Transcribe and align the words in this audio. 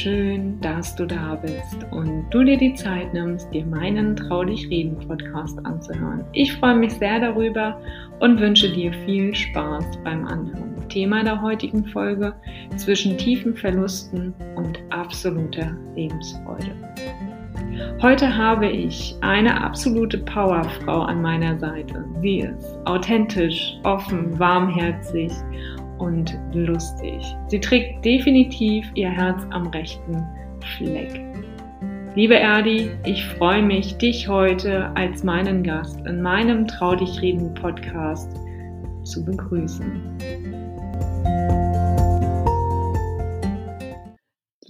schön, 0.00 0.58
dass 0.62 0.96
du 0.96 1.04
da 1.04 1.34
bist 1.34 1.84
und 1.90 2.24
du 2.30 2.42
dir 2.42 2.56
die 2.56 2.72
Zeit 2.72 3.12
nimmst, 3.12 3.52
dir 3.52 3.66
meinen 3.66 4.16
Trau 4.16 4.44
dich 4.44 4.66
reden 4.70 4.96
Podcast 5.06 5.58
anzuhören. 5.66 6.24
Ich 6.32 6.54
freue 6.54 6.76
mich 6.76 6.94
sehr 6.94 7.20
darüber 7.20 7.78
und 8.20 8.40
wünsche 8.40 8.70
dir 8.70 8.94
viel 9.04 9.34
Spaß 9.34 9.84
beim 10.02 10.26
Anhören. 10.26 10.88
Thema 10.88 11.22
der 11.22 11.42
heutigen 11.42 11.84
Folge 11.84 12.34
zwischen 12.76 13.18
tiefen 13.18 13.54
Verlusten 13.54 14.32
und 14.56 14.78
absoluter 14.88 15.76
Lebensfreude. 15.94 16.74
Heute 18.00 18.34
habe 18.34 18.68
ich 18.68 19.14
eine 19.20 19.62
absolute 19.62 20.18
Powerfrau 20.18 21.02
an 21.02 21.20
meiner 21.20 21.58
Seite. 21.58 22.06
Sie 22.22 22.40
ist 22.40 22.78
authentisch, 22.86 23.78
offen, 23.84 24.38
warmherzig 24.38 25.30
und 26.00 26.36
lustig. 26.52 27.22
Sie 27.48 27.60
trägt 27.60 28.04
definitiv 28.04 28.90
ihr 28.94 29.10
Herz 29.10 29.42
am 29.50 29.68
rechten 29.68 30.26
Fleck. 30.76 31.20
Liebe 32.16 32.34
Erdi, 32.34 32.90
ich 33.06 33.24
freue 33.24 33.62
mich, 33.62 33.96
dich 33.98 34.26
heute 34.26 34.90
als 34.96 35.22
meinen 35.22 35.62
Gast 35.62 36.00
in 36.06 36.20
meinem 36.20 36.66
Trau 36.66 36.96
dich 36.96 37.22
reden 37.22 37.54
Podcast 37.54 38.32
zu 39.04 39.24
begrüßen. 39.24 40.18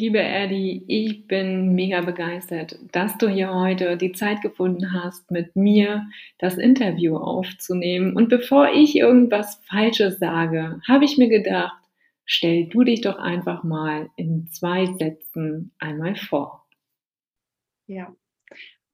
Liebe 0.00 0.18
Erdi, 0.18 0.82
ich 0.86 1.26
bin 1.26 1.74
mega 1.74 2.00
begeistert, 2.00 2.78
dass 2.90 3.18
du 3.18 3.28
hier 3.28 3.52
heute 3.52 3.98
die 3.98 4.12
Zeit 4.12 4.40
gefunden 4.40 4.94
hast, 4.94 5.30
mit 5.30 5.54
mir 5.56 6.08
das 6.38 6.56
Interview 6.56 7.18
aufzunehmen. 7.18 8.16
Und 8.16 8.30
bevor 8.30 8.70
ich 8.70 8.96
irgendwas 8.96 9.56
Falsches 9.66 10.18
sage, 10.18 10.80
habe 10.88 11.04
ich 11.04 11.18
mir 11.18 11.28
gedacht, 11.28 11.76
stell 12.24 12.66
du 12.68 12.82
dich 12.82 13.02
doch 13.02 13.18
einfach 13.18 13.62
mal 13.62 14.08
in 14.16 14.48
zwei 14.50 14.86
Sätzen 14.86 15.74
einmal 15.78 16.16
vor. 16.16 16.66
Ja, 17.86 18.16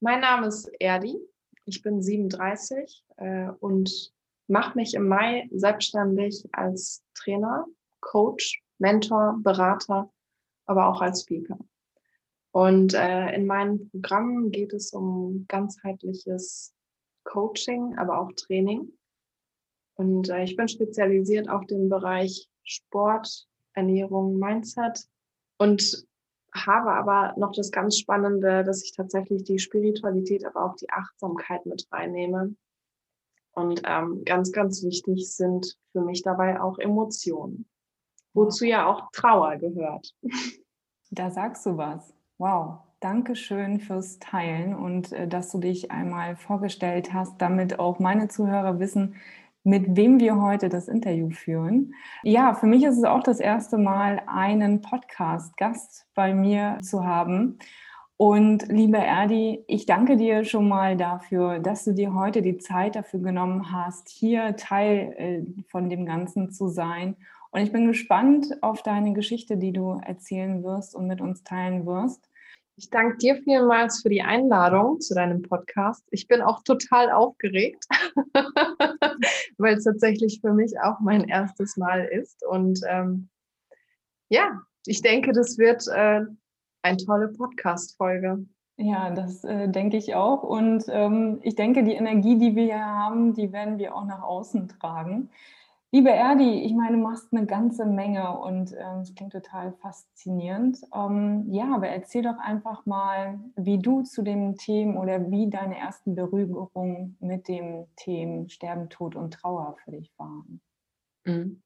mein 0.01 0.19
Name 0.19 0.49
ist 0.49 0.69
Erdi. 0.81 1.21
Ich 1.67 1.83
bin 1.83 2.03
37 2.03 3.05
äh, 3.19 3.51
und 3.61 4.13
mache 4.49 4.77
mich 4.77 4.95
im 4.95 5.07
Mai 5.07 5.49
selbstständig 5.53 6.43
als 6.51 7.05
Trainer, 7.15 7.65
Coach, 8.01 8.61
Mentor, 8.81 9.39
Berater 9.45 10.11
aber 10.67 10.89
auch 10.89 11.01
als 11.01 11.23
Speaker. 11.23 11.59
Und 12.53 12.95
äh, 12.95 13.35
in 13.35 13.47
meinem 13.47 13.91
Programm 13.91 14.51
geht 14.51 14.73
es 14.73 14.93
um 14.93 15.45
ganzheitliches 15.49 16.75
Coaching, 17.25 17.97
aber 17.99 18.21
auch 18.21 18.33
Training. 18.33 18.93
Und 19.95 20.29
äh, 20.29 20.45
ich 20.45 20.57
bin 20.57 20.69
spezialisiert 20.69 21.49
auf 21.49 21.67
den 21.67 21.89
Bereich 21.89 22.49
Sport, 22.65 23.47
Ernährung, 23.75 24.39
Mindset 24.39 25.07
und 25.59 26.07
habe 26.55 26.93
aber 26.93 27.35
noch 27.37 27.53
das 27.53 27.71
ganz 27.71 27.99
Spannende, 27.99 28.65
dass 28.65 28.83
ich 28.83 28.93
tatsächlich 28.93 29.45
die 29.45 29.59
Spiritualität, 29.59 30.45
aber 30.47 30.65
auch 30.65 30.77
die 30.77 30.89
Achtsamkeit 30.91 31.67
mit 31.67 31.87
reinnehme. 31.93 32.57
Und 33.53 33.83
ähm, 33.85 34.23
ganz, 34.25 34.53
ganz 34.53 34.83
wichtig 34.83 35.31
sind 35.31 35.77
für 35.93 36.01
mich 36.01 36.23
dabei 36.23 36.61
auch 36.61 36.79
Emotionen 36.79 37.69
wozu 38.37 38.67
ja 38.67 38.87
auch 38.87 39.11
Trauer 39.13 39.57
gehört. 39.57 40.15
Da 41.11 41.31
sagst 41.31 41.67
du 41.67 41.77
was. 41.77 42.15
Wow. 42.39 42.79
Dankeschön 43.01 43.79
fürs 43.79 44.19
Teilen 44.19 44.75
und 44.75 45.13
äh, 45.13 45.29
dass 45.29 45.51
du 45.53 45.59
dich 45.59 45.91
einmal 45.91 46.35
vorgestellt 46.37 47.13
hast, 47.13 47.41
damit 47.43 47.79
auch 47.79 47.99
meine 47.99 48.29
Zuhörer 48.29 48.79
wissen, 48.79 49.17
mit 49.65 49.97
wem 49.97 50.19
wir 50.19 50.41
heute 50.41 50.69
das 50.69 50.89
Interview 50.89 51.31
führen. 51.31 51.93
Ja, 52.23 52.55
für 52.55 52.67
mich 52.67 52.85
ist 52.85 52.97
es 52.97 53.05
auch 53.05 53.23
das 53.23 53.39
erste 53.39 53.79
Mal, 53.79 54.23
einen 54.27 54.81
Podcast-Gast 54.81 56.07
bei 56.15 56.33
mir 56.33 56.79
zu 56.83 57.05
haben. 57.05 57.59
Und 58.17 58.69
liebe 58.69 58.97
Erdi, 58.97 59.63
ich 59.67 59.85
danke 59.85 60.17
dir 60.17 60.45
schon 60.45 60.67
mal 60.67 60.97
dafür, 60.97 61.59
dass 61.59 61.85
du 61.85 61.93
dir 61.93 62.15
heute 62.15 62.41
die 62.41 62.57
Zeit 62.57 62.97
dafür 62.97 63.21
genommen 63.21 63.73
hast, 63.73 64.09
hier 64.09 64.57
Teil 64.57 65.15
äh, 65.19 65.63
von 65.69 65.91
dem 65.91 66.07
Ganzen 66.07 66.51
zu 66.51 66.69
sein 66.69 67.17
und 67.57 67.63
ich 67.63 67.73
bin 67.73 67.87
gespannt 67.87 68.55
auf 68.61 68.83
deine 68.83 69.15
Geschichte, 69.15 69.57
die 69.57 69.73
du 69.73 69.99
erzählen 70.05 70.63
wirst 70.63 70.95
und 70.95 71.07
mit 71.07 71.23
uns 71.23 71.43
teilen 71.43 71.87
wirst. 71.87 72.29
Ich 72.77 72.91
danke 72.91 73.17
dir 73.17 73.37
vielmals 73.37 74.03
für 74.03 74.11
die 74.11 74.21
Einladung 74.21 75.01
zu 75.01 75.15
deinem 75.15 75.41
Podcast. 75.41 76.07
Ich 76.11 76.29
bin 76.29 76.43
auch 76.43 76.63
total 76.65 77.11
aufgeregt, 77.11 77.87
weil 79.57 79.79
es 79.79 79.85
tatsächlich 79.85 80.43
für 80.43 80.53
mich 80.53 80.79
auch 80.83 81.01
mein 81.01 81.25
erstes 81.25 81.79
Mal 81.79 82.05
ist. 82.05 82.45
Und 82.45 82.81
ähm, 82.87 83.31
ja, 84.29 84.61
ich 84.85 85.01
denke, 85.01 85.33
das 85.33 85.57
wird 85.57 85.89
äh, 85.89 86.27
eine 86.83 86.97
tolle 86.99 87.29
Podcast-Folge. 87.29 88.45
Ja, 88.77 89.13
das 89.13 89.45
äh, 89.45 89.71
denke 89.71 89.97
ich 89.97 90.15
auch. 90.15 90.43
Und 90.43 90.85
ähm, 90.91 91.39
ich 91.41 91.55
denke, 91.55 91.85
die 91.85 91.95
Energie, 91.95 92.37
die 92.37 92.55
wir 92.55 92.65
hier 92.65 92.85
haben, 92.85 93.33
die 93.33 93.51
werden 93.51 93.79
wir 93.79 93.95
auch 93.95 94.05
nach 94.05 94.23
außen 94.23 94.69
tragen. 94.79 95.31
Liebe 95.93 96.11
Erdi, 96.11 96.65
ich 96.65 96.75
meine, 96.75 96.97
du 96.97 97.03
machst 97.03 97.29
eine 97.33 97.47
ganze 97.47 97.87
Menge 97.87 98.37
und 98.39 98.73
ähm, 98.73 99.01
es 99.03 99.11
ähm, 99.11 99.15
klingt 99.15 99.33
total 99.33 99.73
faszinierend. 99.81 100.79
Ähm, 100.93 101.47
ja, 101.51 101.73
aber 101.75 101.89
erzähl 101.89 102.23
doch 102.23 102.39
einfach 102.39 102.87
mal, 102.87 103.39
wie 103.57 103.79
du 103.79 104.03
zu 104.03 104.23
dem 104.23 104.57
Thema 104.57 105.01
oder 105.01 105.31
wie 105.31 105.49
deine 105.49 105.79
ersten 105.79 106.17
Berührungen 106.17 107.17
mit 107.21 107.47
dem 107.47 107.87
Thema 107.97 108.49
Sterben, 108.49 108.89
Tod 108.89 109.15
und 109.15 109.35
Trauer 109.35 109.77
für 109.85 109.93
dich 109.93 110.13
waren. 110.19 110.61
Mhm. 111.25 111.63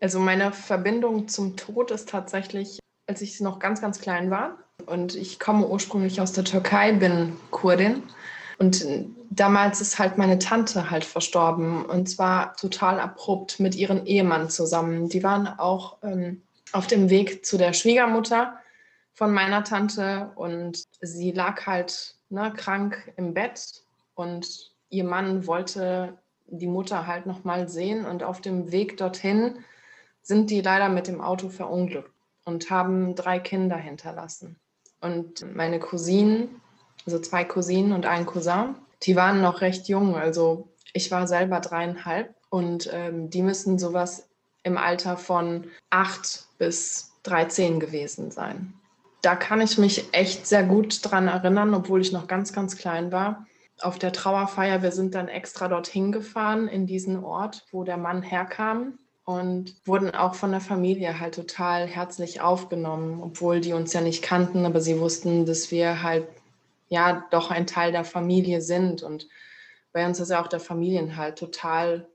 Also 0.00 0.20
meine 0.20 0.52
Verbindung 0.52 1.26
zum 1.28 1.56
Tod 1.56 1.90
ist 1.90 2.08
tatsächlich, 2.08 2.78
als 3.08 3.22
ich 3.22 3.40
noch 3.40 3.58
ganz, 3.58 3.80
ganz 3.80 3.98
klein 4.00 4.30
war. 4.30 4.58
Und 4.86 5.16
ich 5.16 5.40
komme 5.40 5.66
ursprünglich 5.66 6.20
aus 6.20 6.32
der 6.32 6.44
Türkei, 6.44 6.92
bin 6.92 7.36
Kurdin. 7.50 8.02
Und 8.58 8.84
damals 9.30 9.80
ist 9.80 9.98
halt 9.98 10.18
meine 10.18 10.38
Tante 10.38 10.90
halt 10.90 11.04
verstorben 11.04 11.84
und 11.84 12.08
zwar 12.08 12.56
total 12.56 12.98
abrupt 12.98 13.60
mit 13.60 13.76
ihrem 13.76 14.04
Ehemann 14.04 14.50
zusammen. 14.50 15.08
Die 15.08 15.22
waren 15.22 15.46
auch 15.46 15.96
ähm, 16.02 16.42
auf 16.72 16.88
dem 16.88 17.08
Weg 17.08 17.46
zu 17.46 17.56
der 17.56 17.72
Schwiegermutter 17.72 18.58
von 19.14 19.32
meiner 19.32 19.64
Tante 19.64 20.30
und 20.34 20.84
sie 21.00 21.30
lag 21.30 21.66
halt 21.66 22.16
ne, 22.30 22.52
krank 22.56 23.12
im 23.16 23.32
Bett 23.32 23.82
und 24.14 24.72
ihr 24.90 25.04
Mann 25.04 25.46
wollte 25.46 26.18
die 26.48 26.66
Mutter 26.66 27.06
halt 27.06 27.26
noch 27.26 27.44
mal 27.44 27.68
sehen 27.68 28.06
und 28.06 28.22
auf 28.22 28.40
dem 28.40 28.72
Weg 28.72 28.96
dorthin 28.96 29.64
sind 30.22 30.50
die 30.50 30.60
leider 30.60 30.88
mit 30.88 31.06
dem 31.06 31.20
Auto 31.20 31.48
verunglückt 31.48 32.10
und 32.44 32.70
haben 32.70 33.14
drei 33.14 33.38
Kinder 33.38 33.76
hinterlassen. 33.76 34.56
Und 35.00 35.54
meine 35.54 35.78
Cousinen, 35.78 36.60
also 37.06 37.18
zwei 37.18 37.44
Cousinen 37.44 37.92
und 37.92 38.06
ein 38.06 38.26
Cousin, 38.26 38.74
die 39.02 39.16
waren 39.16 39.40
noch 39.40 39.60
recht 39.60 39.88
jung. 39.88 40.16
Also 40.16 40.68
ich 40.92 41.10
war 41.10 41.26
selber 41.26 41.60
dreieinhalb 41.60 42.34
und 42.50 42.90
ähm, 42.92 43.30
die 43.30 43.42
müssen 43.42 43.78
sowas 43.78 44.28
im 44.62 44.76
Alter 44.76 45.16
von 45.16 45.66
acht 45.90 46.46
bis 46.58 47.12
13 47.22 47.80
gewesen 47.80 48.30
sein. 48.30 48.74
Da 49.22 49.34
kann 49.34 49.60
ich 49.60 49.78
mich 49.78 50.12
echt 50.12 50.46
sehr 50.46 50.62
gut 50.62 51.00
dran 51.02 51.28
erinnern, 51.28 51.74
obwohl 51.74 52.00
ich 52.00 52.12
noch 52.12 52.26
ganz, 52.26 52.52
ganz 52.52 52.76
klein 52.76 53.10
war. 53.10 53.46
Auf 53.80 53.98
der 53.98 54.12
Trauerfeier, 54.12 54.82
wir 54.82 54.92
sind 54.92 55.14
dann 55.14 55.28
extra 55.28 55.68
dorthin 55.68 56.12
gefahren, 56.12 56.68
in 56.68 56.86
diesen 56.86 57.24
Ort, 57.24 57.66
wo 57.70 57.84
der 57.84 57.96
Mann 57.96 58.22
herkam 58.22 58.98
und 59.24 59.74
wurden 59.84 60.14
auch 60.14 60.34
von 60.34 60.52
der 60.52 60.60
Familie 60.60 61.20
halt 61.20 61.34
total 61.34 61.86
herzlich 61.86 62.40
aufgenommen, 62.40 63.20
obwohl 63.22 63.60
die 63.60 63.74
uns 63.74 63.92
ja 63.92 64.00
nicht 64.00 64.22
kannten, 64.22 64.64
aber 64.64 64.80
sie 64.80 64.98
wussten, 65.00 65.46
dass 65.46 65.70
wir 65.70 66.02
halt 66.02 66.26
ja 66.88 67.26
doch 67.30 67.50
ein 67.50 67.66
Teil 67.66 67.92
der 67.92 68.04
Familie 68.04 68.60
sind. 68.60 69.02
Und 69.02 69.28
bei 69.92 70.06
uns 70.06 70.20
ist 70.20 70.30
ja 70.30 70.42
auch 70.42 70.48
der 70.48 70.60
Familienhalt 70.60 71.38
total 71.38 72.08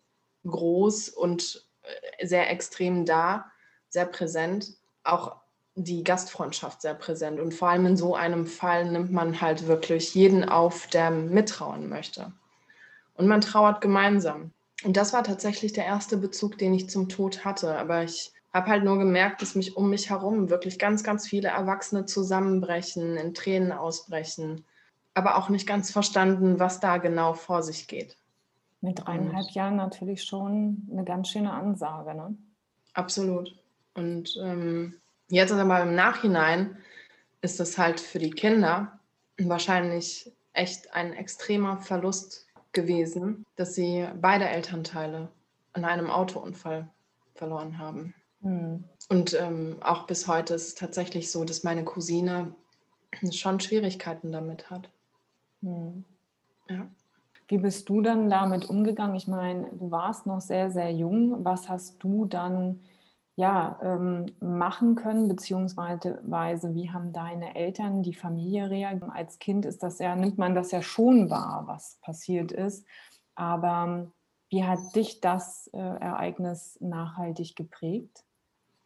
groß 0.45 1.09
und 1.09 1.65
äh, 1.83 2.25
sehr 2.25 2.49
extrem 2.49 3.05
da, 3.05 3.45
sehr 3.89 4.05
präsent. 4.05 4.73
Auch 5.03 5.37
die 5.75 6.03
Gastfreundschaft 6.03 6.81
sehr 6.81 6.93
präsent. 6.93 7.39
Und 7.39 7.53
vor 7.53 7.69
allem 7.69 7.85
in 7.85 7.97
so 7.97 8.15
einem 8.15 8.45
Fall 8.45 8.85
nimmt 8.85 9.11
man 9.11 9.41
halt 9.41 9.67
wirklich 9.67 10.13
jeden 10.13 10.47
auf, 10.47 10.87
der 10.87 11.11
mittrauen 11.11 11.89
möchte. 11.89 12.31
Und 13.15 13.27
man 13.27 13.41
trauert 13.41 13.81
gemeinsam. 13.81 14.51
Und 14.83 14.97
das 14.97 15.13
war 15.13 15.23
tatsächlich 15.23 15.73
der 15.73 15.85
erste 15.85 16.17
Bezug, 16.17 16.57
den 16.57 16.73
ich 16.73 16.89
zum 16.89 17.09
Tod 17.09 17.45
hatte. 17.45 17.77
Aber 17.77 18.03
ich 18.03 18.33
habe 18.53 18.69
halt 18.69 18.83
nur 18.83 18.99
gemerkt, 18.99 19.41
dass 19.41 19.55
mich 19.55 19.75
um 19.75 19.89
mich 19.89 20.09
herum 20.09 20.49
wirklich 20.49 20.77
ganz, 20.77 21.03
ganz 21.03 21.27
viele 21.27 21.49
Erwachsene 21.49 22.05
zusammenbrechen, 22.05 23.17
in 23.17 23.33
Tränen 23.33 23.71
ausbrechen, 23.71 24.63
aber 25.15 25.37
auch 25.37 25.49
nicht 25.49 25.67
ganz 25.67 25.91
verstanden, 25.91 26.59
was 26.59 26.79
da 26.79 26.97
genau 26.97 27.33
vor 27.33 27.63
sich 27.63 27.87
geht. 27.87 28.15
Mit 28.81 28.99
dreieinhalb 28.99 29.47
Und, 29.47 29.55
Jahren 29.55 29.75
natürlich 29.77 30.23
schon 30.23 30.87
eine 30.91 31.03
ganz 31.03 31.29
schöne 31.29 31.51
Ansage, 31.51 32.13
ne? 32.13 32.35
Absolut. 32.93 33.55
Und 33.95 34.37
ähm, 34.41 34.95
jetzt 35.29 35.51
aber 35.51 35.81
im 35.81 35.95
Nachhinein 35.95 36.77
ist 37.41 37.59
es 37.59 37.77
halt 37.77 37.99
für 37.99 38.19
die 38.19 38.31
Kinder 38.31 38.99
wahrscheinlich 39.39 40.31
echt 40.53 40.93
ein 40.93 41.13
extremer 41.13 41.77
Verlust 41.77 42.47
gewesen, 42.71 43.45
dass 43.55 43.75
sie 43.75 44.07
beide 44.19 44.47
Elternteile 44.47 45.29
in 45.75 45.85
einem 45.85 46.09
Autounfall 46.09 46.87
verloren 47.35 47.77
haben. 47.79 48.13
Hm. 48.43 48.83
Und 49.09 49.33
ähm, 49.33 49.77
auch 49.81 50.05
bis 50.05 50.27
heute 50.27 50.53
ist 50.53 50.67
es 50.67 50.75
tatsächlich 50.75 51.31
so, 51.31 51.43
dass 51.43 51.63
meine 51.63 51.83
Cousine 51.83 52.53
schon 53.31 53.59
Schwierigkeiten 53.59 54.31
damit 54.31 54.69
hat. 54.69 54.89
Hm. 55.61 56.03
Ja. 56.69 56.87
Wie 57.47 57.57
bist 57.57 57.89
du 57.89 58.01
dann 58.01 58.29
damit 58.29 58.69
umgegangen? 58.69 59.15
Ich 59.15 59.27
meine, 59.27 59.69
du 59.71 59.91
warst 59.91 60.25
noch 60.25 60.41
sehr, 60.41 60.71
sehr 60.71 60.91
jung. 60.91 61.43
Was 61.43 61.69
hast 61.69 62.01
du 62.03 62.25
dann 62.25 62.79
ja, 63.35 63.79
ähm, 63.81 64.27
machen 64.39 64.95
können, 64.95 65.27
beziehungsweise 65.27 66.21
wie 66.23 66.91
haben 66.91 67.13
deine 67.13 67.55
Eltern, 67.55 68.03
die 68.03 68.13
Familie 68.13 68.69
reagiert? 68.69 69.09
Als 69.11 69.39
Kind 69.39 69.65
ist 69.65 69.81
das 69.83 69.99
ja, 69.99 70.15
nimmt 70.15 70.37
man 70.37 70.53
das 70.53 70.71
ja 70.71 70.81
schon 70.81 71.29
wahr, 71.29 71.63
was 71.65 71.97
passiert 72.01 72.51
ist. 72.51 72.85
Aber 73.35 74.11
wie 74.49 74.63
hat 74.63 74.95
dich 74.95 75.19
das 75.19 75.67
äh, 75.73 75.79
Ereignis 75.79 76.77
nachhaltig 76.79 77.55
geprägt? 77.55 78.23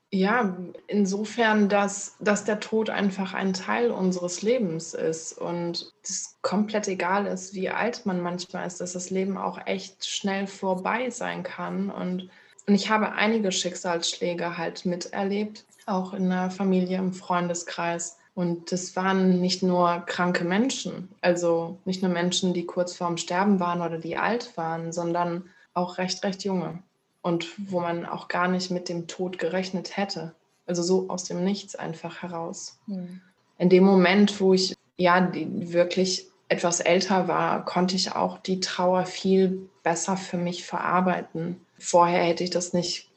Ja, 0.09 0.57
insofern, 0.87 1.67
dass, 1.67 2.15
dass 2.21 2.45
der 2.45 2.61
Tod 2.61 2.89
einfach 2.89 3.33
ein 3.33 3.51
Teil 3.51 3.91
unseres 3.91 4.41
Lebens 4.41 4.93
ist 4.93 5.33
und 5.33 5.91
es 6.01 6.37
komplett 6.41 6.87
egal 6.87 7.25
ist, 7.27 7.53
wie 7.53 7.69
alt 7.69 8.05
man 8.05 8.21
manchmal 8.21 8.65
ist, 8.67 8.79
dass 8.79 8.93
das 8.93 9.09
Leben 9.09 9.37
auch 9.37 9.59
echt 9.65 10.07
schnell 10.07 10.47
vorbei 10.47 11.09
sein 11.09 11.43
kann. 11.43 11.89
Und, 11.89 12.29
und 12.67 12.73
ich 12.73 12.89
habe 12.89 13.11
einige 13.13 13.51
Schicksalsschläge 13.51 14.57
halt 14.57 14.85
miterlebt, 14.85 15.65
auch 15.85 16.13
in 16.13 16.29
der 16.29 16.51
Familie, 16.51 16.99
im 16.99 17.11
Freundeskreis. 17.11 18.17
Und 18.33 18.71
das 18.71 18.95
waren 18.95 19.41
nicht 19.41 19.61
nur 19.61 20.03
kranke 20.05 20.45
Menschen, 20.45 21.09
also 21.19 21.79
nicht 21.83 22.01
nur 22.01 22.11
Menschen, 22.11 22.53
die 22.53 22.65
kurz 22.65 22.95
vorm 22.95 23.17
Sterben 23.17 23.59
waren 23.59 23.81
oder 23.81 23.97
die 23.97 24.15
alt 24.15 24.55
waren, 24.55 24.93
sondern 24.93 25.49
auch 25.73 25.97
recht, 25.97 26.23
recht 26.23 26.45
junge 26.45 26.81
und 27.27 27.49
wo 27.69 27.81
man 27.81 28.05
auch 28.05 28.29
gar 28.29 28.47
nicht 28.47 28.71
mit 28.71 28.87
dem 28.87 29.07
Tod 29.07 29.37
gerechnet 29.37 29.97
hätte. 29.97 30.33
Also 30.65 30.81
so 30.81 31.09
aus 31.09 31.25
dem 31.25 31.43
Nichts 31.43 31.75
einfach 31.75 32.21
heraus. 32.21 32.79
Mhm. 32.87 33.19
In 33.57 33.69
dem 33.69 33.83
Moment, 33.83 34.39
wo 34.39 34.53
ich 34.53 34.75
ja 34.95 35.29
wirklich 35.33 36.29
etwas 36.47 36.79
älter 36.79 37.27
war, 37.27 37.65
konnte 37.65 37.97
ich 37.97 38.13
auch 38.13 38.37
die 38.37 38.61
Trauer 38.61 39.05
viel 39.05 39.69
besser 39.83 40.15
für 40.15 40.37
mich 40.37 40.65
verarbeiten. 40.65 41.59
Vorher 41.77 42.23
hätte 42.23 42.45
ich 42.45 42.49
das 42.49 42.71
nicht 42.71 43.09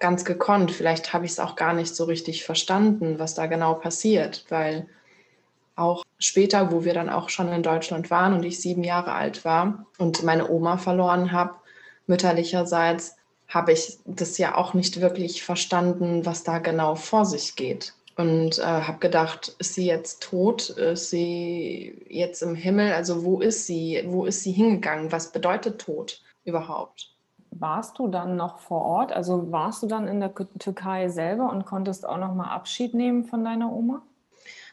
ganz 0.00 0.24
gekonnt. 0.24 0.70
Vielleicht 0.70 1.12
habe 1.12 1.26
ich 1.26 1.32
es 1.32 1.40
auch 1.40 1.54
gar 1.54 1.74
nicht 1.74 1.94
so 1.94 2.04
richtig 2.04 2.44
verstanden, 2.44 3.18
was 3.18 3.34
da 3.34 3.44
genau 3.44 3.74
passiert, 3.74 4.46
weil 4.48 4.88
auch 5.76 6.04
später, 6.18 6.72
wo 6.72 6.84
wir 6.84 6.94
dann 6.94 7.10
auch 7.10 7.28
schon 7.28 7.52
in 7.52 7.62
Deutschland 7.62 8.10
waren 8.10 8.32
und 8.32 8.44
ich 8.44 8.62
sieben 8.62 8.82
Jahre 8.82 9.12
alt 9.12 9.44
war 9.44 9.84
und 9.98 10.22
meine 10.22 10.50
Oma 10.50 10.78
verloren 10.78 11.32
habe, 11.32 11.54
mütterlicherseits, 12.06 13.17
habe 13.48 13.72
ich 13.72 13.98
das 14.04 14.38
ja 14.38 14.54
auch 14.54 14.74
nicht 14.74 15.00
wirklich 15.00 15.42
verstanden, 15.42 16.26
was 16.26 16.44
da 16.44 16.58
genau 16.58 16.94
vor 16.94 17.24
sich 17.24 17.56
geht. 17.56 17.94
Und 18.16 18.58
äh, 18.58 18.62
habe 18.62 18.98
gedacht, 18.98 19.54
ist 19.58 19.74
sie 19.74 19.86
jetzt 19.86 20.22
tot? 20.22 20.70
Ist 20.70 21.10
sie 21.10 22.04
jetzt 22.08 22.42
im 22.42 22.54
Himmel? 22.54 22.92
Also 22.92 23.24
wo 23.24 23.40
ist 23.40 23.66
sie? 23.66 24.02
Wo 24.06 24.26
ist 24.26 24.42
sie 24.42 24.50
hingegangen? 24.52 25.12
Was 25.12 25.32
bedeutet 25.32 25.80
Tod 25.80 26.20
überhaupt? 26.44 27.14
Warst 27.50 27.98
du 27.98 28.08
dann 28.08 28.36
noch 28.36 28.58
vor 28.58 28.82
Ort? 28.82 29.12
Also 29.12 29.50
warst 29.50 29.82
du 29.82 29.86
dann 29.86 30.08
in 30.08 30.20
der 30.20 30.34
Türkei 30.58 31.08
selber 31.08 31.48
und 31.50 31.64
konntest 31.64 32.06
auch 32.06 32.18
noch 32.18 32.34
mal 32.34 32.50
Abschied 32.50 32.92
nehmen 32.92 33.24
von 33.24 33.44
deiner 33.44 33.72
Oma? 33.72 34.02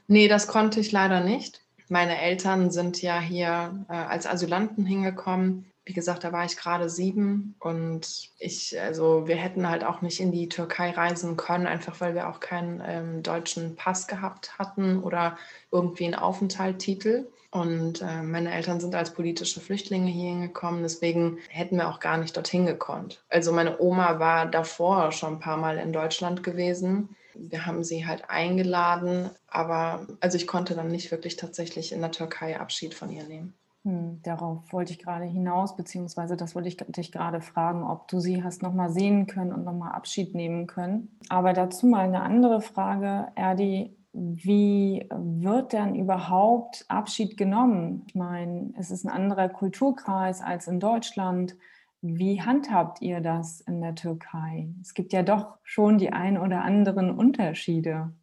Nee, 0.07 0.27
das 0.27 0.47
konnte 0.47 0.79
ich 0.79 0.91
leider 0.91 1.21
nicht. 1.21 1.61
Meine 1.87 2.19
Eltern 2.19 2.71
sind 2.71 3.01
ja 3.01 3.19
hier 3.19 3.85
äh, 3.89 3.93
als 3.93 4.25
Asylanten 4.25 4.85
hingekommen 4.85 5.65
wie 5.85 5.93
gesagt, 5.93 6.23
da 6.23 6.33
war 6.33 6.45
ich 6.45 6.57
gerade 6.57 6.89
sieben 6.89 7.55
und 7.59 8.31
ich, 8.39 8.79
also 8.81 9.27
wir 9.27 9.35
hätten 9.35 9.69
halt 9.69 9.83
auch 9.83 10.01
nicht 10.01 10.19
in 10.19 10.31
die 10.31 10.49
Türkei 10.49 10.89
reisen 10.89 11.37
können, 11.37 11.67
einfach 11.67 12.01
weil 12.01 12.15
wir 12.15 12.27
auch 12.27 12.39
keinen 12.39 12.81
ähm, 12.83 13.21
deutschen 13.21 13.75
Pass 13.75 14.07
gehabt 14.07 14.57
hatten 14.57 15.03
oder 15.03 15.37
irgendwie 15.71 16.05
einen 16.05 16.15
Aufenthaltstitel. 16.15 17.27
Und 17.51 18.01
äh, 18.01 18.23
meine 18.23 18.53
Eltern 18.53 18.79
sind 18.79 18.95
als 18.95 19.13
politische 19.13 19.61
Flüchtlinge 19.61 20.09
hier 20.11 20.31
hingekommen, 20.31 20.81
deswegen 20.81 21.37
hätten 21.49 21.77
wir 21.77 21.87
auch 21.87 21.99
gar 21.99 22.17
nicht 22.17 22.35
dorthin 22.35 22.65
gekonnt. 22.65 23.23
Also 23.29 23.53
meine 23.53 23.79
Oma 23.79 24.19
war 24.19 24.47
davor 24.47 25.11
schon 25.11 25.35
ein 25.35 25.39
paar 25.39 25.55
Mal 25.55 25.77
in 25.77 25.93
Deutschland 25.93 26.43
gewesen. 26.43 27.15
Wir 27.35 27.65
haben 27.65 27.83
sie 27.83 28.05
halt 28.05 28.29
eingeladen, 28.29 29.29
aber 29.47 30.07
also 30.19 30.35
ich 30.35 30.47
konnte 30.47 30.73
dann 30.73 30.87
nicht 30.87 31.11
wirklich 31.11 31.35
tatsächlich 31.35 31.91
in 31.91 32.01
der 32.01 32.11
Türkei 32.11 32.59
Abschied 32.59 32.93
von 32.93 33.09
ihr 33.11 33.23
nehmen. 33.23 33.53
Hm, 33.85 34.19
darauf 34.23 34.73
wollte 34.73 34.93
ich 34.93 34.99
gerade 34.99 35.25
hinaus, 35.25 35.75
beziehungsweise 35.75 36.35
das 36.35 36.55
wollte 36.55 36.67
ich 36.67 36.77
dich 36.77 37.11
gerade 37.11 37.39
fragen, 37.39 37.83
ob 37.83 38.07
du 38.07 38.19
sie 38.19 38.43
hast 38.43 38.63
nochmal 38.63 38.89
sehen 38.89 39.27
können 39.27 39.53
und 39.53 39.63
nochmal 39.63 39.91
Abschied 39.91 40.33
nehmen 40.33 40.65
können. 40.65 41.19
Aber 41.29 41.53
dazu 41.53 41.85
mal 41.85 42.05
eine 42.05 42.21
andere 42.21 42.61
Frage, 42.61 43.27
Erdi. 43.35 43.95
Wie 44.17 45.09
wird 45.11 45.73
denn 45.73 45.93
überhaupt 45.93 46.85
Abschied 46.87 47.35
genommen? 47.35 48.03
Ich 48.07 48.15
meine, 48.15 48.71
es 48.77 48.89
ist 48.89 49.03
ein 49.05 49.11
anderer 49.11 49.49
Kulturkreis 49.49 50.41
als 50.41 50.67
in 50.67 50.79
Deutschland. 50.79 51.55
Wie 52.01 52.41
handhabt 52.41 53.01
ihr 53.01 53.19
das 53.19 53.59
in 53.61 53.81
der 53.81 53.93
Türkei? 53.93 54.69
Es 54.81 54.93
gibt 54.93 55.11
ja 55.11 55.21
doch 55.21 55.57
schon 55.63 55.97
die 55.97 56.13
ein 56.13 56.37
oder 56.37 56.63
anderen 56.63 57.11
Unterschiede. 57.11 58.13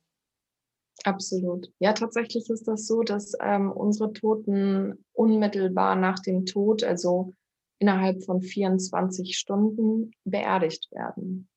Absolut. 1.04 1.72
Ja, 1.78 1.92
tatsächlich 1.92 2.48
ist 2.48 2.68
das 2.68 2.86
so, 2.86 3.02
dass 3.02 3.32
ähm, 3.40 3.72
unsere 3.72 4.12
Toten 4.12 5.04
unmittelbar 5.12 5.96
nach 5.96 6.18
dem 6.20 6.46
Tod, 6.46 6.84
also 6.84 7.34
innerhalb 7.78 8.22
von 8.24 8.40
24 8.40 9.36
Stunden, 9.36 10.12
beerdigt 10.24 10.90
werden. 10.92 11.48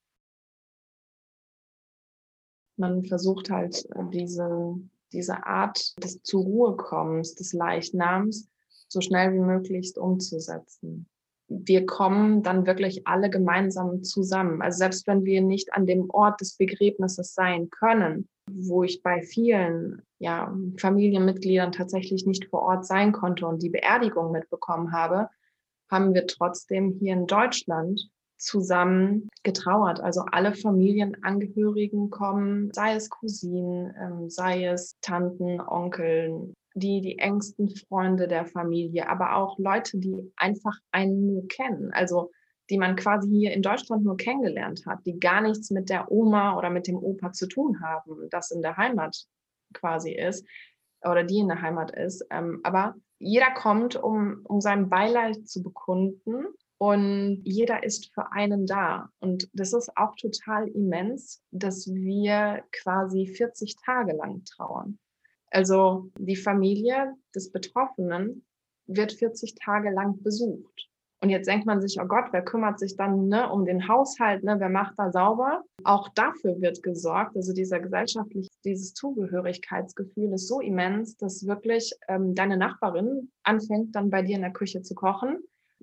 Man 2.78 3.06
versucht 3.06 3.50
halt 3.50 3.86
äh, 3.92 4.04
diese, 4.12 4.80
diese 5.14 5.46
Art 5.46 5.96
des 6.04 6.22
zur 6.24 6.44
Ruhe 6.44 6.76
kommens, 6.76 7.36
des 7.36 7.54
Leichnams, 7.54 8.50
so 8.88 9.00
schnell 9.02 9.34
wie 9.34 9.40
möglichst 9.40 9.98
umzusetzen. 9.98 11.08
Wir 11.48 11.86
kommen 11.86 12.42
dann 12.44 12.66
wirklich 12.66 13.08
alle 13.08 13.30
gemeinsam 13.30 14.04
zusammen. 14.04 14.62
Also 14.62 14.80
selbst 14.80 15.08
wenn 15.08 15.26
wir 15.26 15.42
nicht 15.42 15.74
an 15.74 15.86
dem 15.86 16.10
Ort 16.10 16.42
des 16.42 16.58
Begräbnisses 16.58 17.34
sein 17.34 17.70
können, 17.70 18.28
wo 18.50 18.84
ich 18.84 19.04
bei 19.04 19.22
vielen 19.22 20.02
ja, 20.20 20.56
Familienmitgliedern 20.78 21.72
tatsächlich 21.72 22.26
nicht 22.26 22.46
vor 22.46 22.62
Ort 22.62 22.86
sein 22.86 23.12
konnte 23.12 23.48
und 23.48 23.62
die 23.62 23.70
Beerdigung 23.70 24.32
mitbekommen 24.32 24.92
habe, 24.92 25.30
haben 25.92 26.14
wir 26.14 26.26
trotzdem 26.28 26.98
hier 27.00 27.14
in 27.14 27.28
Deutschland 27.28 28.10
zusammen 28.38 29.30
getrauert. 29.44 30.00
Also 30.00 30.22
alle 30.32 30.54
Familienangehörigen 30.54 32.10
kommen, 32.10 32.72
sei 32.74 32.96
es 32.96 33.10
Cousinen, 33.10 33.94
ähm, 34.00 34.30
sei 34.30 34.66
es 34.66 34.98
Tanten, 35.02 35.62
Onkeln, 35.62 36.54
die, 36.76 37.02
die 37.02 37.18
engsten 37.18 37.70
Freunde 37.70 38.28
der 38.28 38.46
Familie, 38.46 39.10
aber 39.10 39.36
auch 39.38 39.58
Leute, 39.58 39.98
die 39.98 40.32
einfach 40.36 40.78
einen 40.92 41.26
nur 41.26 41.48
kennen. 41.48 41.92
Also 41.94 42.32
die 42.70 42.78
man 42.78 42.96
quasi 42.96 43.30
hier 43.30 43.54
in 43.54 43.62
Deutschland 43.62 44.04
nur 44.04 44.18
kennengelernt 44.18 44.86
hat, 44.86 45.06
die 45.06 45.20
gar 45.20 45.42
nichts 45.42 45.72
mit 45.72 45.90
der 45.90 46.12
Oma 46.12 46.58
oder 46.58 46.70
mit 46.70 46.88
dem 46.88 46.98
Opa 46.98 47.32
zu 47.32 47.48
tun 47.48 47.82
haben, 47.82 48.28
das 48.30 48.52
in 48.52 48.62
der 48.62 48.76
Heimat 48.78 49.26
quasi 49.74 50.12
ist 50.12 50.46
oder 51.04 51.24
die 51.24 51.40
in 51.40 51.48
der 51.48 51.62
Heimat 51.62 51.92
ist. 51.92 52.26
Ähm, 52.32 52.60
aber 52.64 52.96
jeder 53.20 53.52
kommt, 53.52 53.96
um, 53.96 54.42
um 54.44 54.62
sein 54.62 54.90
Beileid 54.90 55.48
zu 55.48 55.62
bekunden 55.62 56.48
und 56.78 57.42
jeder 57.44 57.84
ist 57.84 58.14
für 58.14 58.32
einen 58.32 58.66
da. 58.66 59.10
Und 59.20 59.50
das 59.54 59.74
ist 59.74 59.96
auch 59.96 60.16
total 60.16 60.68
immens, 60.70 61.42
dass 61.52 61.88
wir 61.88 62.64
quasi 62.72 63.28
40 63.28 63.76
Tage 63.86 64.14
lang 64.14 64.44
trauern. 64.44 65.00
Also 65.56 66.12
die 66.20 66.36
Familie 66.36 67.16
des 67.34 67.50
Betroffenen 67.50 68.46
wird 68.88 69.14
40 69.14 69.56
Tage 69.56 69.90
lang 69.90 70.22
besucht. 70.22 70.90
Und 71.22 71.30
jetzt 71.30 71.48
denkt 71.48 71.66
man 71.66 71.82
sich, 71.82 71.98
oh 72.02 72.06
Gott, 72.06 72.26
wer 72.32 72.44
kümmert 72.44 72.78
sich 72.78 72.98
dann 72.98 73.30
ne, 73.30 73.50
um 73.50 73.66
den 73.66 73.88
Haushalt, 73.88 74.44
ne, 74.44 74.58
wer 74.60 74.68
macht 74.68 74.96
da 74.98 75.14
sauber? 75.14 75.64
Auch 75.86 76.10
dafür 76.10 76.60
wird 76.60 76.84
gesorgt. 76.84 77.38
Also 77.38 77.54
dieser 77.54 77.80
gesellschaftliche, 77.80 78.50
dieses 78.66 78.94
Zugehörigkeitsgefühl 78.96 80.34
ist 80.34 80.50
so 80.50 80.60
immens, 80.60 81.16
dass 81.16 81.48
wirklich 81.48 81.94
ähm, 82.10 82.36
deine 82.36 82.58
Nachbarin 82.58 83.32
anfängt 83.44 83.96
dann 83.96 84.10
bei 84.10 84.24
dir 84.24 84.36
in 84.36 84.42
der 84.42 84.52
Küche 84.52 84.82
zu 84.82 84.94
kochen. 84.94 85.38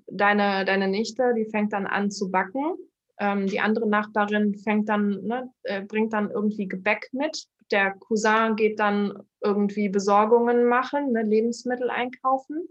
Deine, 0.05 0.65
deine 0.65 0.87
Nichte, 0.87 1.33
die 1.35 1.49
fängt 1.49 1.73
dann 1.73 1.87
an 1.87 2.11
zu 2.11 2.29
backen. 2.29 2.75
Ähm, 3.23 3.47
die 3.47 3.61
andere 3.61 3.87
Nachbarin 3.87 4.53
fängt 4.55 4.89
dann, 4.89 5.23
ne, 5.23 5.49
äh, 5.63 5.81
bringt 5.81 6.11
dann 6.11 6.29
irgendwie 6.29 6.67
Gebäck 6.67 7.07
mit. 7.13 7.47
Der 7.71 7.93
Cousin 7.93 8.57
geht 8.57 8.79
dann 8.79 9.13
irgendwie 9.41 9.87
Besorgungen 9.87 10.65
machen, 10.65 11.13
ne, 11.13 11.23
Lebensmittel 11.23 11.89
einkaufen. 11.89 12.67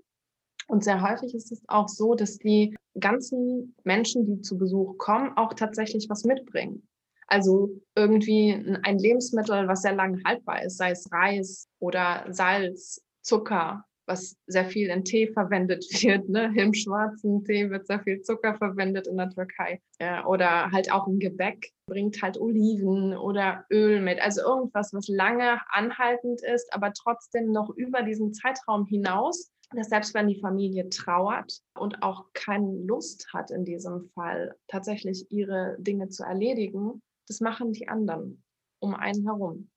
Und 0.69 0.85
sehr 0.85 1.01
häufig 1.01 1.35
ist 1.35 1.53
es 1.53 1.63
auch 1.69 1.89
so, 1.89 2.15
dass 2.15 2.37
die 2.37 2.77
ganzen 3.01 3.75
Menschen, 3.85 4.27
die 4.27 4.43
zu 4.43 4.59
Besuch 4.59 4.99
kommen, 4.99 5.35
auch 5.39 5.55
tatsächlich 5.55 6.11
was 6.11 6.25
mitbringen. 6.25 6.87
Also 7.27 7.71
irgendwie 7.95 8.53
ein 8.83 8.99
Lebensmittel, 8.99 9.67
was 9.69 9.81
sehr 9.81 9.95
lange 9.95 10.21
haltbar 10.27 10.65
ist, 10.65 10.77
sei 10.77 10.91
es 10.91 11.11
Reis 11.11 11.67
oder 11.79 12.27
Salz, 12.29 13.03
Zucker, 13.23 13.87
was 14.07 14.37
sehr 14.47 14.65
viel 14.65 14.89
in 14.89 15.05
Tee 15.05 15.29
verwendet 15.29 15.85
wird. 16.03 16.29
Ne? 16.29 16.53
Im 16.57 16.75
schwarzen 16.75 17.45
Tee 17.45 17.71
wird 17.71 17.87
sehr 17.87 18.01
viel 18.01 18.23
Zucker 18.23 18.55
verwendet 18.57 19.07
in 19.07 19.17
der 19.17 19.31
Türkei. 19.31 19.81
Ja, 20.01 20.27
oder 20.27 20.71
halt 20.71 20.93
auch 20.93 21.07
ein 21.07 21.19
Gebäck 21.19 21.71
bringt 21.87 22.23
halt 22.23 22.39
Oliven 22.39 23.17
oder 23.17 23.65
Öl 23.71 24.01
mit. 24.01 24.21
Also 24.21 24.43
irgendwas, 24.43 24.93
was 24.93 25.09
lange 25.09 25.61
anhaltend 25.69 26.43
ist, 26.43 26.73
aber 26.73 26.93
trotzdem 26.93 27.53
noch 27.53 27.71
über 27.71 28.03
diesen 28.03 28.33
Zeitraum 28.35 28.87
hinaus. 28.87 29.51
Dass 29.75 29.89
selbst 29.89 30.13
wenn 30.13 30.29
die 30.29 30.39
Familie 30.39 30.91
trauert 30.91 31.61
und 31.79 32.03
auch 32.03 32.27
keine 32.35 32.77
Lust 32.85 33.33
hat 33.33 33.51
in 33.51 33.65
diesem 33.65 34.11
Fall, 34.15 34.55
tatsächlich 34.69 35.25
ihre 35.31 35.77
Dinge 35.79 36.11
zu 36.11 36.25
erledigen, 36.25 37.01
das 37.27 37.41
machen 37.41 37.73
die 37.73 37.89
anderen 37.89 38.43
um 38.81 38.95
einen 38.95 39.25
herum. 39.25 39.71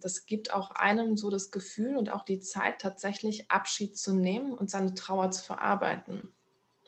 Das 0.00 0.26
gibt 0.26 0.52
auch 0.52 0.70
einem 0.72 1.16
so 1.16 1.30
das 1.30 1.50
Gefühl 1.50 1.96
und 1.96 2.12
auch 2.12 2.24
die 2.24 2.40
Zeit, 2.40 2.80
tatsächlich 2.80 3.50
Abschied 3.50 3.96
zu 3.96 4.14
nehmen 4.14 4.52
und 4.52 4.70
seine 4.70 4.94
Trauer 4.94 5.30
zu 5.30 5.44
verarbeiten. 5.44 6.28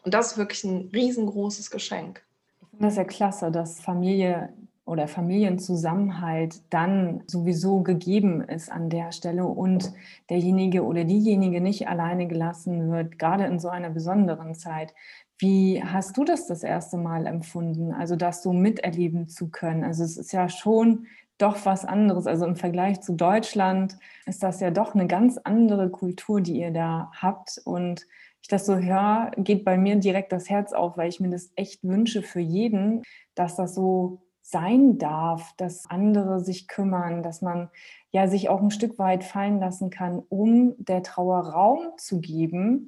Und 0.05 0.15
das 0.15 0.33
ist 0.33 0.39
wirklich 0.39 0.65
ein 0.65 0.91
riesengroßes 0.93 1.71
Geschenk. 1.71 2.25
Ich 2.61 2.69
finde 2.69 2.87
das 2.87 2.97
ja 2.97 3.05
klasse, 3.05 3.51
dass 3.51 3.81
Familie 3.81 4.53
oder 4.87 5.09
Familienzusammenhalt 5.09 6.63
dann 6.71 7.25
sowieso 7.27 7.81
gegeben 7.81 8.41
ist 8.41 8.71
an 8.71 8.89
der 8.89 9.11
Stelle 9.11 9.45
und 9.45 9.93
derjenige 10.31 10.85
oder 10.85 11.05
diejenige 11.05 11.61
nicht 11.61 11.89
alleine 11.89 12.29
gelassen 12.29 12.91
wird, 12.91 13.19
gerade 13.19 13.47
in 13.47 13.59
so 13.59 13.69
einer 13.69 13.91
besonderen 13.91 14.55
Zeit. 14.55 14.95
Wie 15.39 15.83
hast 15.83 16.17
du 16.17 16.25
das 16.25 16.47
das 16.47 16.63
erste 16.63 16.97
Mal 16.97 17.27
empfunden, 17.27 17.93
also 17.93 18.15
das 18.15 18.45
so 18.45 18.53
miterleben 18.53 19.29
zu 19.29 19.49
können? 19.49 19.83
Also 19.83 20.05
es 20.05 20.17
ist 20.17 20.33
ja 20.33 20.49
schon 20.49 21.07
doch 21.38 21.64
was 21.64 21.85
anderes. 21.85 22.26
Also 22.26 22.47
im 22.47 22.57
Vergleich 22.57 23.00
zu 23.00 23.14
Deutschland 23.14 23.99
ist 24.26 24.43
das 24.43 24.61
ja 24.61 24.71
doch 24.71 24.95
eine 24.95 25.07
ganz 25.07 25.38
andere 25.38 25.90
Kultur, 25.90 26.40
die 26.40 26.61
ihr 26.61 26.71
da 26.71 27.11
habt. 27.21 27.61
Und 27.64 28.07
ich 28.43 28.49
das 28.49 28.66
so 28.66 28.76
höre, 28.76 29.33
geht 29.37 29.64
bei 29.64 29.76
mir 29.76 29.97
direkt 29.97 30.33
das 30.33 30.49
Herz 30.49 30.73
auf, 30.73 30.97
weil 30.97 31.09
ich 31.09 31.21
mir 31.21 31.31
das 31.31 31.50
echt 31.57 31.83
wünsche 31.85 32.23
für 32.23 32.40
jeden, 32.40 33.02
dass 33.35 33.57
das 33.57 33.75
so 33.75 34.23
sein 34.43 34.99
darf, 34.99 35.52
dass 35.57 35.90
andere 35.90 36.38
sich 36.40 36.69
kümmern, 36.69 37.25
dass 37.25 37.43
man 37.43 37.69
ja 38.12 38.28
sich 38.28 38.49
auch 38.49 38.62
ein 38.62 38.71
Stück 38.71 38.99
weit 38.99 39.25
fallen 39.25 39.59
lassen 39.59 39.90
kann, 39.90 40.23
um 40.28 40.76
der 40.78 41.02
Trauer 41.02 41.40
Raum 41.49 41.90
zu 41.99 42.21
geben, 42.21 42.87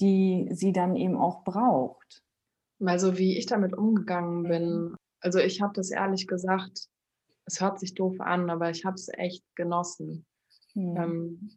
die 0.00 0.48
sie 0.50 0.72
dann 0.72 0.96
eben 0.96 1.16
auch 1.16 1.44
braucht. 1.44 2.22
Also 2.84 3.16
wie 3.16 3.38
ich 3.38 3.46
damit 3.46 3.72
umgegangen 3.72 4.44
bin, 4.44 4.94
also 5.20 5.38
ich 5.38 5.62
habe 5.62 5.72
das 5.74 5.90
ehrlich 5.90 6.26
gesagt 6.26 6.88
es 7.48 7.60
hört 7.60 7.80
sich 7.80 7.94
doof 7.94 8.20
an, 8.20 8.50
aber 8.50 8.70
ich 8.70 8.84
habe 8.84 8.94
es 8.94 9.08
echt 9.08 9.42
genossen, 9.56 10.26
mhm. 10.74 10.96
ähm, 10.96 11.50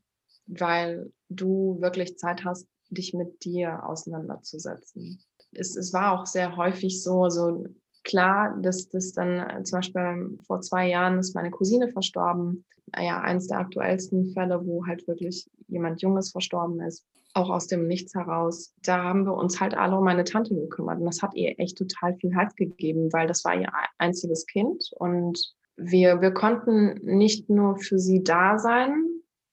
weil 0.47 1.11
du 1.29 1.77
wirklich 1.81 2.17
Zeit 2.17 2.43
hast, 2.45 2.67
dich 2.89 3.13
mit 3.13 3.43
dir 3.43 3.87
auseinanderzusetzen. 3.87 5.21
Es, 5.53 5.75
es 5.75 5.93
war 5.93 6.13
auch 6.13 6.25
sehr 6.25 6.55
häufig 6.55 7.03
so, 7.03 7.29
so 7.29 7.65
klar, 8.03 8.57
dass 8.61 8.89
das 8.89 9.11
dann 9.11 9.39
äh, 9.39 9.63
zum 9.63 9.79
Beispiel 9.79 10.37
vor 10.45 10.61
zwei 10.61 10.89
Jahren 10.89 11.19
ist 11.19 11.35
meine 11.35 11.51
Cousine 11.51 11.89
verstorben. 11.89 12.65
Ja, 12.97 13.21
eins 13.21 13.47
der 13.47 13.59
aktuellsten 13.59 14.33
Fälle, 14.33 14.65
wo 14.65 14.85
halt 14.85 15.07
wirklich 15.07 15.49
jemand 15.67 16.01
Junges 16.01 16.31
verstorben 16.31 16.81
ist, 16.81 17.05
auch 17.33 17.49
aus 17.49 17.67
dem 17.67 17.87
Nichts 17.87 18.13
heraus. 18.13 18.73
Da 18.83 19.03
haben 19.03 19.25
wir 19.25 19.33
uns 19.33 19.61
halt 19.61 19.75
alle 19.75 19.97
um 19.97 20.03
meine 20.03 20.25
Tante 20.25 20.53
gekümmert 20.53 20.99
und 20.99 21.05
das 21.05 21.21
hat 21.21 21.33
ihr 21.35 21.57
echt 21.59 21.77
total 21.77 22.15
viel 22.15 22.35
Halt 22.35 22.57
gegeben, 22.57 23.13
weil 23.13 23.27
das 23.27 23.45
war 23.45 23.55
ihr 23.55 23.71
einziges 23.97 24.45
Kind 24.45 24.91
und 24.97 25.53
wir, 25.81 26.21
wir 26.21 26.31
konnten 26.31 26.99
nicht 27.03 27.49
nur 27.49 27.77
für 27.77 27.99
sie 27.99 28.23
da 28.23 28.57
sein, 28.57 29.07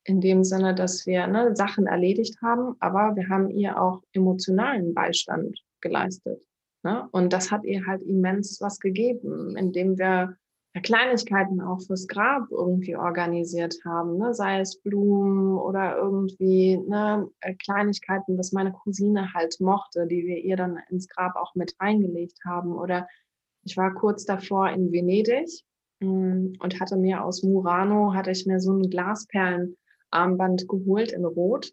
in 0.04 0.20
dem 0.20 0.44
Sinne, 0.44 0.74
dass 0.74 1.06
wir 1.06 1.26
ne, 1.26 1.54
Sachen 1.54 1.86
erledigt 1.86 2.40
haben, 2.42 2.76
aber 2.80 3.16
wir 3.16 3.28
haben 3.28 3.50
ihr 3.50 3.80
auch 3.80 4.02
emotionalen 4.12 4.94
Beistand 4.94 5.62
geleistet. 5.80 6.42
Ne? 6.82 7.08
Und 7.12 7.32
das 7.32 7.50
hat 7.50 7.64
ihr 7.64 7.86
halt 7.86 8.02
immens 8.02 8.60
was 8.60 8.78
gegeben, 8.80 9.56
indem 9.56 9.98
wir 9.98 10.36
Kleinigkeiten 10.82 11.60
auch 11.60 11.80
fürs 11.80 12.06
Grab 12.06 12.50
irgendwie 12.50 12.96
organisiert 12.96 13.74
haben, 13.84 14.16
ne? 14.16 14.32
sei 14.32 14.60
es 14.60 14.80
Blumen 14.80 15.58
oder 15.58 15.96
irgendwie 15.96 16.76
ne, 16.76 17.28
äh, 17.40 17.54
Kleinigkeiten, 17.54 18.38
was 18.38 18.52
meine 18.52 18.72
Cousine 18.72 19.32
halt 19.34 19.60
mochte, 19.60 20.06
die 20.06 20.24
wir 20.24 20.38
ihr 20.38 20.56
dann 20.56 20.78
ins 20.88 21.08
Grab 21.08 21.36
auch 21.36 21.54
mit 21.54 21.74
reingelegt 21.80 22.38
haben. 22.44 22.72
Oder 22.72 23.08
ich 23.64 23.76
war 23.76 23.92
kurz 23.94 24.24
davor 24.24 24.70
in 24.70 24.92
Venedig 24.92 25.64
und 26.00 26.80
hatte 26.80 26.96
mir 26.96 27.24
aus 27.24 27.42
Murano, 27.42 28.14
hatte 28.14 28.30
ich 28.30 28.46
mir 28.46 28.60
so 28.60 28.72
ein 28.72 28.88
Glasperlenarmband 28.90 30.68
geholt 30.68 31.12
in 31.12 31.24
Rot. 31.24 31.72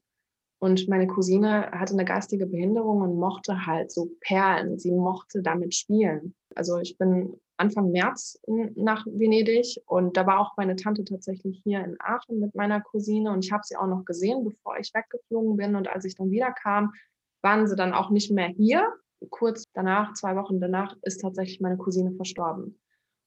Und 0.59 0.87
meine 0.87 1.07
Cousine 1.07 1.69
hatte 1.71 1.93
eine 1.93 2.05
geistige 2.05 2.47
Behinderung 2.47 3.01
und 3.01 3.19
mochte 3.19 3.65
halt 3.65 3.91
so 3.91 4.09
Perlen. 4.21 4.79
Sie 4.79 4.91
mochte 4.91 5.41
damit 5.41 5.75
spielen. 5.75 6.33
Also 6.55 6.79
ich 6.79 6.97
bin 6.97 7.39
Anfang 7.57 7.91
März 7.91 8.39
nach 8.75 9.05
Venedig 9.05 9.81
und 9.85 10.17
da 10.17 10.25
war 10.25 10.39
auch 10.39 10.57
meine 10.57 10.75
Tante 10.75 11.03
tatsächlich 11.03 11.61
hier 11.63 11.83
in 11.83 11.95
Aachen 11.99 12.39
mit 12.39 12.55
meiner 12.55 12.81
Cousine 12.81 13.31
und 13.31 13.45
ich 13.45 13.51
habe 13.51 13.63
sie 13.63 13.77
auch 13.77 13.87
noch 13.87 14.05
gesehen, 14.05 14.43
bevor 14.43 14.77
ich 14.77 14.93
weggeflogen 14.93 15.55
bin. 15.55 15.75
Und 15.75 15.87
als 15.87 16.05
ich 16.05 16.15
dann 16.15 16.31
wiederkam, 16.31 16.93
waren 17.41 17.67
sie 17.67 17.75
dann 17.75 17.93
auch 17.93 18.09
nicht 18.09 18.31
mehr 18.31 18.47
hier. 18.47 18.91
Kurz 19.29 19.65
danach, 19.73 20.13
zwei 20.13 20.35
Wochen 20.35 20.59
danach, 20.59 20.95
ist 21.03 21.21
tatsächlich 21.21 21.61
meine 21.61 21.77
Cousine 21.77 22.11
verstorben. 22.13 22.77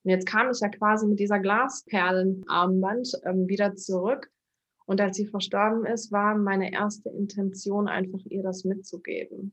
Und 0.05 0.11
jetzt 0.11 0.27
kam 0.27 0.51
ich 0.51 0.61
ja 0.61 0.69
quasi 0.69 1.07
mit 1.07 1.19
dieser 1.19 1.39
Glasperlenarmband 1.39 3.13
ähm, 3.25 3.49
wieder 3.49 3.75
zurück. 3.75 4.31
Und 4.87 5.01
als 5.01 5.17
sie 5.17 5.27
verstorben 5.27 5.85
ist, 5.85 6.13
war 6.13 6.35
meine 6.37 6.73
erste 6.73 7.11
Intention 7.11 7.89
einfach, 7.89 8.21
ihr 8.27 8.43
das 8.43 8.65
mitzugeben. 8.65 9.53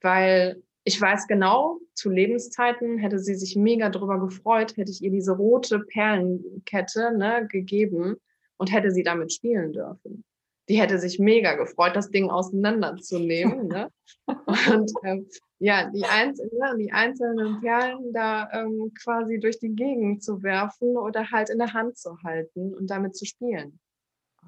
Weil 0.00 0.62
ich 0.84 1.00
weiß 1.00 1.26
genau, 1.26 1.78
zu 1.94 2.10
Lebenszeiten 2.10 2.98
hätte 2.98 3.18
sie 3.18 3.34
sich 3.34 3.56
mega 3.56 3.90
drüber 3.90 4.18
gefreut, 4.18 4.76
hätte 4.76 4.90
ich 4.90 5.02
ihr 5.02 5.10
diese 5.10 5.32
rote 5.32 5.80
Perlenkette 5.80 7.16
ne, 7.16 7.46
gegeben 7.48 8.16
und 8.56 8.72
hätte 8.72 8.90
sie 8.90 9.02
damit 9.02 9.32
spielen 9.32 9.72
dürfen 9.72 10.24
die 10.68 10.80
hätte 10.80 10.98
sich 10.98 11.18
mega 11.18 11.54
gefreut, 11.54 11.96
das 11.96 12.10
Ding 12.10 12.30
auseinanderzunehmen. 12.30 13.68
ne? 13.68 13.90
Und 14.26 14.92
ähm, 15.04 15.28
ja, 15.58 15.90
die, 15.90 16.04
einzelnen, 16.04 16.78
die 16.78 16.92
einzelnen 16.92 17.60
Perlen 17.60 18.12
da 18.12 18.50
ähm, 18.52 18.92
quasi 19.00 19.38
durch 19.38 19.58
die 19.58 19.74
Gegend 19.74 20.22
zu 20.22 20.42
werfen 20.42 20.96
oder 20.96 21.30
halt 21.30 21.50
in 21.50 21.58
der 21.58 21.72
Hand 21.72 21.98
zu 21.98 22.16
halten 22.24 22.74
und 22.74 22.88
damit 22.88 23.16
zu 23.16 23.24
spielen. 23.24 23.78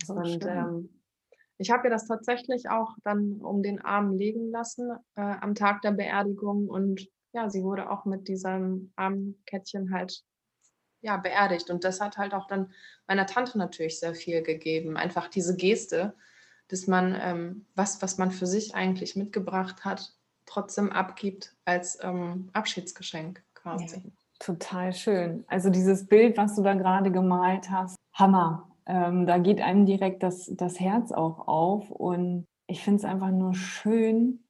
So 0.04 0.14
und 0.14 0.44
ähm, 0.44 0.88
ich 1.58 1.70
habe 1.70 1.86
ihr 1.86 1.90
das 1.90 2.06
tatsächlich 2.06 2.68
auch 2.68 2.96
dann 3.04 3.40
um 3.40 3.62
den 3.62 3.80
Arm 3.80 4.12
legen 4.16 4.50
lassen 4.50 4.90
äh, 5.14 5.20
am 5.20 5.54
Tag 5.54 5.82
der 5.82 5.92
Beerdigung 5.92 6.68
und 6.68 7.08
ja, 7.32 7.48
sie 7.48 7.62
wurde 7.62 7.90
auch 7.90 8.04
mit 8.04 8.28
diesem 8.28 8.92
Armkettchen 8.96 9.92
halt 9.92 10.22
ja, 11.04 11.18
beerdigt. 11.18 11.70
Und 11.70 11.84
das 11.84 12.00
hat 12.00 12.16
halt 12.16 12.32
auch 12.32 12.46
dann 12.46 12.72
meiner 13.06 13.26
Tante 13.26 13.58
natürlich 13.58 14.00
sehr 14.00 14.14
viel 14.14 14.42
gegeben. 14.42 14.96
Einfach 14.96 15.28
diese 15.28 15.54
Geste, 15.54 16.14
dass 16.68 16.86
man 16.86 17.14
ähm, 17.20 17.66
was, 17.74 18.00
was 18.00 18.16
man 18.16 18.30
für 18.30 18.46
sich 18.46 18.74
eigentlich 18.74 19.14
mitgebracht 19.14 19.84
hat, 19.84 20.14
trotzdem 20.46 20.90
abgibt 20.90 21.54
als 21.66 21.98
ähm, 22.02 22.48
Abschiedsgeschenk 22.54 23.42
quasi. 23.52 23.96
Ja, 23.96 24.02
total 24.38 24.94
schön. 24.94 25.44
Also 25.46 25.68
dieses 25.68 26.06
Bild, 26.06 26.38
was 26.38 26.56
du 26.56 26.62
da 26.62 26.72
gerade 26.72 27.12
gemalt 27.12 27.70
hast, 27.70 27.96
Hammer. 28.14 28.70
Ähm, 28.86 29.26
da 29.26 29.36
geht 29.36 29.60
einem 29.60 29.84
direkt 29.84 30.22
das, 30.22 30.50
das 30.54 30.80
Herz 30.80 31.12
auch 31.12 31.46
auf. 31.46 31.90
Und 31.90 32.46
ich 32.66 32.82
finde 32.82 32.98
es 32.98 33.04
einfach 33.04 33.30
nur 33.30 33.54
schön, 33.54 34.42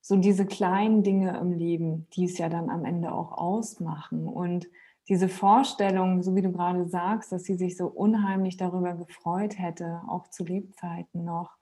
so 0.00 0.16
diese 0.16 0.44
kleinen 0.44 1.04
Dinge 1.04 1.38
im 1.38 1.52
Leben, 1.52 2.08
die 2.14 2.24
es 2.24 2.36
ja 2.36 2.48
dann 2.48 2.68
am 2.68 2.84
Ende 2.84 3.12
auch 3.12 3.30
ausmachen. 3.30 4.26
Und 4.26 4.66
diese 5.10 5.28
Vorstellung, 5.28 6.22
so 6.22 6.36
wie 6.36 6.40
du 6.40 6.52
gerade 6.52 6.88
sagst, 6.88 7.32
dass 7.32 7.42
sie 7.42 7.56
sich 7.56 7.76
so 7.76 7.88
unheimlich 7.88 8.56
darüber 8.56 8.94
gefreut 8.94 9.58
hätte, 9.58 10.00
auch 10.08 10.28
zu 10.28 10.44
Lebzeiten 10.44 11.24
noch, 11.24 11.56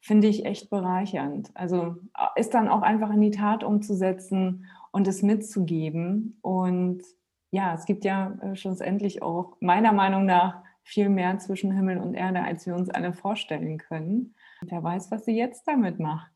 finde 0.00 0.28
ich 0.28 0.46
echt 0.46 0.70
bereichernd. 0.70 1.50
Also 1.54 1.96
äh, 2.16 2.40
ist 2.40 2.54
dann 2.54 2.68
auch 2.68 2.80
einfach 2.82 3.10
in 3.12 3.20
die 3.20 3.30
Tat 3.30 3.62
umzusetzen 3.64 4.64
und 4.92 5.06
es 5.06 5.22
mitzugeben. 5.22 6.38
Und 6.40 7.02
ja, 7.50 7.74
es 7.74 7.84
gibt 7.84 8.06
ja 8.06 8.32
äh, 8.40 8.56
schlussendlich 8.56 9.22
auch 9.22 9.58
meiner 9.60 9.92
Meinung 9.92 10.24
nach 10.24 10.62
viel 10.82 11.10
mehr 11.10 11.38
zwischen 11.38 11.72
Himmel 11.72 11.98
und 11.98 12.14
Erde, 12.14 12.42
als 12.42 12.64
wir 12.66 12.74
uns 12.74 12.88
alle 12.88 13.12
vorstellen 13.12 13.76
können. 13.76 14.34
Und 14.62 14.70
wer 14.70 14.82
weiß, 14.82 15.10
was 15.10 15.26
sie 15.26 15.36
jetzt 15.36 15.68
damit 15.68 15.98
macht. 15.98 16.32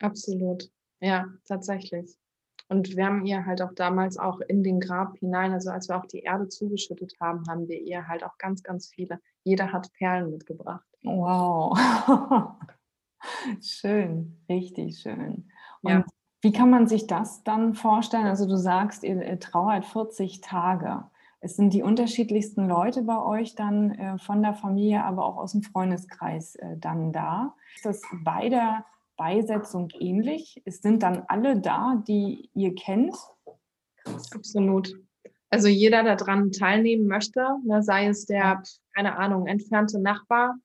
Absolut. 0.00 0.70
Ja, 1.00 1.26
tatsächlich. 1.44 2.16
Und 2.68 2.96
wir 2.96 3.06
haben 3.06 3.24
ihr 3.24 3.46
halt 3.46 3.62
auch 3.62 3.72
damals 3.74 4.18
auch 4.18 4.40
in 4.40 4.62
den 4.62 4.78
Grab 4.78 5.16
hinein, 5.18 5.52
also 5.52 5.70
als 5.70 5.88
wir 5.88 5.96
auch 5.96 6.04
die 6.04 6.20
Erde 6.20 6.48
zugeschüttet 6.48 7.14
haben, 7.18 7.44
haben 7.48 7.66
wir 7.66 7.80
ihr 7.80 8.06
halt 8.06 8.22
auch 8.24 8.36
ganz, 8.36 8.62
ganz 8.62 8.88
viele. 8.88 9.20
Jeder 9.42 9.72
hat 9.72 9.90
Perlen 9.94 10.30
mitgebracht. 10.30 10.86
Wow. 11.02 11.78
schön, 13.62 14.36
richtig 14.50 14.98
schön. 14.98 15.48
Und 15.80 15.90
ja. 15.90 16.04
wie 16.42 16.52
kann 16.52 16.68
man 16.68 16.86
sich 16.86 17.06
das 17.06 17.42
dann 17.42 17.74
vorstellen? 17.74 18.26
Also 18.26 18.46
du 18.46 18.58
sagst, 18.58 19.02
ihr 19.02 19.40
trauert 19.40 19.86
40 19.86 20.42
Tage. 20.42 21.04
es 21.40 21.56
sind 21.56 21.72
die 21.72 21.82
unterschiedlichsten 21.82 22.68
Leute 22.68 23.02
bei 23.02 23.22
euch 23.22 23.54
dann 23.54 23.92
äh, 23.92 24.18
von 24.18 24.42
der 24.42 24.54
Familie, 24.54 25.04
aber 25.04 25.24
auch 25.24 25.38
aus 25.38 25.52
dem 25.52 25.62
Freundeskreis 25.62 26.56
äh, 26.56 26.76
dann 26.76 27.12
da. 27.12 27.54
Ist 27.76 27.86
das 27.86 28.02
bei 28.24 28.50
der 28.50 28.84
Beisetzung 29.18 29.88
ähnlich? 30.00 30.62
Es 30.64 30.80
sind 30.80 31.02
dann 31.02 31.24
alle 31.28 31.60
da, 31.60 32.02
die 32.08 32.48
ihr 32.54 32.74
kennt? 32.74 33.14
Absolut. 34.32 34.94
Also 35.50 35.68
jeder, 35.68 36.02
der 36.02 36.16
daran 36.16 36.52
teilnehmen 36.52 37.06
möchte, 37.06 37.46
ne, 37.64 37.82
sei 37.82 38.06
es 38.06 38.24
der, 38.24 38.62
keine 38.94 39.18
Ahnung, 39.18 39.46
entfernte 39.46 40.00
Nachbar 40.00 40.56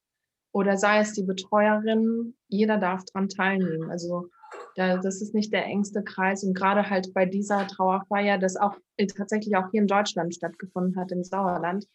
oder 0.54 0.78
sei 0.78 1.00
es 1.00 1.14
die 1.14 1.24
Betreuerin, 1.24 2.36
jeder 2.48 2.78
darf 2.78 3.04
daran 3.06 3.28
teilnehmen. 3.28 3.90
Also 3.90 4.30
da, 4.76 4.98
das 4.98 5.22
ist 5.22 5.34
nicht 5.34 5.52
der 5.52 5.66
engste 5.66 6.04
Kreis. 6.04 6.44
Und 6.44 6.54
gerade 6.54 6.90
halt 6.90 7.14
bei 7.14 7.26
dieser 7.26 7.68
Trauerfeier, 7.68 8.38
das 8.38 8.56
auch 8.56 8.76
äh, 8.98 9.08
tatsächlich 9.08 9.56
auch 9.56 9.72
hier 9.72 9.82
in 9.82 9.88
Deutschland 9.88 10.36
stattgefunden 10.36 10.96
hat, 10.96 11.12
im 11.12 11.24
Sauerland, 11.24 11.88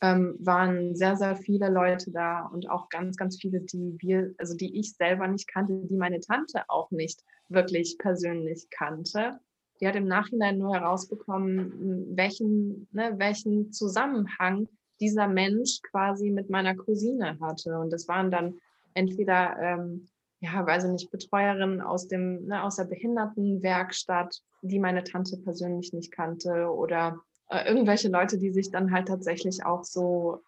ähm, 0.00 0.36
waren 0.38 0.96
sehr, 0.96 1.16
sehr 1.16 1.36
viele 1.36 1.70
Leute 1.70 2.10
da 2.10 2.46
und 2.46 2.68
auch 2.68 2.88
ganz, 2.88 3.16
ganz 3.16 3.38
viele, 3.40 3.60
die 3.60 3.96
wir, 3.98 4.34
also 4.38 4.56
die 4.56 4.78
ich 4.78 4.94
selber 4.94 5.26
nicht 5.28 5.48
kannte, 5.48 5.80
die 5.84 5.96
meine 5.96 6.20
Tante 6.20 6.64
auch 6.68 6.90
nicht 6.90 7.22
wirklich 7.48 7.96
persönlich 7.98 8.68
kannte. 8.70 9.38
Die 9.80 9.88
hat 9.88 9.96
im 9.96 10.06
Nachhinein 10.06 10.58
nur 10.58 10.74
herausbekommen, 10.74 12.16
welchen, 12.16 12.88
ne, 12.92 13.14
welchen 13.16 13.72
Zusammenhang 13.72 14.68
dieser 15.00 15.26
Mensch 15.26 15.80
quasi 15.82 16.30
mit 16.30 16.50
meiner 16.50 16.76
Cousine 16.76 17.38
hatte. 17.40 17.78
Und 17.78 17.92
das 17.92 18.06
waren 18.06 18.30
dann 18.30 18.54
entweder 18.94 19.58
ähm, 19.58 20.06
ja, 20.44 20.66
weiß 20.66 20.84
ich 20.84 20.90
nicht, 20.90 21.10
Betreuerin 21.10 21.80
aus 21.80 22.06
dem, 22.08 22.46
ne, 22.46 22.62
aus 22.62 22.76
der 22.76 22.84
Behindertenwerkstatt, 22.84 24.42
die 24.62 24.78
meine 24.78 25.04
Tante 25.04 25.38
persönlich 25.38 25.92
nicht 25.92 26.12
kannte 26.12 26.68
oder 26.70 27.18
äh, 27.48 27.68
irgendwelche 27.68 28.08
Leute, 28.08 28.38
die 28.38 28.50
sich 28.50 28.70
dann 28.70 28.92
halt 28.92 29.08
tatsächlich 29.08 29.64
auch 29.64 29.84
so, 29.84 30.40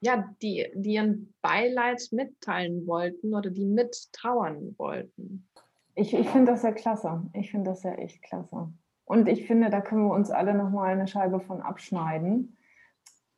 ja, 0.00 0.28
die, 0.42 0.66
die 0.74 0.94
ihren 0.94 1.34
Beileid 1.42 2.00
mitteilen 2.12 2.86
wollten 2.86 3.34
oder 3.34 3.50
die 3.50 3.66
mittrauern 3.66 4.74
wollten. 4.78 5.48
Ich, 5.94 6.14
ich 6.14 6.28
finde 6.28 6.52
das 6.52 6.62
ja 6.62 6.72
klasse. 6.72 7.22
Ich 7.34 7.50
finde 7.50 7.70
das 7.70 7.82
ja 7.82 7.92
echt 7.92 8.22
klasse. 8.22 8.72
Und 9.04 9.28
ich 9.28 9.46
finde, 9.46 9.70
da 9.70 9.80
können 9.80 10.06
wir 10.06 10.14
uns 10.14 10.30
alle 10.30 10.54
nochmal 10.54 10.92
eine 10.92 11.08
Scheibe 11.08 11.40
von 11.40 11.60
abschneiden 11.60 12.56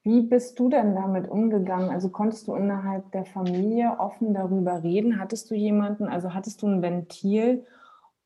wie 0.05 0.23
bist 0.23 0.59
du 0.59 0.69
denn 0.69 0.97
damit 0.97 1.31
umgegangen? 1.31 1.91
Also 1.91 2.09
konntest 2.09 2.49
du 2.49 2.55
innerhalb 2.55 3.13
der 3.13 3.25
Familie 3.25 3.97
offen 3.99 4.35
darüber 4.35 4.83
reden? 4.83 5.21
Hattest 5.21 5.51
du 5.51 5.55
jemanden, 5.55 6.09
also 6.09 6.35
hattest 6.35 6.63
du 6.63 6.67
ein 6.67 6.83
Ventil, 6.83 7.65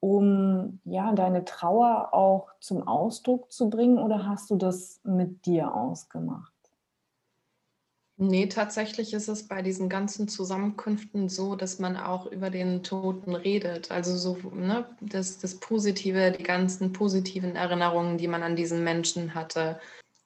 um 0.07 0.79
ja 0.85 1.13
deine 1.13 1.45
Trauer 1.45 2.11
auch 2.13 2.53
zum 2.61 2.87
Ausdruck 2.87 3.51
zu 3.51 3.69
bringen 3.69 3.99
oder 3.99 4.25
hast 4.25 4.51
du 4.51 4.57
das 4.57 5.01
mit 5.03 5.47
dir 5.47 5.75
ausgemacht? 5.75 6.53
Nee, 8.19 8.47
tatsächlich 8.47 9.13
ist 9.13 9.29
es 9.29 9.47
bei 9.49 9.61
diesen 9.63 9.89
ganzen 9.89 10.29
Zusammenkünften 10.29 11.29
so, 11.29 11.57
dass 11.57 11.81
man 11.81 11.97
auch 11.97 12.27
über 12.27 12.51
den 12.51 12.83
Toten 12.83 13.35
redet. 13.35 13.91
Also 13.91 14.17
so 14.17 14.49
ne, 14.55 14.87
das, 15.01 15.39
das 15.39 15.57
Positive, 15.57 16.31
die 16.31 16.45
ganzen 16.45 16.93
positiven 16.93 17.57
Erinnerungen, 17.57 18.17
die 18.17 18.29
man 18.29 18.43
an 18.43 18.57
diesen 18.57 18.85
Menschen 18.85 19.35
hatte, 19.35 19.81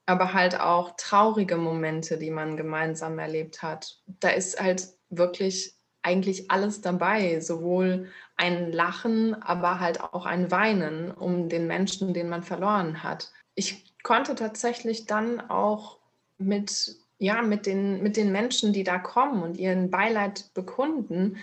aber 0.06 0.34
halt 0.34 0.60
auch 0.60 0.92
traurige 0.98 1.56
Momente, 1.56 2.18
die 2.18 2.30
man 2.30 2.56
gemeinsam 2.56 3.18
erlebt 3.18 3.62
hat. 3.62 4.00
Da 4.06 4.28
ist 4.28 4.60
halt 4.60 4.88
wirklich 5.08 5.79
eigentlich 6.02 6.50
alles 6.50 6.80
dabei, 6.80 7.40
sowohl 7.40 8.08
ein 8.36 8.72
Lachen, 8.72 9.34
aber 9.42 9.80
halt 9.80 10.00
auch 10.00 10.26
ein 10.26 10.50
Weinen 10.50 11.10
um 11.10 11.48
den 11.48 11.66
Menschen, 11.66 12.14
den 12.14 12.28
man 12.28 12.42
verloren 12.42 13.02
hat. 13.02 13.32
Ich 13.54 13.94
konnte 14.02 14.34
tatsächlich 14.34 15.06
dann 15.06 15.40
auch 15.40 15.98
mit, 16.38 16.96
ja, 17.18 17.42
mit, 17.42 17.66
den, 17.66 18.02
mit 18.02 18.16
den 18.16 18.32
Menschen, 18.32 18.72
die 18.72 18.84
da 18.84 18.98
kommen 18.98 19.42
und 19.42 19.58
ihren 19.58 19.90
Beileid 19.90 20.52
bekunden, 20.54 21.36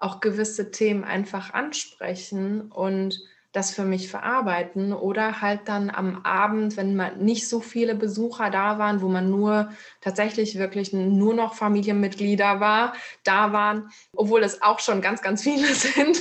auch 0.00 0.20
gewisse 0.20 0.70
Themen 0.70 1.04
einfach 1.04 1.52
ansprechen 1.52 2.72
und 2.72 3.20
das 3.52 3.72
für 3.72 3.84
mich 3.84 4.08
verarbeiten 4.08 4.92
oder 4.92 5.40
halt 5.40 5.62
dann 5.66 5.90
am 5.90 6.24
Abend, 6.24 6.76
wenn 6.76 6.94
mal 6.94 7.16
nicht 7.16 7.48
so 7.48 7.60
viele 7.60 7.94
Besucher 7.94 8.50
da 8.50 8.78
waren, 8.78 9.02
wo 9.02 9.08
man 9.08 9.30
nur 9.30 9.70
tatsächlich 10.00 10.58
wirklich 10.58 10.92
nur 10.92 11.34
noch 11.34 11.54
Familienmitglieder 11.54 12.60
war, 12.60 12.94
da 13.24 13.52
waren, 13.52 13.90
obwohl 14.14 14.42
es 14.44 14.62
auch 14.62 14.78
schon 14.78 15.00
ganz, 15.00 15.20
ganz 15.20 15.42
viele 15.42 15.66
sind. 15.74 16.20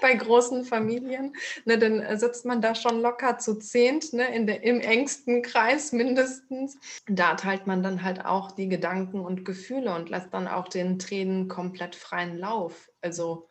bei 0.00 0.14
großen 0.14 0.64
Familien, 0.64 1.34
ne, 1.64 1.78
dann 1.78 2.18
sitzt 2.18 2.44
man 2.44 2.60
da 2.60 2.74
schon 2.74 3.00
locker 3.00 3.38
zu 3.38 3.58
zehnt, 3.58 4.12
ne, 4.12 4.34
in 4.34 4.46
der, 4.46 4.62
im 4.64 4.80
engsten 4.80 5.42
Kreis 5.42 5.92
mindestens. 5.92 6.76
Da 7.06 7.34
teilt 7.34 7.66
man 7.66 7.82
dann 7.82 8.02
halt 8.02 8.24
auch 8.24 8.52
die 8.52 8.68
Gedanken 8.68 9.20
und 9.20 9.44
Gefühle 9.44 9.94
und 9.94 10.10
lässt 10.10 10.34
dann 10.34 10.48
auch 10.48 10.68
den 10.68 10.98
Tränen 10.98 11.48
komplett 11.48 11.94
freien 11.94 12.36
Lauf. 12.36 12.90
Also 13.00 13.48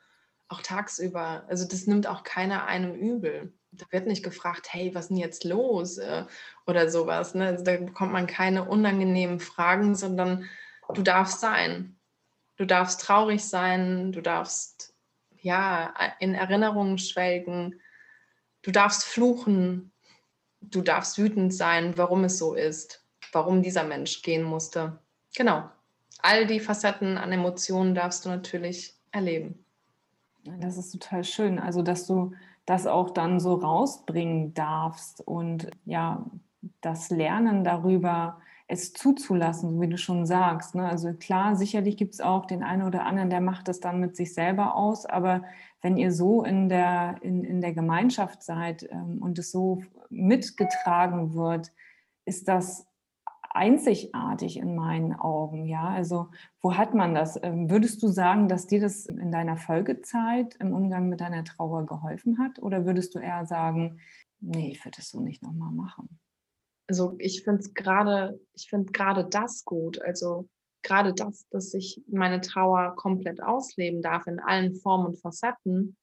auch 0.52 0.62
tagsüber. 0.62 1.44
Also 1.48 1.68
das 1.68 1.88
nimmt 1.88 2.08
auch 2.08 2.24
keiner 2.24 2.66
einem 2.66 2.94
übel. 2.94 3.54
Da 3.72 3.86
wird 3.92 4.08
nicht 4.08 4.24
gefragt, 4.24 4.68
hey, 4.72 4.94
was 4.94 5.06
ist 5.06 5.10
denn 5.10 5.18
jetzt 5.18 5.44
los? 5.44 5.98
Äh, 5.98 6.26
oder 6.68 6.90
sowas. 6.90 7.36
Ne? 7.36 7.48
Also 7.48 7.64
da 7.64 7.78
bekommt 7.78 8.12
man 8.12 8.28
keine 8.28 8.68
unangenehmen 8.68 9.40
Fragen, 9.40 9.96
sondern 9.96 10.50
du 10.94 11.02
darfst 11.02 11.40
sein. 11.40 11.96
Du 12.58 12.66
darfst 12.66 13.02
traurig 13.02 13.44
sein, 13.44 14.12
du 14.12 14.22
darfst 14.22 14.94
ja 15.42 15.94
in 16.20 16.36
Erinnerungen 16.36 16.98
schwelgen, 16.98 17.80
du 18.62 18.72
darfst 18.72 19.04
fluchen, 19.04 19.92
du 20.62 20.82
darfst 20.82 21.18
wütend 21.18 21.54
sein, 21.54 21.98
warum 21.98 22.24
es 22.26 22.38
so 22.38 22.54
ist, 22.54 23.04
warum 23.32 23.64
dieser 23.64 23.84
Mensch 23.84 24.22
gehen 24.22 24.44
musste. 24.44 25.00
Genau. 25.36 25.70
All 26.22 26.46
die 26.46 26.60
Facetten 26.60 27.18
an 27.18 27.32
Emotionen 27.32 27.96
darfst 27.96 28.26
du 28.26 28.30
natürlich 28.30 28.94
erleben. 29.12 29.61
Das 30.44 30.78
ist 30.78 30.92
total 30.92 31.24
schön. 31.24 31.60
Also, 31.60 31.82
dass 31.82 32.08
du 32.08 32.32
das 32.66 32.88
auch 32.88 33.10
dann 33.10 33.40
so 33.40 33.56
rausbringen 33.56 34.54
darfst 34.54 35.22
und 35.22 35.70
ja, 35.86 36.26
das 36.82 37.10
Lernen 37.10 37.64
darüber, 37.64 38.40
es 38.72 38.94
zuzulassen, 38.94 39.82
wie 39.82 39.90
du 39.90 39.98
schon 39.98 40.26
sagst. 40.26 40.76
Ne? 40.76 40.88
Also 40.88 41.14
klar, 41.14 41.58
sicherlich 41.58 41.98
gibt 41.98 42.14
es 42.14 42.22
auch 42.22 42.46
den 42.46 42.64
einen 42.64 42.84
oder 42.84 43.06
anderen, 43.06 43.30
der 43.30 43.42
macht 43.42 43.68
das 43.68 43.82
dann 43.82 44.00
mit 44.00 44.16
sich 44.16 44.34
selber 44.34 44.76
aus, 44.76 45.06
aber 45.06 45.44
wenn 45.82 45.98
ihr 45.98 46.12
so 46.14 46.44
in 46.44 46.70
der, 46.70 47.16
in, 47.22 47.44
in 47.44 47.60
der 47.60 47.74
Gemeinschaft 47.74 48.44
seid 48.44 48.88
ähm, 48.90 49.18
und 49.22 49.38
es 49.40 49.52
so 49.52 49.84
mitgetragen 50.10 51.34
wird, 51.34 51.74
ist 52.24 52.48
das 52.48 52.88
einzigartig 53.56 54.58
in 54.58 54.76
meinen 54.76 55.14
Augen. 55.14 55.66
Ja, 55.66 55.90
also 55.90 56.30
wo 56.62 56.76
hat 56.76 56.94
man 56.94 57.14
das? 57.14 57.40
Ähm, 57.42 57.70
würdest 57.70 58.02
du 58.04 58.08
sagen, 58.08 58.48
dass 58.48 58.68
dir 58.68 58.82
das 58.82 59.06
in 59.06 59.32
deiner 59.32 59.58
Folgezeit 59.58 60.56
im 60.60 60.74
Umgang 60.74 61.10
mit 61.10 61.22
deiner 61.22 61.44
Trauer 61.44 61.86
geholfen 61.86 62.40
hat? 62.40 62.60
Oder 62.60 62.86
würdest 62.86 63.16
du 63.16 63.20
eher 63.20 63.46
sagen, 63.46 64.00
nee, 64.40 64.72
ich 64.72 64.84
würde 64.86 64.98
es 65.00 65.10
so 65.10 65.20
nicht 65.20 65.44
nochmal 65.44 65.72
machen? 65.72 66.20
Also 66.88 67.16
ich 67.20 67.44
finde 67.44 67.62
es 67.62 67.74
gerade, 67.74 68.40
ich 68.54 68.70
finde 68.70 68.92
gerade 68.92 69.26
das 69.26 69.64
gut. 69.64 70.02
Also 70.02 70.50
gerade 70.84 71.14
das, 71.14 71.48
dass 71.50 71.74
ich 71.74 72.02
meine 72.08 72.42
Trauer 72.42 72.96
komplett 72.96 73.42
ausleben 73.42 74.02
darf 74.02 74.28
in 74.28 74.40
allen 74.40 74.76
Formen 74.76 75.08
und 75.08 75.20
Facetten, 75.20 75.96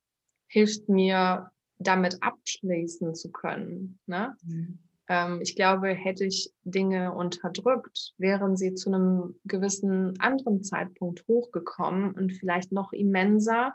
hilft 0.49 0.89
mir, 0.89 1.51
damit 1.79 2.23
abschließen 2.23 3.15
zu 3.15 3.31
können. 3.31 4.01
Ne? 4.07 4.37
Mhm. 4.43 4.79
Ähm, 5.09 5.41
ich 5.41 5.57
glaube, 5.57 5.89
hätte 5.89 6.25
ich 6.25 6.53
Dinge 6.65 7.13
unterdrückt, 7.13 8.15
wären 8.19 8.57
sie 8.57 8.75
zu 8.75 8.91
einem 8.93 9.41
gewissen 9.45 10.19
anderen 10.21 10.63
Zeitpunkt 10.63 11.27
hochgekommen 11.27 12.13
und 12.13 12.33
vielleicht 12.33 12.73
noch 12.73 12.93
immenser, 12.93 13.75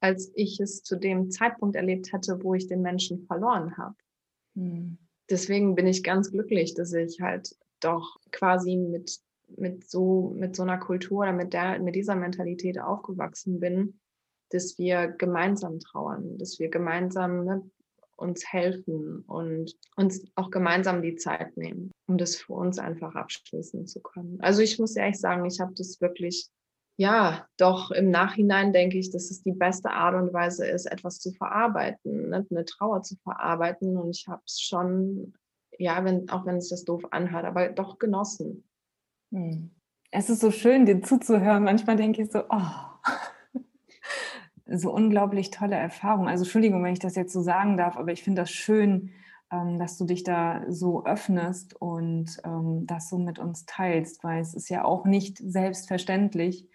als 0.00 0.32
ich 0.34 0.58
es 0.60 0.82
zu 0.82 0.96
dem 0.96 1.30
Zeitpunkt 1.30 1.76
erlebt 1.76 2.12
hätte, 2.12 2.42
wo 2.42 2.54
ich 2.54 2.66
den 2.66 2.80
Menschen 2.80 3.26
verloren 3.26 3.76
habe. 3.76 3.96
Hm. 4.56 4.98
Deswegen 5.28 5.74
bin 5.74 5.86
ich 5.86 6.02
ganz 6.02 6.32
glücklich, 6.32 6.74
dass 6.74 6.92
ich 6.92 7.20
halt 7.20 7.54
doch 7.80 8.18
quasi 8.32 8.76
mit, 8.76 9.20
mit, 9.56 9.88
so, 9.88 10.34
mit 10.36 10.56
so 10.56 10.62
einer 10.62 10.78
Kultur 10.78 11.20
oder 11.20 11.32
mit, 11.32 11.52
der, 11.52 11.78
mit 11.78 11.94
dieser 11.94 12.16
Mentalität 12.16 12.80
aufgewachsen 12.80 13.60
bin, 13.60 14.00
dass 14.50 14.78
wir 14.78 15.08
gemeinsam 15.08 15.78
trauern, 15.78 16.36
dass 16.38 16.58
wir 16.58 16.68
gemeinsam 16.68 17.44
ne, 17.44 17.70
uns 18.20 18.52
helfen 18.52 19.24
und 19.26 19.74
uns 19.96 20.24
auch 20.36 20.50
gemeinsam 20.50 21.02
die 21.02 21.16
Zeit 21.16 21.56
nehmen, 21.56 21.90
um 22.06 22.18
das 22.18 22.36
für 22.36 22.52
uns 22.52 22.78
einfach 22.78 23.14
abschließen 23.14 23.86
zu 23.86 24.00
können. 24.00 24.38
Also 24.40 24.62
ich 24.62 24.78
muss 24.78 24.96
ehrlich 24.96 25.18
sagen, 25.18 25.44
ich 25.46 25.60
habe 25.60 25.72
das 25.74 26.00
wirklich, 26.00 26.48
ja, 26.98 27.46
doch 27.56 27.90
im 27.90 28.10
Nachhinein 28.10 28.72
denke 28.72 28.98
ich, 28.98 29.10
dass 29.10 29.30
es 29.30 29.42
die 29.42 29.52
beste 29.52 29.90
Art 29.90 30.14
und 30.14 30.32
Weise 30.32 30.66
ist, 30.66 30.86
etwas 30.86 31.18
zu 31.18 31.32
verarbeiten, 31.32 32.28
ne? 32.28 32.46
eine 32.50 32.64
Trauer 32.64 33.02
zu 33.02 33.16
verarbeiten. 33.22 33.96
Und 33.96 34.10
ich 34.16 34.28
habe 34.28 34.42
es 34.46 34.60
schon, 34.60 35.32
ja, 35.78 36.04
wenn, 36.04 36.28
auch 36.28 36.44
wenn 36.44 36.56
es 36.56 36.68
das 36.68 36.84
doof 36.84 37.02
anhört, 37.10 37.46
aber 37.46 37.70
doch 37.70 37.98
genossen. 37.98 38.64
Hm. 39.32 39.70
Es 40.12 40.28
ist 40.28 40.40
so 40.40 40.50
schön, 40.50 40.86
dir 40.86 41.00
zuzuhören. 41.02 41.62
Manchmal 41.62 41.96
denke 41.96 42.22
ich 42.22 42.32
so, 42.32 42.42
oh, 42.50 42.89
so 44.70 44.92
unglaublich 44.92 45.50
tolle 45.50 45.76
Erfahrung. 45.76 46.28
Also 46.28 46.44
Entschuldigung, 46.44 46.82
wenn 46.84 46.92
ich 46.92 46.98
das 47.00 47.16
jetzt 47.16 47.32
so 47.32 47.42
sagen 47.42 47.76
darf, 47.76 47.96
aber 47.96 48.12
ich 48.12 48.22
finde 48.22 48.42
das 48.42 48.50
schön, 48.50 49.10
ähm, 49.52 49.78
dass 49.78 49.98
du 49.98 50.04
dich 50.04 50.22
da 50.22 50.62
so 50.68 51.04
öffnest 51.04 51.74
und 51.80 52.40
ähm, 52.44 52.86
das 52.86 53.08
so 53.08 53.18
mit 53.18 53.38
uns 53.38 53.66
teilst, 53.66 54.22
weil 54.22 54.40
es 54.40 54.54
ist 54.54 54.68
ja 54.68 54.84
auch 54.84 55.04
nicht 55.04 55.38
selbstverständlich. 55.38 56.68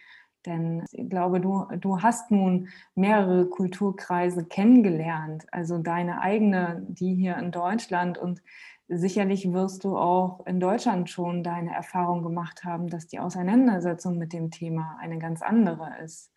Denn 0.45 0.83
ich 0.91 1.09
glaube, 1.09 1.41
du, 1.41 1.65
du 1.79 2.01
hast 2.01 2.29
nun 2.29 2.67
mehrere 2.93 3.47
Kulturkreise 3.47 4.45
kennengelernt, 4.45 5.45
also 5.51 5.79
deine 5.79 6.21
eigene, 6.21 6.85
die 6.87 7.15
hier 7.15 7.37
in 7.37 7.51
Deutschland 7.51 8.17
und 8.19 8.43
sicherlich 8.87 9.51
wirst 9.51 9.83
du 9.85 9.97
auch 9.97 10.45
in 10.45 10.59
Deutschland 10.59 11.09
schon 11.09 11.43
deine 11.43 11.73
Erfahrung 11.73 12.21
gemacht 12.21 12.63
haben, 12.63 12.89
dass 12.89 13.07
die 13.07 13.17
Auseinandersetzung 13.19 14.19
mit 14.19 14.33
dem 14.33 14.51
Thema 14.51 14.97
eine 15.01 15.17
ganz 15.17 15.41
andere 15.41 15.89
ist 16.03 16.29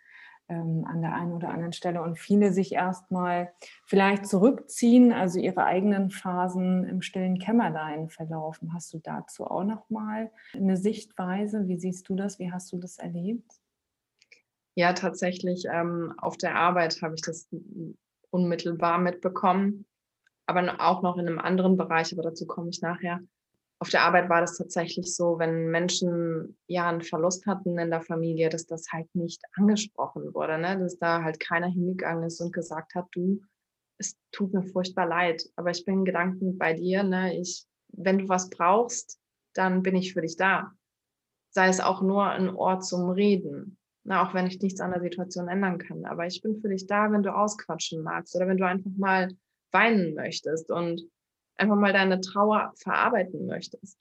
ähm, 0.49 0.85
an 0.87 1.03
der 1.03 1.15
einen 1.15 1.33
oder 1.33 1.51
anderen 1.51 1.73
Stelle 1.73 2.03
und 2.03 2.19
viele 2.19 2.53
sich 2.53 2.73
erstmal 2.73 3.53
vielleicht 3.85 4.27
zurückziehen, 4.27 5.13
also 5.13 5.39
ihre 5.39 5.65
eigenen 5.65 6.11
Phasen 6.11 6.85
im 6.85 7.03
stillen 7.03 7.39
Kämmerlein 7.39 8.09
verlaufen. 8.09 8.73
Hast 8.73 8.93
du 8.95 8.99
dazu 8.99 9.47
auch 9.47 9.65
noch 9.65 9.91
mal 9.91 10.31
eine 10.55 10.77
Sichtweise? 10.77 11.69
Wie 11.69 11.79
siehst 11.79 12.09
du 12.09 12.17
das? 12.17 12.39
Wie 12.39 12.51
hast 12.51 12.73
du 12.73 12.79
das 12.79 12.99
erlebt? 12.99 13.51
Ja, 14.75 14.93
tatsächlich 14.93 15.65
ähm, 15.71 16.15
auf 16.19 16.37
der 16.37 16.55
Arbeit 16.55 17.03
habe 17.03 17.15
ich 17.15 17.23
das 17.23 17.49
unmittelbar 18.31 18.99
mitbekommen, 18.99 19.87
aber 20.47 20.77
auch 20.81 21.03
noch 21.03 21.19
in 21.19 21.27
einem 21.27 21.39
anderen 21.39 21.77
Bereich, 21.77 22.13
aber 22.13 22.23
dazu 22.23 22.47
komme 22.47 22.71
ich 22.71 22.81
nachher 22.81 23.21
auf 23.81 23.91
der 23.91 24.03
Arbeit 24.03 24.29
war 24.29 24.41
das 24.41 24.59
tatsächlich 24.59 25.15
so, 25.15 25.39
wenn 25.39 25.71
Menschen 25.71 26.57
ja 26.67 26.89
einen 26.89 27.03
Verlust 27.03 27.47
hatten 27.47 27.79
in 27.79 27.91
der 27.91 28.03
Familie, 28.03 28.49
dass 28.49 28.67
das 28.67 28.87
halt 28.93 29.15
nicht 29.15 29.43
angesprochen 29.55 30.35
wurde, 30.35 30.59
ne? 30.59 30.79
dass 30.79 30.99
da 30.99 31.23
halt 31.23 31.39
keiner 31.39 31.69
hingegangen 31.69 32.25
ist 32.25 32.41
und 32.41 32.53
gesagt 32.53 32.95
hat, 32.95 33.07
du, 33.13 33.41
es 33.99 34.17
tut 34.33 34.53
mir 34.53 34.65
furchtbar 34.65 35.07
leid, 35.07 35.49
aber 35.57 35.71
ich 35.71 35.85
bin 35.85 36.05
Gedanken 36.05 36.59
bei 36.59 36.75
dir, 36.75 37.05
ne? 37.05 37.39
ich, 37.39 37.67
wenn 37.93 38.19
du 38.19 38.29
was 38.29 38.51
brauchst, 38.51 39.21
dann 39.55 39.83
bin 39.83 39.95
ich 39.95 40.13
für 40.13 40.23
dich 40.23 40.37
da. 40.37 40.73
Sei 41.51 41.69
es 41.69 41.81
auch 41.81 42.03
nur 42.03 42.27
ein 42.27 42.51
Ort 42.51 42.85
zum 42.85 43.11
Reden, 43.11 43.79
ne? 44.03 44.21
auch 44.21 44.35
wenn 44.35 44.49
ich 44.49 44.61
nichts 44.61 44.81
an 44.81 44.91
der 44.91 45.01
Situation 45.01 45.47
ändern 45.47 45.79
kann, 45.79 46.05
aber 46.05 46.27
ich 46.27 46.43
bin 46.43 46.61
für 46.61 46.69
dich 46.69 46.89
da, 46.89 47.13
wenn 47.13 47.23
du 47.23 47.33
ausquatschen 47.33 48.03
magst 48.03 48.35
oder 48.35 48.49
wenn 48.49 48.59
du 48.59 48.67
einfach 48.67 48.91
mal 48.97 49.29
weinen 49.71 50.15
möchtest 50.15 50.71
und 50.73 51.09
einfach 51.59 51.77
mal 51.77 51.93
deine 51.93 52.21
Trauer 52.21 52.73
verarbeiten 52.77 53.47
möchtest. 53.47 53.99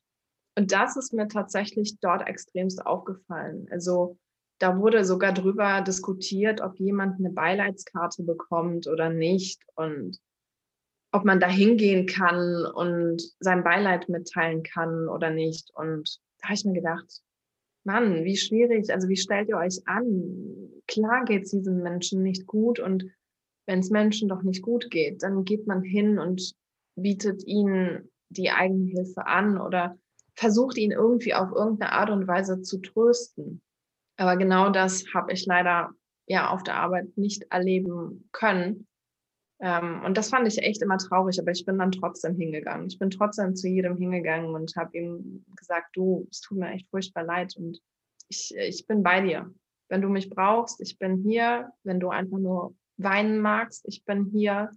Und 0.58 0.72
das 0.72 0.98
ist 0.98 1.14
mir 1.14 1.28
tatsächlich 1.28 2.00
dort 2.00 2.28
extremst 2.28 2.86
aufgefallen. 2.86 3.68
Also 3.72 4.18
da 4.60 4.80
wurde 4.80 5.06
sogar 5.06 5.34
drüber 5.34 5.82
diskutiert, 5.82 6.62
ob 6.62 6.80
jemand 6.80 7.20
eine 7.20 7.30
Beileidskarte 7.30 8.24
bekommt 8.24 8.88
oder 8.88 9.10
nicht 9.10 9.62
und 9.76 10.18
ob 11.12 11.26
man 11.26 11.40
da 11.40 11.48
hingehen 11.48 12.06
kann 12.06 12.66
und 12.66 13.22
sein 13.40 13.64
Beileid 13.64 14.10
mitteilen 14.10 14.64
kann 14.64 15.08
oder 15.08 15.30
nicht. 15.30 15.72
Und 15.76 16.20
da 16.40 16.50
habe 16.50 16.56
ich 16.56 16.66
mir 16.66 16.74
gedacht, 16.74 17.22
Mann, 17.84 18.26
wie 18.26 18.36
schwierig, 18.36 18.92
also 18.92 19.08
wie 19.08 19.16
stellt 19.16 19.48
ihr 19.50 19.58
euch 19.58 19.80
an? 19.86 20.70
Klar 20.88 21.24
geht 21.26 21.44
es 21.44 21.52
diesen 21.52 21.82
Menschen 21.84 22.22
nicht 22.22 22.46
gut 22.46 22.80
und 22.80 23.06
wenn 23.66 23.80
es 23.80 23.90
Menschen 23.90 24.28
doch 24.28 24.44
nicht 24.44 24.62
gut 24.62 24.90
geht, 24.90 25.24
dann 25.24 25.44
geht 25.44 25.68
man 25.68 25.84
hin 25.84 26.20
und 26.20 26.54
bietet 26.98 27.46
ihnen 27.46 28.12
die 28.30 28.52
Eigenhilfe 28.52 29.26
an 29.26 29.60
oder 29.60 29.98
versucht 30.36 30.78
ihn 30.78 30.92
irgendwie 30.92 31.34
auf 31.34 31.52
irgendeine 31.52 31.94
Art 31.94 32.10
und 32.10 32.28
Weise 32.28 32.62
zu 32.62 32.80
trösten. 32.80 33.62
Aber 34.18 34.36
genau 34.36 34.70
das 34.70 35.06
habe 35.14 35.32
ich 35.32 35.46
leider 35.46 35.92
ja 36.28 36.50
auf 36.50 36.64
der 36.64 36.76
Arbeit 36.76 37.18
nicht 37.18 37.44
erleben 37.52 38.28
können. 38.32 38.88
Ähm, 39.60 40.04
und 40.06 40.18
das 40.18 40.30
fand 40.30 40.48
ich 40.48 40.60
echt 40.60 40.82
immer 40.82 40.98
traurig, 40.98 41.40
aber 41.40 41.52
ich 41.52 41.66
bin 41.66 41.80
dann 41.80 41.92
trotzdem 41.92 42.36
hingegangen. 42.36 42.88
Ich 42.88 43.00
bin 43.00 43.10
trotzdem 43.10 43.56
zu 43.56 43.68
jedem 43.68 43.98
hingegangen 43.98 44.54
und 44.54 44.76
habe 44.76 44.98
ihm 44.98 45.46
gesagt, 45.56 45.96
du, 45.96 46.28
es 46.30 46.42
tut 46.42 46.58
mir 46.58 46.70
echt 46.72 46.90
furchtbar 46.90 47.24
leid 47.24 47.56
und 47.58 47.80
ich, 48.30 48.54
ich 48.56 48.86
bin 48.86 49.04
bei 49.04 49.22
dir. 49.22 49.52
Wenn 49.90 50.02
du 50.02 50.10
mich 50.10 50.30
brauchst, 50.30 50.82
ich 50.82 51.00
bin 51.00 51.24
hier. 51.24 51.72
Wenn 51.84 52.00
du 52.00 52.10
einfach 52.10 52.38
nur 52.38 52.76
weinen 52.98 53.40
magst, 53.40 53.88
ich 53.88 54.04
bin 54.04 54.26
hier 54.26 54.70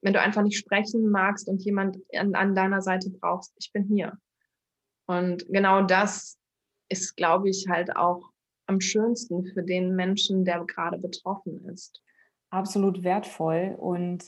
wenn 0.00 0.12
du 0.12 0.20
einfach 0.20 0.42
nicht 0.42 0.58
sprechen 0.58 1.10
magst 1.10 1.48
und 1.48 1.62
jemand 1.62 1.98
an, 2.14 2.34
an 2.34 2.54
deiner 2.54 2.82
Seite 2.82 3.10
brauchst, 3.10 3.52
ich 3.58 3.72
bin 3.72 3.84
hier. 3.84 4.18
Und 5.06 5.46
genau 5.48 5.82
das 5.82 6.38
ist, 6.88 7.16
glaube 7.16 7.48
ich, 7.48 7.66
halt 7.68 7.96
auch 7.96 8.30
am 8.66 8.80
schönsten 8.80 9.46
für 9.46 9.62
den 9.62 9.96
Menschen, 9.96 10.44
der 10.44 10.64
gerade 10.64 10.98
betroffen 10.98 11.64
ist. 11.68 12.02
Absolut 12.50 13.02
wertvoll 13.02 13.76
und 13.78 14.24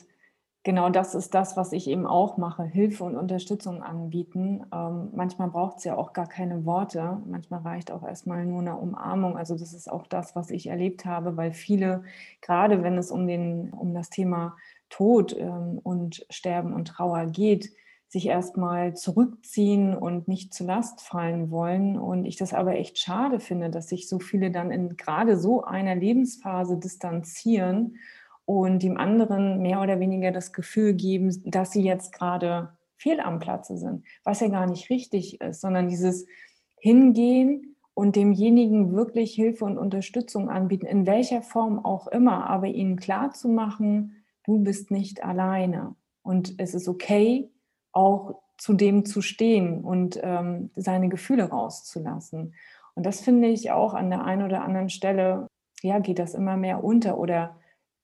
genau 0.63 0.89
das 0.89 1.15
ist 1.15 1.33
das, 1.33 1.57
was 1.57 1.73
ich 1.73 1.87
eben 1.87 2.05
auch 2.05 2.37
mache, 2.37 2.63
Hilfe 2.63 3.03
und 3.03 3.15
Unterstützung 3.15 3.81
anbieten. 3.81 4.63
Ähm, 4.73 5.09
manchmal 5.15 5.49
braucht 5.49 5.77
es 5.77 5.83
ja 5.83 5.95
auch 5.95 6.13
gar 6.13 6.27
keine 6.27 6.65
Worte, 6.65 7.21
manchmal 7.25 7.61
reicht 7.61 7.91
auch 7.91 8.03
erstmal 8.03 8.45
nur 8.45 8.59
eine 8.59 8.75
Umarmung. 8.75 9.37
Also 9.37 9.57
das 9.57 9.73
ist 9.73 9.91
auch 9.91 10.07
das, 10.07 10.35
was 10.35 10.51
ich 10.51 10.67
erlebt 10.67 11.05
habe, 11.05 11.37
weil 11.37 11.53
viele, 11.53 12.03
gerade 12.41 12.83
wenn 12.83 12.97
es 12.97 13.11
um, 13.11 13.27
den, 13.27 13.71
um 13.71 13.93
das 13.93 14.09
Thema 14.09 14.55
Tod 14.91 15.35
ähm, 15.35 15.79
und 15.81 16.25
Sterben 16.29 16.73
und 16.73 16.89
Trauer 16.89 17.25
geht, 17.25 17.71
sich 18.07 18.27
erstmal 18.27 18.93
zurückziehen 18.93 19.95
und 19.95 20.27
nicht 20.27 20.53
zu 20.53 20.65
Last 20.65 21.01
fallen 21.01 21.49
wollen. 21.49 21.97
Und 21.97 22.25
ich 22.25 22.35
das 22.35 22.53
aber 22.53 22.75
echt 22.75 22.99
schade 22.99 23.39
finde, 23.39 23.69
dass 23.69 23.87
sich 23.87 24.09
so 24.09 24.19
viele 24.19 24.51
dann 24.51 24.69
in 24.69 24.97
gerade 24.97 25.37
so 25.37 25.63
einer 25.63 25.95
Lebensphase 25.95 26.77
distanzieren 26.77 27.95
und 28.43 28.83
dem 28.83 28.97
anderen 28.97 29.61
mehr 29.61 29.81
oder 29.81 29.99
weniger 30.01 30.31
das 30.31 30.51
Gefühl 30.51 30.93
geben, 30.93 31.41
dass 31.45 31.71
sie 31.71 31.83
jetzt 31.83 32.11
gerade 32.11 32.73
fehl 32.97 33.21
am 33.21 33.39
Platze 33.39 33.77
sind, 33.77 34.03
was 34.25 34.41
ja 34.41 34.49
gar 34.49 34.67
nicht 34.67 34.89
richtig 34.89 35.39
ist, 35.39 35.61
sondern 35.61 35.87
dieses 35.87 36.27
Hingehen 36.79 37.77
und 37.93 38.17
demjenigen 38.17 38.93
wirklich 38.93 39.33
Hilfe 39.33 39.63
und 39.63 39.77
Unterstützung 39.77 40.49
anbieten, 40.49 40.85
in 40.85 41.05
welcher 41.05 41.41
Form 41.41 41.83
auch 41.83 42.07
immer, 42.07 42.49
aber 42.49 42.67
ihnen 42.67 42.97
klar 42.97 43.31
zu 43.31 43.47
machen, 43.47 44.20
du 44.45 44.59
bist 44.59 44.91
nicht 44.91 45.23
alleine. 45.23 45.95
Und 46.23 46.55
es 46.59 46.73
ist 46.73 46.87
okay, 46.87 47.49
auch 47.91 48.41
zu 48.57 48.73
dem 48.73 49.05
zu 49.05 49.21
stehen 49.21 49.83
und 49.83 50.19
ähm, 50.21 50.69
seine 50.75 51.09
Gefühle 51.09 51.49
rauszulassen. 51.49 52.53
Und 52.93 53.05
das 53.05 53.21
finde 53.21 53.47
ich 53.47 53.71
auch 53.71 53.93
an 53.93 54.09
der 54.09 54.23
einen 54.23 54.45
oder 54.45 54.63
anderen 54.63 54.89
Stelle, 54.89 55.47
ja, 55.81 55.99
geht 55.99 56.19
das 56.19 56.35
immer 56.35 56.57
mehr 56.57 56.83
unter 56.83 57.17
oder 57.17 57.55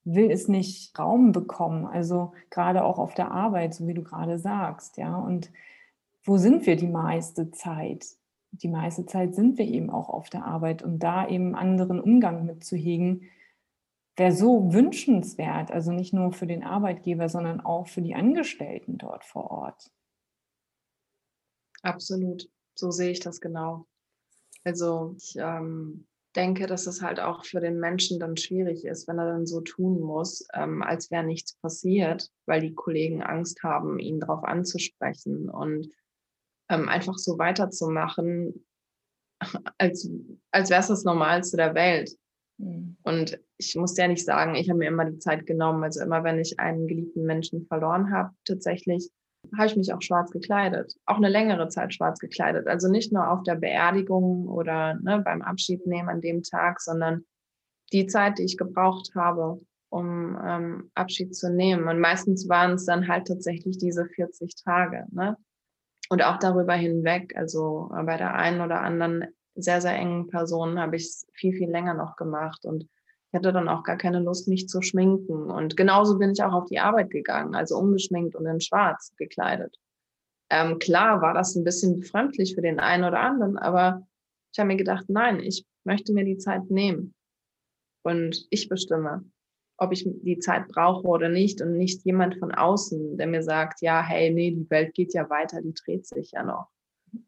will 0.04 0.30
es 0.30 0.48
nicht 0.48 0.98
Raum 0.98 1.32
bekommen. 1.32 1.86
Also 1.86 2.32
gerade 2.50 2.84
auch 2.84 2.98
auf 2.98 3.14
der 3.14 3.30
Arbeit, 3.30 3.74
so 3.74 3.86
wie 3.86 3.94
du 3.94 4.02
gerade 4.02 4.38
sagst, 4.38 4.96
ja. 4.96 5.16
Und 5.16 5.52
wo 6.24 6.38
sind 6.38 6.66
wir 6.66 6.76
die 6.76 6.88
meiste 6.88 7.50
Zeit? 7.50 8.06
Die 8.50 8.68
meiste 8.68 9.06
Zeit 9.06 9.34
sind 9.34 9.58
wir 9.58 9.66
eben 9.66 9.90
auch 9.90 10.08
auf 10.08 10.30
der 10.30 10.44
Arbeit 10.44 10.82
und 10.82 10.98
da 11.02 11.28
eben 11.28 11.54
anderen 11.54 12.00
Umgang 12.00 12.46
mit 12.46 12.64
zu 12.64 12.76
hegen, 12.76 13.22
wäre 14.18 14.32
so 14.32 14.72
wünschenswert, 14.72 15.70
also 15.70 15.92
nicht 15.92 16.12
nur 16.12 16.32
für 16.32 16.46
den 16.46 16.64
Arbeitgeber, 16.64 17.28
sondern 17.28 17.60
auch 17.60 17.88
für 17.88 18.02
die 18.02 18.14
Angestellten 18.14 18.98
dort 18.98 19.24
vor 19.24 19.50
Ort. 19.50 19.90
Absolut, 21.82 22.50
so 22.74 22.90
sehe 22.90 23.10
ich 23.10 23.20
das 23.20 23.40
genau. 23.40 23.86
Also 24.64 25.14
ich 25.16 25.36
ähm, 25.38 26.06
denke, 26.34 26.66
dass 26.66 26.86
es 26.86 27.02
halt 27.02 27.20
auch 27.20 27.44
für 27.44 27.60
den 27.60 27.78
Menschen 27.78 28.18
dann 28.18 28.36
schwierig 28.36 28.84
ist, 28.84 29.08
wenn 29.08 29.18
er 29.18 29.26
dann 29.26 29.46
so 29.46 29.60
tun 29.60 30.00
muss, 30.00 30.46
ähm, 30.52 30.82
als 30.82 31.10
wäre 31.10 31.24
nichts 31.24 31.54
passiert, 31.54 32.30
weil 32.46 32.60
die 32.60 32.74
Kollegen 32.74 33.22
Angst 33.22 33.62
haben, 33.62 33.98
ihn 33.98 34.20
darauf 34.20 34.44
anzusprechen 34.44 35.48
und 35.48 35.90
ähm, 36.68 36.88
einfach 36.88 37.16
so 37.18 37.38
weiterzumachen, 37.38 38.66
als, 39.78 40.10
als 40.50 40.70
wäre 40.70 40.80
es 40.80 40.88
das 40.88 41.04
Normalste 41.04 41.56
der 41.56 41.74
Welt. 41.74 42.10
Mhm. 42.58 42.96
Und 43.02 43.40
ich 43.56 43.74
muss 43.76 43.96
ja 43.96 44.06
nicht 44.08 44.24
sagen, 44.24 44.54
ich 44.54 44.68
habe 44.68 44.78
mir 44.78 44.88
immer 44.88 45.04
die 45.04 45.18
Zeit 45.18 45.46
genommen. 45.46 45.82
Also 45.82 46.02
immer, 46.02 46.24
wenn 46.24 46.38
ich 46.38 46.58
einen 46.60 46.86
geliebten 46.86 47.24
Menschen 47.24 47.66
verloren 47.66 48.12
habe, 48.12 48.30
tatsächlich, 48.44 49.10
habe 49.56 49.66
ich 49.66 49.76
mich 49.76 49.92
auch 49.92 50.02
schwarz 50.02 50.30
gekleidet. 50.30 50.94
Auch 51.06 51.16
eine 51.16 51.28
längere 51.28 51.68
Zeit 51.68 51.94
schwarz 51.94 52.18
gekleidet. 52.18 52.66
Also 52.66 52.88
nicht 52.88 53.12
nur 53.12 53.30
auf 53.30 53.42
der 53.44 53.54
Beerdigung 53.54 54.48
oder 54.48 54.94
ne, 55.00 55.22
beim 55.24 55.42
Abschied 55.42 55.86
nehmen 55.86 56.08
an 56.08 56.20
dem 56.20 56.42
Tag, 56.42 56.80
sondern 56.80 57.24
die 57.92 58.06
Zeit, 58.06 58.38
die 58.38 58.44
ich 58.44 58.58
gebraucht 58.58 59.12
habe, 59.14 59.60
um 59.90 60.38
ähm, 60.44 60.90
Abschied 60.94 61.34
zu 61.34 61.50
nehmen. 61.50 61.88
Und 61.88 62.00
meistens 62.00 62.48
waren 62.48 62.72
es 62.72 62.84
dann 62.84 63.08
halt 63.08 63.28
tatsächlich 63.28 63.78
diese 63.78 64.06
40 64.06 64.54
Tage. 64.62 65.06
Ne? 65.12 65.36
Und 66.10 66.22
auch 66.22 66.38
darüber 66.38 66.74
hinweg, 66.74 67.34
also 67.36 67.90
bei 68.04 68.16
der 68.16 68.34
einen 68.34 68.60
oder 68.60 68.80
anderen 68.80 69.24
sehr, 69.62 69.80
sehr 69.80 69.94
engen 69.94 70.28
Personen 70.28 70.78
habe 70.80 70.96
ich 70.96 71.04
es 71.04 71.26
viel, 71.32 71.52
viel 71.52 71.70
länger 71.70 71.94
noch 71.94 72.16
gemacht 72.16 72.64
und 72.64 72.84
ich 73.30 73.36
hatte 73.36 73.52
dann 73.52 73.68
auch 73.68 73.82
gar 73.82 73.98
keine 73.98 74.20
Lust, 74.20 74.48
mich 74.48 74.68
zu 74.68 74.80
schminken. 74.80 75.50
Und 75.50 75.76
genauso 75.76 76.18
bin 76.18 76.32
ich 76.32 76.42
auch 76.42 76.54
auf 76.54 76.64
die 76.64 76.78
Arbeit 76.78 77.10
gegangen, 77.10 77.54
also 77.54 77.76
ungeschminkt 77.76 78.34
und 78.34 78.46
in 78.46 78.60
schwarz 78.60 79.12
gekleidet. 79.18 79.76
Ähm, 80.50 80.78
klar 80.78 81.20
war 81.20 81.34
das 81.34 81.54
ein 81.54 81.64
bisschen 81.64 82.00
befremdlich 82.00 82.54
für 82.54 82.62
den 82.62 82.80
einen 82.80 83.04
oder 83.04 83.20
anderen, 83.20 83.58
aber 83.58 84.06
ich 84.50 84.58
habe 84.58 84.68
mir 84.68 84.76
gedacht, 84.76 85.04
nein, 85.08 85.40
ich 85.40 85.66
möchte 85.84 86.14
mir 86.14 86.24
die 86.24 86.38
Zeit 86.38 86.70
nehmen. 86.70 87.14
Und 88.02 88.46
ich 88.48 88.70
bestimme. 88.70 89.24
ob 89.78 89.92
ich 89.92 90.04
die 90.06 90.38
Zeit 90.40 90.68
brauche 90.68 91.06
oder 91.06 91.28
nicht 91.28 91.60
und 91.62 91.76
nicht 91.76 92.04
jemand 92.04 92.36
von 92.38 92.52
außen, 92.52 93.16
der 93.16 93.26
mir 93.26 93.42
sagt, 93.42 93.80
ja, 93.80 94.02
hey, 94.02 94.30
nee, 94.30 94.50
die 94.50 94.68
Welt 94.70 94.92
geht 94.94 95.14
ja 95.14 95.30
weiter, 95.30 95.62
die 95.62 95.74
dreht 95.74 96.06
sich 96.06 96.32
ja 96.32 96.42
noch. 96.42 96.68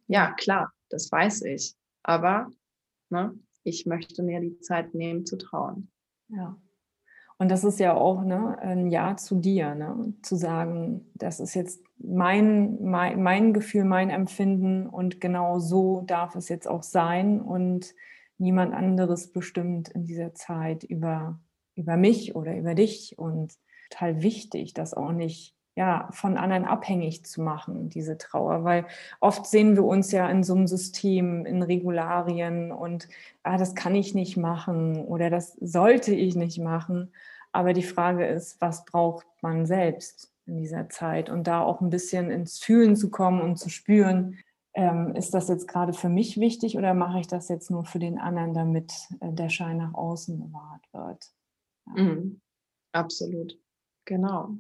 Ja, 0.09 0.33
klar, 0.33 0.73
das 0.89 1.11
weiß 1.13 1.43
ich. 1.43 1.75
Aber 2.03 2.51
ne, 3.11 3.39
ich 3.63 3.87
möchte 3.87 4.23
mir 4.23 4.41
die 4.41 4.59
Zeit 4.61 4.95
nehmen 4.95 5.27
zu 5.27 5.37
trauen. 5.37 5.91
Ja. 6.29 6.57
Und 7.39 7.51
das 7.51 7.65
ist 7.65 7.81
ja 7.81 7.95
auch 7.95 8.23
ne, 8.23 8.59
ein 8.59 8.87
Ja 8.89 9.17
zu 9.17 9.37
dir, 9.37 9.75
ne? 9.75 10.13
zu 10.23 10.37
sagen, 10.37 11.11
das 11.15 11.41
ist 11.41 11.55
jetzt 11.55 11.83
mein, 11.97 12.83
mein, 12.83 13.23
mein 13.23 13.55
Gefühl, 13.55 13.85
mein 13.85 14.11
Empfinden 14.11 14.87
und 14.87 15.23
genau 15.23 15.59
so 15.59 16.03
darf 16.03 16.35
es 16.35 16.51
jetzt 16.51 16.69
auch 16.69 16.83
sein 16.83 17.41
und 17.41 17.95
niemand 18.37 18.75
anderes 18.75 19.33
bestimmt 19.33 19.89
in 19.89 20.05
dieser 20.05 20.35
Zeit 20.35 20.85
über, 20.85 21.41
über 21.77 21.97
mich 21.97 22.35
oder 22.35 22.57
über 22.57 22.75
dich 22.75 23.19
und 23.19 23.55
total 23.89 24.23
wichtig, 24.23 24.75
das 24.75 24.93
auch 24.93 25.13
nicht 25.13 25.57
ja, 25.77 26.09
von 26.13 26.37
anderen 26.37 26.65
abhängig 26.65 27.25
zu 27.25 27.43
machen, 27.43 27.89
diese 27.89 28.19
Trauer. 28.19 28.65
Weil 28.65 28.87
oft 29.21 29.47
sehen 29.47 29.77
wir 29.77 29.85
uns 29.85 30.11
ja 30.13 30.29
in 30.29 30.43
so 30.43 30.55
einem 30.55 30.67
System, 30.67 31.47
in 31.47 31.63
Regularien 31.63 32.73
und 32.73 33.09
ah, 33.43 33.57
das 33.57 33.75
kann 33.75 33.95
ich 33.95 34.15
nicht 34.15 34.37
machen 34.37 35.05
oder 35.05 35.31
das 35.31 35.55
sollte 35.61 36.15
ich 36.15 36.35
nicht 36.35 36.59
machen. 36.59 37.13
Aber 37.53 37.73
die 37.73 37.83
Frage 37.83 38.27
ist, 38.27 38.61
was 38.61 38.85
braucht 38.85 39.27
man 39.43 39.67
selbst 39.67 40.33
in 40.47 40.59
dieser 40.59 40.89
Zeit? 40.89 41.31
Und 41.31 41.47
da 41.47 41.63
auch 41.63 41.81
ein 41.81 41.91
bisschen 41.91 42.31
ins 42.31 42.59
Fühlen 42.59 42.97
zu 42.97 43.11
kommen 43.11 43.41
und 43.41 43.57
zu 43.57 43.69
spüren, 43.71 44.39
ähm, 44.75 45.15
ist 45.17 45.35
das 45.35 45.49
jetzt 45.49 45.67
gerade 45.67 45.93
für 45.93 46.09
mich 46.09 46.39
wichtig 46.39 46.77
oder 46.79 46.95
mache 46.95 47.21
ich 47.21 47.27
das 47.27 47.49
jetzt 47.49 47.71
nur 47.71 47.85
für 47.85 47.99
den 47.99 48.19
anderen, 48.19 48.55
damit 48.55 48.93
äh, 49.21 49.33
der 49.33 49.49
Schein 49.49 49.79
nach 49.79 49.95
außen 49.95 50.39
bewahrt 50.39 50.85
wird? 50.93 51.25
Ja. 51.87 52.03
Mhm. 52.03 52.41
Absolut. 52.93 53.59
Genau 54.05 54.59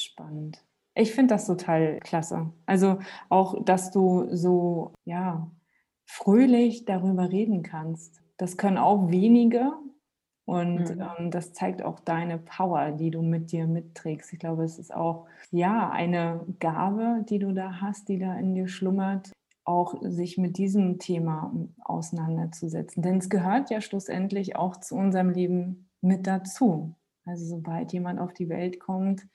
spannend. 0.00 0.62
Ich 0.94 1.12
finde 1.12 1.34
das 1.34 1.46
total 1.46 2.00
klasse. 2.00 2.52
Also 2.64 2.98
auch, 3.28 3.62
dass 3.64 3.90
du 3.90 4.34
so, 4.34 4.92
ja, 5.04 5.50
fröhlich 6.06 6.84
darüber 6.84 7.30
reden 7.30 7.62
kannst. 7.62 8.22
Das 8.38 8.56
können 8.56 8.78
auch 8.78 9.10
wenige. 9.10 9.72
Und 10.46 10.96
mhm. 10.96 11.02
ähm, 11.18 11.30
das 11.30 11.52
zeigt 11.52 11.82
auch 11.82 12.00
deine 12.00 12.38
Power, 12.38 12.92
die 12.92 13.10
du 13.10 13.20
mit 13.20 13.50
dir 13.50 13.66
mitträgst. 13.66 14.32
Ich 14.32 14.38
glaube, 14.38 14.62
es 14.62 14.78
ist 14.78 14.94
auch, 14.94 15.26
ja, 15.50 15.90
eine 15.90 16.46
Gabe, 16.60 17.24
die 17.28 17.40
du 17.40 17.52
da 17.52 17.80
hast, 17.80 18.08
die 18.08 18.18
da 18.18 18.34
in 18.38 18.54
dir 18.54 18.68
schlummert, 18.68 19.32
auch 19.64 19.96
sich 20.00 20.38
mit 20.38 20.58
diesem 20.58 21.00
Thema 21.00 21.52
auseinanderzusetzen. 21.84 23.02
Denn 23.02 23.18
es 23.18 23.28
gehört 23.28 23.70
ja 23.70 23.80
schlussendlich 23.80 24.54
auch 24.54 24.76
zu 24.76 24.94
unserem 24.94 25.30
Leben 25.30 25.90
mit 26.00 26.28
dazu. 26.28 26.94
Also 27.24 27.44
sobald 27.44 27.92
jemand 27.92 28.20
auf 28.20 28.32
die 28.32 28.48
Welt 28.48 28.78
kommt, 28.78 29.26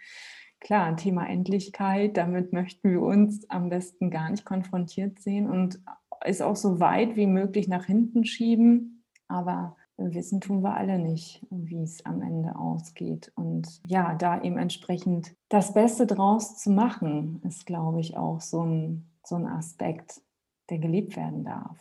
klar, 0.61 0.95
Thema 0.95 1.27
Endlichkeit, 1.27 2.15
damit 2.15 2.53
möchten 2.53 2.89
wir 2.89 3.01
uns 3.01 3.49
am 3.49 3.69
besten 3.69 4.09
gar 4.09 4.29
nicht 4.29 4.45
konfrontiert 4.45 5.19
sehen 5.19 5.49
und 5.49 5.81
ist 6.23 6.41
auch 6.41 6.55
so 6.55 6.79
weit 6.79 7.15
wie 7.17 7.27
möglich 7.27 7.67
nach 7.67 7.85
hinten 7.85 8.23
schieben. 8.23 9.03
Aber 9.27 9.75
wissen 9.97 10.39
tun 10.39 10.61
wir 10.63 10.75
alle 10.75 10.99
nicht, 10.99 11.45
wie 11.49 11.81
es 11.81 12.05
am 12.05 12.21
Ende 12.21 12.55
ausgeht. 12.55 13.31
Und 13.35 13.81
ja, 13.87 14.15
da 14.15 14.41
eben 14.41 14.57
entsprechend 14.57 15.35
das 15.49 15.73
Beste 15.73 16.05
draus 16.07 16.57
zu 16.57 16.69
machen, 16.69 17.41
ist, 17.43 17.65
glaube 17.65 17.99
ich, 17.99 18.15
auch 18.15 18.39
so 18.39 18.63
ein, 18.63 19.09
so 19.25 19.35
ein 19.35 19.47
Aspekt, 19.47 20.21
der 20.69 20.79
geliebt 20.79 21.15
werden 21.15 21.43
darf. 21.43 21.77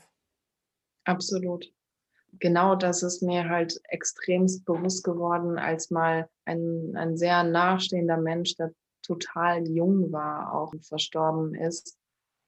Absolut 1.04 1.72
genau 2.38 2.74
das 2.74 3.02
ist 3.02 3.22
mir 3.22 3.48
halt 3.48 3.80
extremst 3.88 4.64
bewusst 4.64 5.04
geworden, 5.04 5.58
als 5.58 5.90
mal 5.90 6.28
ein, 6.44 6.94
ein 6.96 7.16
sehr 7.16 7.42
nahestehender 7.42 8.16
Mensch, 8.16 8.56
der 8.56 8.72
total 9.02 9.66
jung 9.68 10.12
war, 10.12 10.54
auch 10.54 10.72
verstorben 10.80 11.54
ist. 11.54 11.98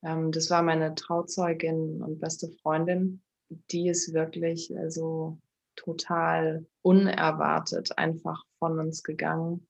Ähm, 0.05 0.33
das 0.33 0.51
war 0.51 0.63
meine 0.63 0.95
Trauzeugin 0.95 2.03
und 2.03 2.21
beste 2.21 2.49
Freundin. 2.63 3.23
Die 3.71 3.89
ist 3.89 4.15
wirklich 4.15 4.77
also 4.79 5.39
total 5.77 6.67
unerwartet 6.83 7.97
einfach 7.99 8.45
von 8.59 8.79
uns 8.79 9.03
gegangen. 9.03 9.67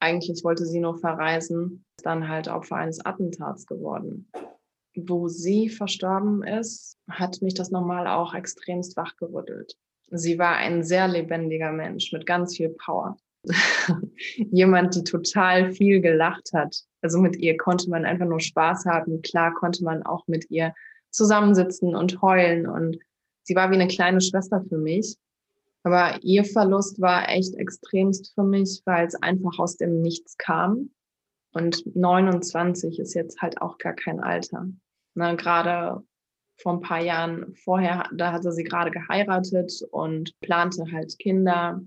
Eigentlich 0.00 0.44
wollte 0.44 0.66
sie 0.66 0.80
nur 0.80 0.98
verreisen, 0.98 1.84
ist 1.98 2.04
dann 2.04 2.28
halt 2.28 2.48
Opfer 2.48 2.76
eines 2.76 3.04
Attentats 3.04 3.66
geworden 3.66 4.28
wo 4.96 5.28
sie 5.28 5.68
verstorben 5.68 6.42
ist, 6.42 6.98
hat 7.08 7.42
mich 7.42 7.54
das 7.54 7.70
nochmal 7.70 8.06
auch 8.06 8.34
extremst 8.34 8.96
wachgerüttelt. 8.96 9.76
Sie 10.10 10.38
war 10.38 10.56
ein 10.56 10.82
sehr 10.82 11.08
lebendiger 11.08 11.72
Mensch 11.72 12.12
mit 12.12 12.26
ganz 12.26 12.56
viel 12.56 12.70
Power. 12.70 13.16
Jemand, 14.36 14.94
die 14.94 15.04
total 15.04 15.72
viel 15.72 16.00
gelacht 16.00 16.50
hat. 16.52 16.82
Also 17.02 17.20
mit 17.20 17.36
ihr 17.36 17.56
konnte 17.56 17.90
man 17.90 18.04
einfach 18.04 18.26
nur 18.26 18.40
Spaß 18.40 18.86
haben. 18.86 19.22
Klar 19.22 19.52
konnte 19.54 19.84
man 19.84 20.04
auch 20.04 20.26
mit 20.26 20.50
ihr 20.50 20.74
zusammensitzen 21.10 21.94
und 21.94 22.22
heulen. 22.22 22.66
Und 22.66 22.98
sie 23.42 23.54
war 23.54 23.70
wie 23.70 23.74
eine 23.74 23.88
kleine 23.88 24.20
Schwester 24.20 24.64
für 24.68 24.78
mich. 24.78 25.16
Aber 25.82 26.18
ihr 26.22 26.44
Verlust 26.44 27.00
war 27.00 27.28
echt 27.28 27.54
extremst 27.54 28.34
für 28.34 28.42
mich, 28.42 28.82
weil 28.84 29.06
es 29.06 29.14
einfach 29.14 29.58
aus 29.58 29.76
dem 29.76 30.02
Nichts 30.02 30.36
kam. 30.36 30.90
Und 31.52 31.84
29 31.96 32.98
ist 32.98 33.14
jetzt 33.14 33.40
halt 33.40 33.62
auch 33.62 33.78
gar 33.78 33.94
kein 33.94 34.20
Alter. 34.20 34.66
Ne, 35.16 35.34
gerade 35.34 36.02
vor 36.60 36.74
ein 36.74 36.80
paar 36.80 37.00
Jahren 37.00 37.54
vorher, 37.64 38.08
da 38.12 38.32
hatte 38.32 38.52
sie 38.52 38.64
gerade 38.64 38.90
geheiratet 38.90 39.72
und 39.90 40.38
plante 40.40 40.84
halt 40.92 41.18
Kinder. 41.18 41.80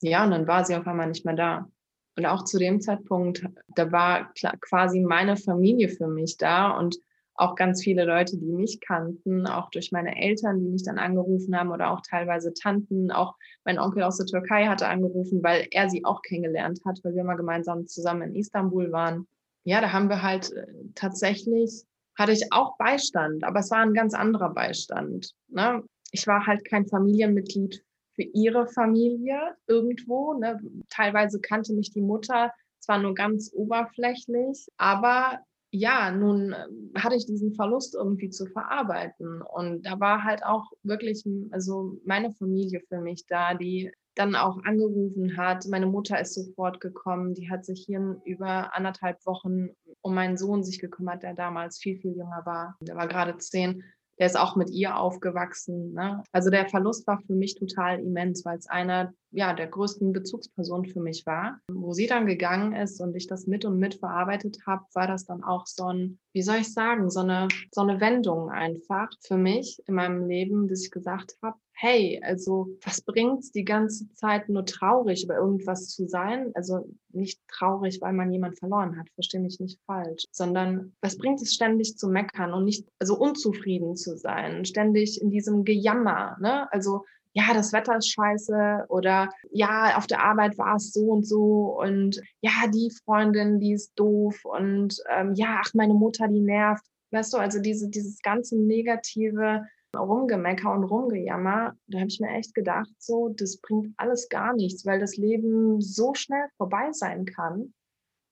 Ja, 0.00 0.24
und 0.24 0.30
dann 0.30 0.46
war 0.46 0.64
sie 0.64 0.74
auf 0.74 0.86
einmal 0.86 1.08
nicht 1.08 1.26
mehr 1.26 1.36
da. 1.36 1.68
Und 2.16 2.24
auch 2.24 2.44
zu 2.44 2.58
dem 2.58 2.80
Zeitpunkt, 2.80 3.46
da 3.68 3.92
war 3.92 4.32
quasi 4.62 5.00
meine 5.00 5.36
Familie 5.36 5.90
für 5.90 6.08
mich 6.08 6.38
da 6.38 6.70
und 6.70 6.96
auch 7.34 7.54
ganz 7.54 7.82
viele 7.82 8.04
Leute, 8.04 8.38
die 8.38 8.52
mich 8.52 8.80
kannten, 8.80 9.46
auch 9.46 9.70
durch 9.70 9.92
meine 9.92 10.20
Eltern, 10.20 10.60
die 10.60 10.68
mich 10.68 10.82
dann 10.82 10.98
angerufen 10.98 11.56
haben 11.56 11.70
oder 11.70 11.90
auch 11.90 12.00
teilweise 12.00 12.54
Tanten. 12.54 13.10
Auch 13.10 13.34
mein 13.64 13.78
Onkel 13.78 14.02
aus 14.02 14.16
der 14.16 14.26
Türkei 14.26 14.66
hatte 14.66 14.88
angerufen, 14.88 15.42
weil 15.42 15.66
er 15.70 15.90
sie 15.90 16.04
auch 16.04 16.22
kennengelernt 16.22 16.80
hat, 16.86 17.00
weil 17.02 17.14
wir 17.14 17.24
mal 17.24 17.36
gemeinsam 17.36 17.86
zusammen 17.86 18.22
in 18.22 18.36
Istanbul 18.36 18.90
waren. 18.90 19.26
Ja, 19.64 19.82
da 19.82 19.92
haben 19.92 20.08
wir 20.08 20.22
halt 20.22 20.52
äh, 20.52 20.66
tatsächlich 20.94 21.84
hatte 22.16 22.32
ich 22.32 22.52
auch 22.52 22.76
Beistand, 22.76 23.44
aber 23.44 23.60
es 23.60 23.70
war 23.70 23.78
ein 23.78 23.94
ganz 23.94 24.14
anderer 24.14 24.50
Beistand. 24.50 25.32
Ne? 25.48 25.82
Ich 26.12 26.26
war 26.26 26.46
halt 26.46 26.64
kein 26.64 26.86
Familienmitglied 26.86 27.84
für 28.14 28.22
ihre 28.22 28.66
Familie 28.66 29.56
irgendwo. 29.66 30.34
Ne? 30.34 30.60
Teilweise 30.88 31.40
kannte 31.40 31.72
mich 31.72 31.92
die 31.92 32.02
Mutter 32.02 32.52
zwar 32.80 32.98
nur 32.98 33.14
ganz 33.14 33.52
oberflächlich, 33.54 34.66
aber 34.76 35.40
ja, 35.72 36.10
nun 36.10 36.52
ähm, 36.52 36.92
hatte 36.96 37.14
ich 37.14 37.26
diesen 37.26 37.54
Verlust 37.54 37.94
irgendwie 37.94 38.30
zu 38.30 38.46
verarbeiten. 38.46 39.40
Und 39.42 39.86
da 39.86 40.00
war 40.00 40.24
halt 40.24 40.44
auch 40.44 40.64
wirklich, 40.82 41.24
also 41.52 41.98
meine 42.04 42.32
Familie 42.32 42.80
für 42.88 43.00
mich 43.00 43.26
da, 43.26 43.54
die 43.54 43.92
dann 44.20 44.36
auch 44.36 44.62
angerufen 44.64 45.36
hat. 45.36 45.66
Meine 45.66 45.86
Mutter 45.86 46.20
ist 46.20 46.34
sofort 46.34 46.80
gekommen. 46.80 47.34
Die 47.34 47.50
hat 47.50 47.64
sich 47.64 47.84
hier 47.86 48.20
über 48.24 48.74
anderthalb 48.76 49.24
Wochen 49.24 49.70
um 50.02 50.14
meinen 50.14 50.36
Sohn 50.36 50.62
sich 50.62 50.78
gekümmert, 50.78 51.22
der 51.22 51.34
damals 51.34 51.78
viel, 51.78 51.96
viel 51.96 52.12
jünger 52.12 52.42
war. 52.44 52.76
Der 52.82 52.96
war 52.96 53.08
gerade 53.08 53.38
zehn. 53.38 53.82
Der 54.18 54.26
ist 54.26 54.38
auch 54.38 54.54
mit 54.54 54.68
ihr 54.68 54.98
aufgewachsen. 54.98 55.94
Ne? 55.94 56.22
Also 56.32 56.50
der 56.50 56.68
Verlust 56.68 57.06
war 57.06 57.20
für 57.26 57.32
mich 57.32 57.54
total 57.54 58.00
immens, 58.00 58.44
weil 58.44 58.58
es 58.58 58.66
einer 58.66 59.14
ja, 59.30 59.54
der 59.54 59.68
größten 59.68 60.12
Bezugspersonen 60.12 60.84
für 60.84 61.00
mich 61.00 61.24
war. 61.24 61.58
Wo 61.72 61.94
sie 61.94 62.06
dann 62.06 62.26
gegangen 62.26 62.74
ist 62.74 63.00
und 63.00 63.16
ich 63.16 63.26
das 63.26 63.46
mit 63.46 63.64
und 63.64 63.78
mit 63.78 63.94
verarbeitet 63.94 64.58
habe, 64.66 64.84
war 64.92 65.06
das 65.06 65.24
dann 65.24 65.42
auch 65.42 65.66
so 65.66 65.86
ein, 65.86 66.18
wie 66.34 66.42
soll 66.42 66.56
ich 66.56 66.74
sagen, 66.74 67.08
so 67.08 67.20
eine, 67.20 67.48
so 67.72 67.80
eine 67.80 68.00
Wendung 68.00 68.50
einfach 68.50 69.08
für 69.22 69.38
mich 69.38 69.82
in 69.86 69.94
meinem 69.94 70.28
Leben, 70.28 70.68
dass 70.68 70.84
ich 70.84 70.90
gesagt 70.90 71.38
habe, 71.42 71.56
hey, 71.80 72.20
also 72.22 72.68
was 72.84 73.00
bringt's 73.00 73.52
die 73.52 73.64
ganze 73.64 74.12
Zeit 74.12 74.50
nur 74.50 74.66
traurig 74.66 75.24
über 75.24 75.36
irgendwas 75.36 75.88
zu 75.88 76.06
sein? 76.06 76.52
Also 76.54 76.86
nicht 77.08 77.40
traurig, 77.48 78.02
weil 78.02 78.12
man 78.12 78.30
jemand 78.30 78.58
verloren 78.58 78.98
hat, 78.98 79.08
verstehe 79.14 79.40
mich 79.40 79.58
nicht 79.60 79.80
falsch, 79.86 80.24
sondern 80.30 80.92
was 81.00 81.16
bringt 81.16 81.40
es 81.40 81.54
ständig 81.54 81.96
zu 81.96 82.08
meckern 82.08 82.52
und 82.52 82.66
nicht, 82.66 82.86
also 82.98 83.16
unzufrieden 83.16 83.96
zu 83.96 84.18
sein, 84.18 84.66
ständig 84.66 85.22
in 85.22 85.30
diesem 85.30 85.64
Gejammer, 85.64 86.36
ne? 86.38 86.70
Also 86.70 87.06
ja, 87.32 87.54
das 87.54 87.72
Wetter 87.72 87.96
ist 87.96 88.12
scheiße 88.12 88.84
oder 88.88 89.30
ja, 89.50 89.96
auf 89.96 90.06
der 90.06 90.22
Arbeit 90.22 90.58
war 90.58 90.76
es 90.76 90.92
so 90.92 91.06
und 91.06 91.26
so 91.26 91.80
und 91.80 92.20
ja, 92.42 92.66
die 92.74 92.90
Freundin, 93.04 93.58
die 93.58 93.72
ist 93.72 93.92
doof 93.94 94.44
und 94.44 94.96
ähm, 95.08 95.32
ja, 95.34 95.62
ach, 95.64 95.72
meine 95.72 95.94
Mutter, 95.94 96.28
die 96.28 96.40
nervt. 96.40 96.84
Weißt 97.12 97.32
du, 97.32 97.38
also 97.38 97.60
diese, 97.60 97.88
dieses 97.88 98.20
ganze 98.20 98.56
negative, 98.56 99.64
Rumgemecker 99.96 100.72
und 100.72 100.84
Rumgejammer, 100.84 101.74
da 101.86 101.98
habe 101.98 102.08
ich 102.08 102.20
mir 102.20 102.30
echt 102.30 102.54
gedacht, 102.54 102.90
so, 102.98 103.28
das 103.28 103.58
bringt 103.58 103.94
alles 103.96 104.28
gar 104.28 104.54
nichts, 104.54 104.86
weil 104.86 105.00
das 105.00 105.16
Leben 105.16 105.80
so 105.80 106.14
schnell 106.14 106.46
vorbei 106.56 106.92
sein 106.92 107.24
kann. 107.24 107.74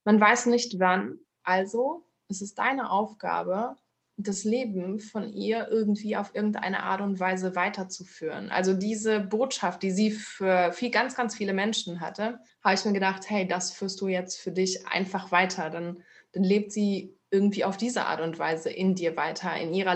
Man 0.05 0.21
weiß 0.21 0.47
nicht 0.47 0.79
wann. 0.79 1.19
Also 1.43 2.05
es 2.29 2.43
ist 2.43 2.59
deine 2.59 2.91
Aufgabe, 2.91 3.77
das 4.17 4.43
Leben 4.43 4.99
von 4.99 5.33
ihr 5.33 5.69
irgendwie 5.69 6.17
auf 6.17 6.35
irgendeine 6.35 6.83
Art 6.83 7.01
und 7.01 7.21
Weise 7.21 7.55
weiterzuführen. 7.55 8.51
Also 8.51 8.75
diese 8.75 9.21
Botschaft, 9.21 9.83
die 9.83 9.93
sie 9.93 10.11
für 10.11 10.73
viel, 10.73 10.91
ganz, 10.91 11.15
ganz 11.15 11.37
viele 11.37 11.53
Menschen 11.53 12.01
hatte, 12.01 12.41
habe 12.63 12.75
ich 12.75 12.85
mir 12.85 12.93
gedacht, 12.93 13.31
hey, 13.31 13.47
das 13.47 13.71
führst 13.73 14.01
du 14.01 14.09
jetzt 14.09 14.41
für 14.41 14.51
dich 14.51 14.87
einfach 14.89 15.31
weiter. 15.31 15.71
Dann, 15.71 16.03
dann 16.33 16.43
lebt 16.43 16.73
sie 16.73 17.17
irgendwie 17.31 17.65
auf 17.65 17.77
diese 17.77 18.07
Art 18.07 18.21
und 18.21 18.39
Weise 18.39 18.71
in 18.71 18.97
dir 18.97 19.17
weiter, 19.17 19.57
in 19.57 19.73
ihrer 19.73 19.95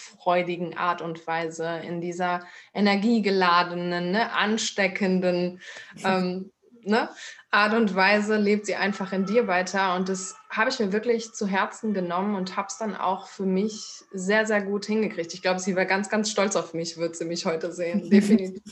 lebensfreudigen 0.00 0.76
Art 0.76 1.02
und 1.02 1.26
Weise, 1.26 1.80
in 1.86 2.00
dieser 2.00 2.44
energiegeladenen, 2.74 4.12
ne, 4.12 4.32
ansteckenden 4.32 5.60
ähm, 6.04 6.50
ne, 6.82 7.08
Art 7.50 7.74
und 7.74 7.94
Weise 7.94 8.36
lebt 8.36 8.66
sie 8.66 8.76
einfach 8.76 9.12
in 9.12 9.26
dir 9.26 9.46
weiter. 9.46 9.96
Und 9.96 10.08
das 10.08 10.36
habe 10.48 10.70
ich 10.70 10.78
mir 10.78 10.92
wirklich 10.92 11.32
zu 11.32 11.46
Herzen 11.46 11.94
genommen 11.94 12.34
und 12.34 12.56
habe 12.56 12.68
es 12.68 12.78
dann 12.78 12.94
auch 12.94 13.26
für 13.26 13.46
mich 13.46 14.02
sehr, 14.12 14.46
sehr 14.46 14.62
gut 14.62 14.86
hingekriegt. 14.86 15.34
Ich 15.34 15.42
glaube, 15.42 15.60
sie 15.60 15.76
war 15.76 15.84
ganz, 15.84 16.08
ganz 16.08 16.30
stolz 16.30 16.56
auf 16.56 16.74
mich, 16.74 16.96
wird 16.96 17.16
sie 17.16 17.24
mich 17.24 17.46
heute 17.46 17.72
sehen. 17.72 18.08
Definitiv. 18.10 18.62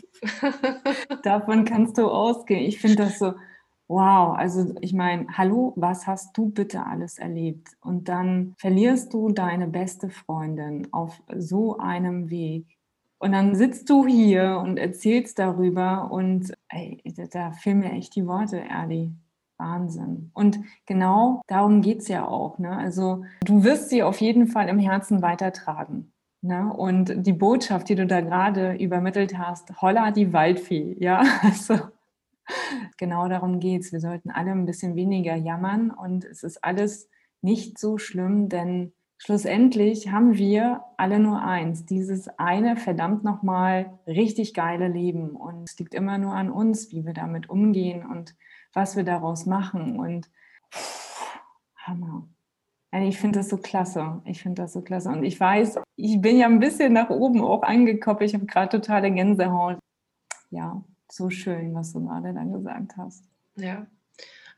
Davon 1.23 1.65
kannst 1.65 1.99
du 1.99 2.09
ausgehen. 2.09 2.65
Ich 2.65 2.81
finde 2.81 3.05
das 3.05 3.19
so, 3.19 3.35
wow. 3.89 4.37
Also 4.37 4.75
ich 4.81 4.93
meine, 4.93 5.27
hallo, 5.37 5.73
was 5.77 6.07
hast 6.07 6.37
du 6.37 6.51
bitte 6.51 6.87
alles 6.87 7.19
erlebt? 7.19 7.69
Und 7.81 8.09
dann 8.09 8.55
verlierst 8.59 9.13
du 9.13 9.31
deine 9.31 9.67
beste 9.67 10.11
Freundin 10.11 10.89
auf 10.93 11.21
so 11.35 11.79
einem 11.79 12.31
Weg. 12.31 12.67
Und 13.19 13.33
dann 13.33 13.57
sitzt 13.57 13.91
du 13.91 14.07
hier 14.07 14.63
und 14.63 14.79
erzählst 14.79 15.39
darüber 15.41 16.13
und 16.13 16.53
ey, 16.69 17.03
da 17.33 17.51
fehlen 17.51 17.81
mir 17.81 17.93
echt 17.93 18.15
die 18.15 18.27
Worte, 18.27 18.61
Erdi. 18.61 19.13
Wahnsinn. 19.59 20.31
Und 20.35 20.61
genau 20.87 21.43
darum 21.49 21.83
geht 21.83 21.99
es 21.99 22.09
ja 22.09 22.27
auch. 22.27 22.59
Ne? 22.59 22.77
Also 22.77 23.25
du 23.45 23.65
wirst 23.65 23.91
sie 23.91 24.03
auf 24.03 24.21
jeden 24.21 24.47
Fall 24.47 24.69
im 24.69 24.79
Herzen 24.79 25.21
weitertragen. 25.21 26.13
Ne? 26.41 26.73
Und 26.73 27.27
die 27.27 27.33
Botschaft, 27.33 27.89
die 27.89 27.97
du 27.97 28.07
da 28.07 28.21
gerade 28.21 28.75
übermittelt 28.75 29.37
hast, 29.37 29.83
holla 29.83 30.13
die 30.13 30.33
Waldfee, 30.33 30.97
ja, 31.01 31.23
also 31.43 31.75
genau 32.97 33.29
darum 33.29 33.61
geht 33.61 33.83
es. 33.83 33.93
Wir 33.93 34.01
sollten 34.01 34.31
alle 34.31 34.53
ein 34.53 34.67
bisschen 34.67 34.97
weniger 34.97 35.35
jammern 35.35 35.91
und 35.91 36.25
es 36.25 36.43
ist 36.43 36.65
alles 36.65 37.09
nicht 37.41 37.79
so 37.79 37.99
schlimm, 37.99 38.49
denn 38.49 38.93
schlussendlich 39.19 40.11
haben 40.11 40.37
wir 40.37 40.85
alle 40.97 41.19
nur 41.19 41.43
eins, 41.43 41.85
dieses 41.85 42.29
eine 42.39 42.77
verdammt 42.77 43.25
nochmal 43.25 43.99
richtig 44.07 44.55
geile 44.55 44.89
Leben. 44.89 45.31
Und 45.31 45.69
es 45.69 45.79
liegt 45.79 45.95
immer 45.95 46.19
nur 46.19 46.35
an 46.35 46.51
uns, 46.51 46.93
wie 46.93 47.05
wir 47.05 47.15
damit 47.15 47.51
umgehen 47.51 48.07
und 48.07 48.35
was 48.73 48.97
wir 48.97 49.05
daraus 49.05 49.47
machen. 49.47 49.99
Und 49.99 50.31
Hammer. 51.77 52.29
Ich 52.91 53.19
finde 53.19 53.41
das 53.41 53.51
so 53.51 53.59
klasse. 53.59 54.23
Ich 54.25 54.43
finde 54.43 54.63
das 54.63 54.73
so 54.73 54.81
klasse. 54.81 55.11
Und 55.11 55.23
ich 55.23 55.39
weiß, 55.39 55.79
ich 55.97 56.21
bin 56.21 56.39
ja 56.39 56.47
ein 56.47 56.59
bisschen 56.59 56.93
nach 56.95 57.11
oben 57.11 57.43
auch 57.43 57.63
angekoppelt. 57.63 58.31
Ich 58.31 58.35
habe 58.35 58.47
gerade 58.47 58.71
totale 58.71 59.11
Gänsehaut. 59.11 59.79
Ja, 60.51 60.83
so 61.11 61.31
schön, 61.31 61.75
was 61.75 61.93
du 61.93 62.05
gerade 62.07 62.33
dann 62.33 62.53
gesagt 62.53 62.97
hast. 62.97 63.25
Ja, 63.57 63.87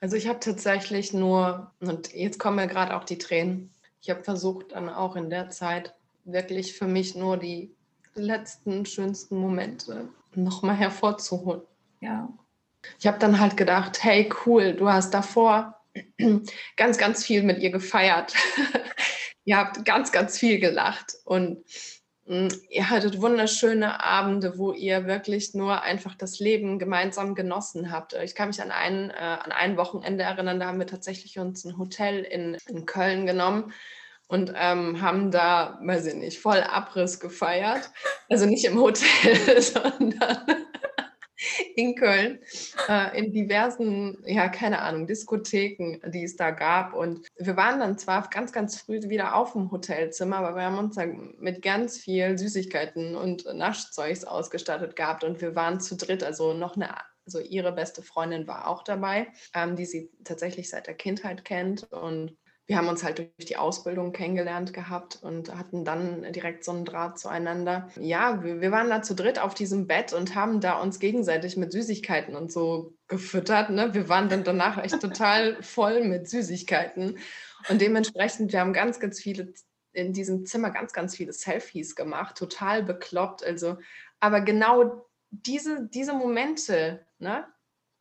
also 0.00 0.16
ich 0.16 0.28
habe 0.28 0.40
tatsächlich 0.40 1.12
nur, 1.12 1.72
und 1.80 2.14
jetzt 2.14 2.38
kommen 2.38 2.56
mir 2.56 2.66
gerade 2.66 2.96
auch 2.96 3.04
die 3.04 3.18
Tränen, 3.18 3.70
ich 4.00 4.08
habe 4.08 4.24
versucht 4.24 4.72
dann 4.72 4.88
auch 4.88 5.14
in 5.14 5.28
der 5.28 5.50
Zeit 5.50 5.94
wirklich 6.24 6.74
für 6.74 6.86
mich 6.86 7.14
nur 7.14 7.36
die 7.36 7.74
letzten 8.14 8.86
schönsten 8.86 9.36
Momente 9.36 10.08
nochmal 10.34 10.76
hervorzuholen. 10.76 11.62
Ja. 12.00 12.28
Ich 12.98 13.06
habe 13.06 13.18
dann 13.18 13.38
halt 13.38 13.58
gedacht, 13.58 14.02
hey 14.02 14.32
cool, 14.46 14.74
du 14.74 14.88
hast 14.88 15.12
davor 15.12 15.76
ganz, 16.76 16.96
ganz 16.96 17.24
viel 17.24 17.42
mit 17.42 17.58
ihr 17.58 17.70
gefeiert. 17.70 18.34
ihr 19.44 19.58
habt 19.58 19.84
ganz, 19.84 20.12
ganz 20.12 20.38
viel 20.38 20.60
gelacht 20.60 21.14
und 21.24 21.62
ihr 22.26 22.90
hattet 22.90 23.20
wunderschöne 23.20 24.02
Abende, 24.04 24.56
wo 24.56 24.72
ihr 24.72 25.06
wirklich 25.06 25.54
nur 25.54 25.82
einfach 25.82 26.14
das 26.14 26.38
Leben 26.38 26.78
gemeinsam 26.78 27.34
genossen 27.34 27.90
habt. 27.90 28.12
Ich 28.12 28.34
kann 28.34 28.48
mich 28.48 28.62
an 28.62 28.70
ein, 28.70 29.10
äh, 29.10 29.14
an 29.14 29.52
ein 29.52 29.76
Wochenende 29.76 30.24
erinnern, 30.24 30.60
da 30.60 30.66
haben 30.66 30.78
wir 30.78 30.86
tatsächlich 30.86 31.38
uns 31.38 31.64
ein 31.64 31.76
Hotel 31.78 32.22
in, 32.22 32.56
in 32.68 32.86
Köln 32.86 33.26
genommen 33.26 33.72
und 34.28 34.52
ähm, 34.54 35.00
haben 35.02 35.32
da, 35.32 35.80
weiß 35.82 36.06
ich 36.06 36.14
nicht, 36.14 36.38
voll 36.38 36.62
Abriss 36.62 37.18
gefeiert. 37.18 37.90
Also 38.28 38.46
nicht 38.46 38.64
im 38.64 38.78
Hotel, 38.78 39.60
sondern 39.60 40.38
in 41.76 41.94
Köln, 41.94 42.38
äh, 42.88 43.18
in 43.18 43.32
diversen, 43.32 44.18
ja, 44.26 44.48
keine 44.48 44.80
Ahnung, 44.80 45.06
Diskotheken, 45.06 46.00
die 46.10 46.24
es 46.24 46.36
da 46.36 46.50
gab. 46.50 46.94
Und 46.94 47.26
wir 47.36 47.56
waren 47.56 47.80
dann 47.80 47.98
zwar 47.98 48.28
ganz, 48.28 48.52
ganz 48.52 48.80
früh 48.80 49.00
wieder 49.08 49.34
auf 49.34 49.52
dem 49.52 49.70
Hotelzimmer, 49.70 50.36
aber 50.36 50.56
wir 50.56 50.62
haben 50.62 50.78
uns 50.78 50.96
dann 50.96 51.34
mit 51.38 51.62
ganz 51.62 51.98
viel 51.98 52.36
Süßigkeiten 52.36 53.16
und 53.16 53.44
Naschzeugs 53.54 54.24
ausgestattet 54.24 54.96
gehabt 54.96 55.24
und 55.24 55.40
wir 55.40 55.54
waren 55.54 55.80
zu 55.80 55.96
dritt, 55.96 56.22
also 56.22 56.52
noch 56.52 56.76
eine 56.76 56.94
also 57.26 57.38
ihre 57.38 57.70
beste 57.70 58.02
Freundin 58.02 58.48
war 58.48 58.66
auch 58.66 58.82
dabei, 58.82 59.28
ähm, 59.54 59.76
die 59.76 59.84
sie 59.84 60.10
tatsächlich 60.24 60.68
seit 60.68 60.88
der 60.88 60.94
Kindheit 60.94 61.44
kennt. 61.44 61.84
Und 61.92 62.36
wir 62.70 62.76
haben 62.76 62.86
uns 62.86 63.02
halt 63.02 63.18
durch 63.18 63.48
die 63.48 63.56
Ausbildung 63.56 64.12
kennengelernt 64.12 64.72
gehabt 64.72 65.18
und 65.22 65.52
hatten 65.52 65.84
dann 65.84 66.32
direkt 66.32 66.62
so 66.62 66.70
einen 66.70 66.84
Draht 66.84 67.18
zueinander. 67.18 67.90
Ja, 67.98 68.44
wir, 68.44 68.60
wir 68.60 68.70
waren 68.70 68.88
da 68.88 69.02
zu 69.02 69.16
dritt 69.16 69.40
auf 69.40 69.54
diesem 69.54 69.88
Bett 69.88 70.12
und 70.12 70.36
haben 70.36 70.60
da 70.60 70.80
uns 70.80 71.00
gegenseitig 71.00 71.56
mit 71.56 71.72
Süßigkeiten 71.72 72.36
und 72.36 72.52
so 72.52 72.94
gefüttert. 73.08 73.70
Ne? 73.70 73.92
Wir 73.92 74.08
waren 74.08 74.28
dann 74.28 74.44
danach 74.44 74.78
echt 74.78 75.00
total 75.00 75.60
voll 75.64 76.04
mit 76.04 76.28
Süßigkeiten. 76.28 77.18
Und 77.68 77.80
dementsprechend, 77.80 78.52
wir 78.52 78.60
haben 78.60 78.72
ganz, 78.72 79.00
ganz 79.00 79.20
viele 79.20 79.52
in 79.92 80.12
diesem 80.12 80.46
Zimmer 80.46 80.70
ganz, 80.70 80.92
ganz 80.92 81.16
viele 81.16 81.32
Selfies 81.32 81.96
gemacht, 81.96 82.36
total 82.36 82.84
bekloppt. 82.84 83.42
Also, 83.42 83.78
aber 84.20 84.42
genau 84.42 85.08
diese, 85.30 85.88
diese 85.88 86.12
Momente, 86.12 87.04
ne, 87.18 87.46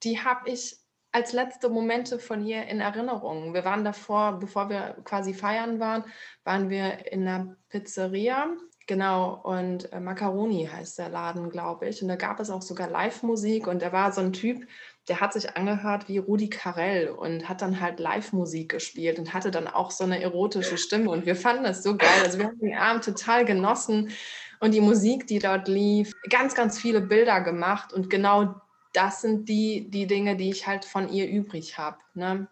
die 0.03 0.19
habe 0.19 0.47
ich 0.47 0.78
als 1.11 1.33
letzte 1.33 1.69
Momente 1.69 2.19
von 2.19 2.45
ihr 2.45 2.67
in 2.67 2.81
Erinnerung. 2.81 3.53
Wir 3.53 3.65
waren 3.65 3.83
davor, 3.83 4.39
bevor 4.39 4.69
wir 4.69 4.97
quasi 5.03 5.33
feiern 5.33 5.79
waren, 5.79 6.03
waren 6.43 6.69
wir 6.69 7.11
in 7.11 7.27
einer 7.27 7.55
Pizzeria. 7.69 8.47
Genau, 8.85 9.39
und 9.43 9.91
äh, 9.93 9.99
Macaroni 9.99 10.67
heißt 10.71 10.97
der 10.97 11.09
Laden, 11.09 11.49
glaube 11.51 11.87
ich. 11.87 12.01
Und 12.01 12.07
da 12.07 12.15
gab 12.15 12.39
es 12.39 12.49
auch 12.49 12.63
sogar 12.63 12.89
Live-Musik 12.89 13.67
und 13.67 13.83
er 13.83 13.93
war 13.93 14.11
so 14.11 14.21
ein 14.21 14.33
Typ, 14.33 14.67
der 15.07 15.19
hat 15.19 15.33
sich 15.33 15.55
angehört 15.55 16.07
wie 16.07 16.17
Rudi 16.17 16.49
Carell 16.49 17.09
und 17.09 17.47
hat 17.47 17.61
dann 17.61 17.81
halt 17.81 17.99
Live-Musik 17.99 18.69
gespielt 18.69 19.19
und 19.19 19.33
hatte 19.33 19.51
dann 19.51 19.67
auch 19.67 19.91
so 19.91 20.03
eine 20.03 20.21
erotische 20.21 20.77
Stimme. 20.77 21.11
Und 21.11 21.27
wir 21.27 21.35
fanden 21.35 21.65
das 21.65 21.83
so 21.83 21.97
geil. 21.97 22.09
Also 22.23 22.39
wir 22.39 22.47
haben 22.47 22.59
den 22.59 22.77
Abend 22.77 23.03
total 23.03 23.45
genossen 23.45 24.09
und 24.59 24.73
die 24.73 24.81
Musik, 24.81 25.27
die 25.27 25.39
dort 25.39 25.67
lief, 25.67 26.11
ganz, 26.29 26.55
ganz 26.55 26.79
viele 26.79 27.01
Bilder 27.01 27.41
gemacht 27.41 27.93
und 27.93 28.09
genau 28.09 28.55
das 28.93 29.21
sind 29.21 29.49
die, 29.49 29.89
die 29.89 30.07
Dinge, 30.07 30.35
die 30.35 30.49
ich 30.49 30.67
halt 30.67 30.85
von 30.85 31.09
ihr 31.09 31.27
übrig 31.27 31.77
habe. 31.77 31.97
Ne? 32.13 32.47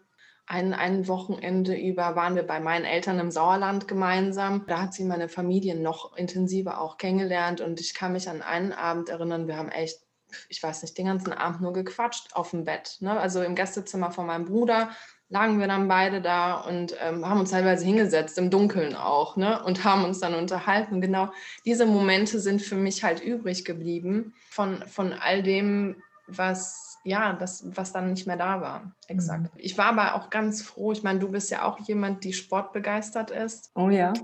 Ein, 0.46 0.74
ein 0.74 1.08
Wochenende 1.08 1.76
über 1.76 2.16
waren 2.16 2.36
wir 2.36 2.44
bei 2.44 2.60
meinen 2.60 2.86
Eltern 2.86 3.20
im 3.20 3.32
Sauerland 3.32 3.88
gemeinsam. 3.88 4.64
Da 4.68 4.82
hat 4.82 4.94
sie 4.94 5.04
meine 5.04 5.28
Familie 5.28 5.76
noch 5.76 6.16
intensiver 6.16 6.80
auch 6.80 6.98
kennengelernt 6.98 7.60
und 7.60 7.82
ich 7.82 7.94
kann 7.94 8.14
mich 8.14 8.30
an 8.30 8.42
einen 8.42 8.72
Abend 8.72 9.10
erinnern, 9.10 9.48
wir 9.48 9.58
haben 9.58 9.70
echt, 9.70 10.00
ich 10.48 10.64
weiß 10.64 10.84
nicht, 10.84 10.98
den 10.98 11.08
ganzen 11.08 11.34
Abend 11.34 11.62
nur 11.62 11.74
gequatscht 11.74 12.34
auf 12.34 12.52
dem 12.52 12.64
Bett. 12.64 12.98
Ne? 13.02 13.20
Also 13.20 13.42
im 13.42 13.56
Gästezimmer 13.56 14.12
von 14.12 14.26
meinem 14.26 14.46
Bruder 14.46 14.92
lagen 15.30 15.60
wir 15.60 15.68
dann 15.68 15.90
beide 15.90 16.22
da 16.22 16.56
und 16.62 16.96
ähm, 17.02 17.28
haben 17.28 17.42
uns 17.42 17.52
teilweise 17.52 17.84
hingesetzt, 17.84 18.38
im 18.38 18.50
Dunkeln 18.50 18.96
auch, 18.96 19.36
ne? 19.36 19.62
und 19.64 19.84
haben 19.84 20.06
uns 20.06 20.20
dann 20.20 20.34
unterhalten. 20.34 21.02
Genau 21.02 21.30
diese 21.66 21.86
Momente 21.86 22.40
sind 22.40 22.62
für 22.62 22.76
mich 22.76 23.04
halt 23.04 23.22
übrig 23.22 23.66
geblieben 23.66 24.34
von, 24.50 24.84
von 24.88 25.12
all 25.12 25.44
dem, 25.44 26.02
was 26.28 26.88
ja, 27.08 27.34
das, 27.34 27.64
was 27.66 27.94
dann 27.94 28.10
nicht 28.10 28.28
mehr 28.28 28.36
da 28.36 28.60
war. 28.60 28.92
Exakt. 29.08 29.44
Mhm. 29.44 29.50
Ich 29.56 29.78
war 29.78 29.86
aber 29.86 30.16
auch 30.16 30.30
ganz 30.30 30.62
froh. 30.62 30.92
Ich 30.92 31.04
meine, 31.04 31.20
du 31.20 31.30
bist 31.32 31.50
ja 31.50 31.64
auch 31.64 31.80
jemand, 31.88 32.26
die 32.26 32.34
sportbegeistert 32.34 33.32
ist. 33.32 33.72
Oh 33.76 33.90
ja. 33.90 34.14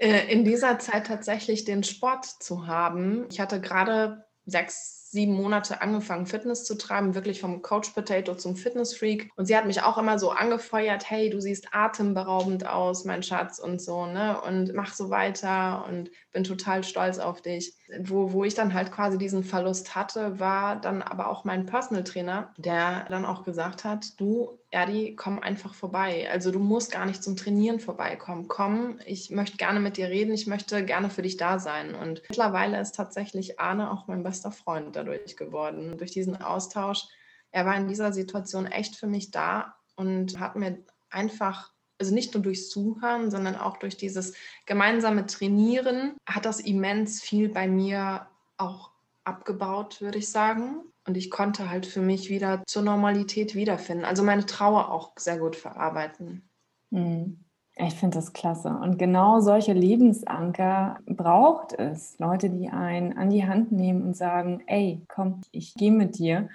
Äh, 0.00 0.30
in 0.30 0.44
dieser 0.44 0.80
Zeit 0.80 1.06
tatsächlich 1.06 1.64
den 1.64 1.84
Sport 1.84 2.26
zu 2.26 2.66
haben. 2.66 3.26
Ich 3.30 3.38
hatte 3.38 3.60
gerade 3.60 4.24
sechs, 4.44 4.93
sieben 5.14 5.34
Monate 5.34 5.80
angefangen, 5.80 6.26
Fitness 6.26 6.64
zu 6.64 6.76
treiben, 6.76 7.14
wirklich 7.14 7.40
vom 7.40 7.62
Coach 7.62 7.90
Potato 7.90 8.34
zum 8.34 8.56
Fitness 8.56 8.96
Freak. 8.96 9.30
Und 9.36 9.46
sie 9.46 9.56
hat 9.56 9.64
mich 9.64 9.80
auch 9.80 9.96
immer 9.96 10.18
so 10.18 10.30
angefeuert, 10.30 11.08
hey, 11.08 11.30
du 11.30 11.40
siehst 11.40 11.68
atemberaubend 11.72 12.66
aus, 12.66 13.04
mein 13.04 13.22
Schatz 13.22 13.60
und 13.60 13.80
so, 13.80 14.06
ne? 14.06 14.40
Und 14.42 14.74
mach 14.74 14.92
so 14.92 15.10
weiter 15.10 15.86
und 15.88 16.10
bin 16.32 16.42
total 16.42 16.82
stolz 16.82 17.18
auf 17.18 17.40
dich. 17.40 17.74
Wo, 18.00 18.32
wo 18.32 18.44
ich 18.44 18.54
dann 18.54 18.74
halt 18.74 18.90
quasi 18.90 19.16
diesen 19.16 19.44
Verlust 19.44 19.94
hatte, 19.94 20.40
war 20.40 20.80
dann 20.80 21.00
aber 21.00 21.28
auch 21.28 21.44
mein 21.44 21.64
Personal 21.64 22.02
Trainer, 22.02 22.52
der 22.56 23.06
dann 23.08 23.24
auch 23.24 23.44
gesagt 23.44 23.84
hat, 23.84 24.20
du, 24.20 24.58
Erdi, 24.74 25.14
komm 25.14 25.38
einfach 25.38 25.72
vorbei. 25.72 26.28
Also 26.30 26.50
du 26.50 26.58
musst 26.58 26.90
gar 26.90 27.06
nicht 27.06 27.22
zum 27.22 27.36
Trainieren 27.36 27.78
vorbeikommen. 27.78 28.48
Komm, 28.48 28.98
ich 29.06 29.30
möchte 29.30 29.56
gerne 29.56 29.78
mit 29.78 29.96
dir 29.96 30.08
reden, 30.08 30.34
ich 30.34 30.48
möchte 30.48 30.84
gerne 30.84 31.10
für 31.10 31.22
dich 31.22 31.36
da 31.36 31.60
sein. 31.60 31.94
Und 31.94 32.22
mittlerweile 32.28 32.80
ist 32.80 32.96
tatsächlich 32.96 33.60
Arne 33.60 33.90
auch 33.90 34.08
mein 34.08 34.24
bester 34.24 34.50
Freund 34.50 34.96
dadurch 34.96 35.36
geworden, 35.36 35.96
durch 35.96 36.10
diesen 36.10 36.42
Austausch. 36.42 37.04
Er 37.52 37.64
war 37.66 37.76
in 37.76 37.86
dieser 37.86 38.12
Situation 38.12 38.66
echt 38.66 38.96
für 38.96 39.06
mich 39.06 39.30
da 39.30 39.76
und 39.94 40.40
hat 40.40 40.56
mir 40.56 40.78
einfach 41.08 41.72
also 42.00 42.12
nicht 42.12 42.34
nur 42.34 42.42
durchs 42.42 42.68
Zuhören, 42.68 43.30
sondern 43.30 43.54
auch 43.54 43.76
durch 43.76 43.96
dieses 43.96 44.34
gemeinsame 44.66 45.26
Trainieren 45.26 46.16
hat 46.26 46.44
das 46.44 46.58
immens 46.58 47.22
viel 47.22 47.48
bei 47.48 47.68
mir 47.68 48.26
auch 48.56 48.90
abgebaut, 49.22 50.00
würde 50.00 50.18
ich 50.18 50.28
sagen. 50.28 50.82
Und 51.06 51.16
ich 51.16 51.30
konnte 51.30 51.70
halt 51.70 51.86
für 51.86 52.00
mich 52.00 52.30
wieder 52.30 52.62
zur 52.66 52.82
Normalität 52.82 53.54
wiederfinden. 53.54 54.04
Also 54.04 54.22
meine 54.22 54.46
Trauer 54.46 54.90
auch 54.90 55.12
sehr 55.16 55.38
gut 55.38 55.56
verarbeiten. 55.56 56.48
Mhm. 56.90 57.44
Ich 57.76 57.94
finde 57.94 58.18
das 58.18 58.32
klasse. 58.32 58.68
Und 58.68 58.98
genau 58.98 59.40
solche 59.40 59.72
Lebensanker 59.72 61.00
braucht 61.06 61.72
es. 61.72 62.16
Leute, 62.18 62.48
die 62.48 62.68
einen 62.68 63.18
an 63.18 63.30
die 63.30 63.46
Hand 63.46 63.72
nehmen 63.72 64.02
und 64.02 64.16
sagen, 64.16 64.62
ey, 64.66 65.02
komm, 65.08 65.40
ich 65.50 65.74
gehe 65.74 65.90
mit 65.90 66.18
dir. 66.18 66.48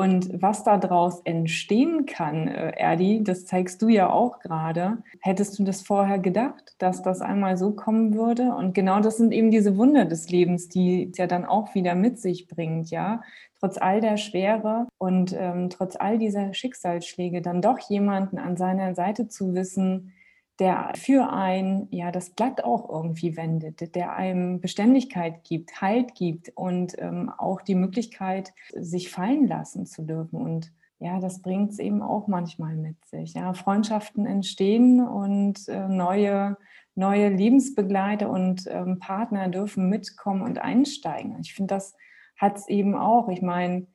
Und 0.00 0.40
was 0.40 0.64
daraus 0.64 1.20
entstehen 1.24 2.06
kann, 2.06 2.48
äh, 2.48 2.70
Erdi, 2.70 3.22
das 3.22 3.44
zeigst 3.44 3.82
du 3.82 3.88
ja 3.88 4.08
auch 4.08 4.38
gerade. 4.38 4.96
Hättest 5.20 5.58
du 5.58 5.62
das 5.62 5.82
vorher 5.82 6.18
gedacht, 6.18 6.74
dass 6.78 7.02
das 7.02 7.20
einmal 7.20 7.58
so 7.58 7.72
kommen 7.72 8.14
würde? 8.14 8.54
Und 8.54 8.72
genau 8.72 9.00
das 9.00 9.18
sind 9.18 9.30
eben 9.30 9.50
diese 9.50 9.76
Wunder 9.76 10.06
des 10.06 10.30
Lebens, 10.30 10.70
die 10.70 11.10
es 11.12 11.18
ja 11.18 11.26
dann 11.26 11.44
auch 11.44 11.74
wieder 11.74 11.94
mit 11.94 12.18
sich 12.18 12.48
bringt, 12.48 12.90
ja. 12.90 13.20
Trotz 13.58 13.76
all 13.76 14.00
der 14.00 14.16
Schwere 14.16 14.86
und 14.96 15.36
ähm, 15.38 15.68
trotz 15.68 15.96
all 15.96 16.16
dieser 16.16 16.54
Schicksalsschläge 16.54 17.42
dann 17.42 17.60
doch 17.60 17.78
jemanden 17.78 18.38
an 18.38 18.56
seiner 18.56 18.94
Seite 18.94 19.28
zu 19.28 19.52
wissen, 19.52 20.14
der 20.60 20.92
für 20.94 21.32
ein 21.32 21.88
ja 21.90 22.12
das 22.12 22.30
Blatt 22.30 22.62
auch 22.62 22.88
irgendwie 22.88 23.36
wendet, 23.36 23.94
der 23.94 24.12
einem 24.12 24.60
Beständigkeit 24.60 25.42
gibt, 25.42 25.80
Halt 25.80 26.14
gibt 26.14 26.52
und 26.54 26.94
ähm, 26.98 27.30
auch 27.30 27.62
die 27.62 27.74
Möglichkeit, 27.74 28.52
sich 28.74 29.10
fallen 29.10 29.46
lassen 29.46 29.86
zu 29.86 30.02
dürfen. 30.02 30.40
Und 30.40 30.70
ja, 30.98 31.18
das 31.18 31.40
bringt 31.40 31.70
es 31.72 31.78
eben 31.78 32.02
auch 32.02 32.28
manchmal 32.28 32.76
mit 32.76 33.02
sich. 33.06 33.32
Ja, 33.32 33.54
Freundschaften 33.54 34.26
entstehen 34.26 35.00
und 35.00 35.66
äh, 35.68 35.88
neue, 35.88 36.58
neue 36.94 37.30
Lebensbegleiter 37.30 38.28
und 38.28 38.66
ähm, 38.68 38.98
Partner 38.98 39.48
dürfen 39.48 39.88
mitkommen 39.88 40.42
und 40.42 40.58
einsteigen. 40.58 41.38
Ich 41.40 41.54
finde, 41.54 41.74
das 41.74 41.96
hat 42.36 42.58
es 42.58 42.68
eben 42.68 42.94
auch. 42.94 43.30
Ich 43.30 43.40
meine, 43.40 43.86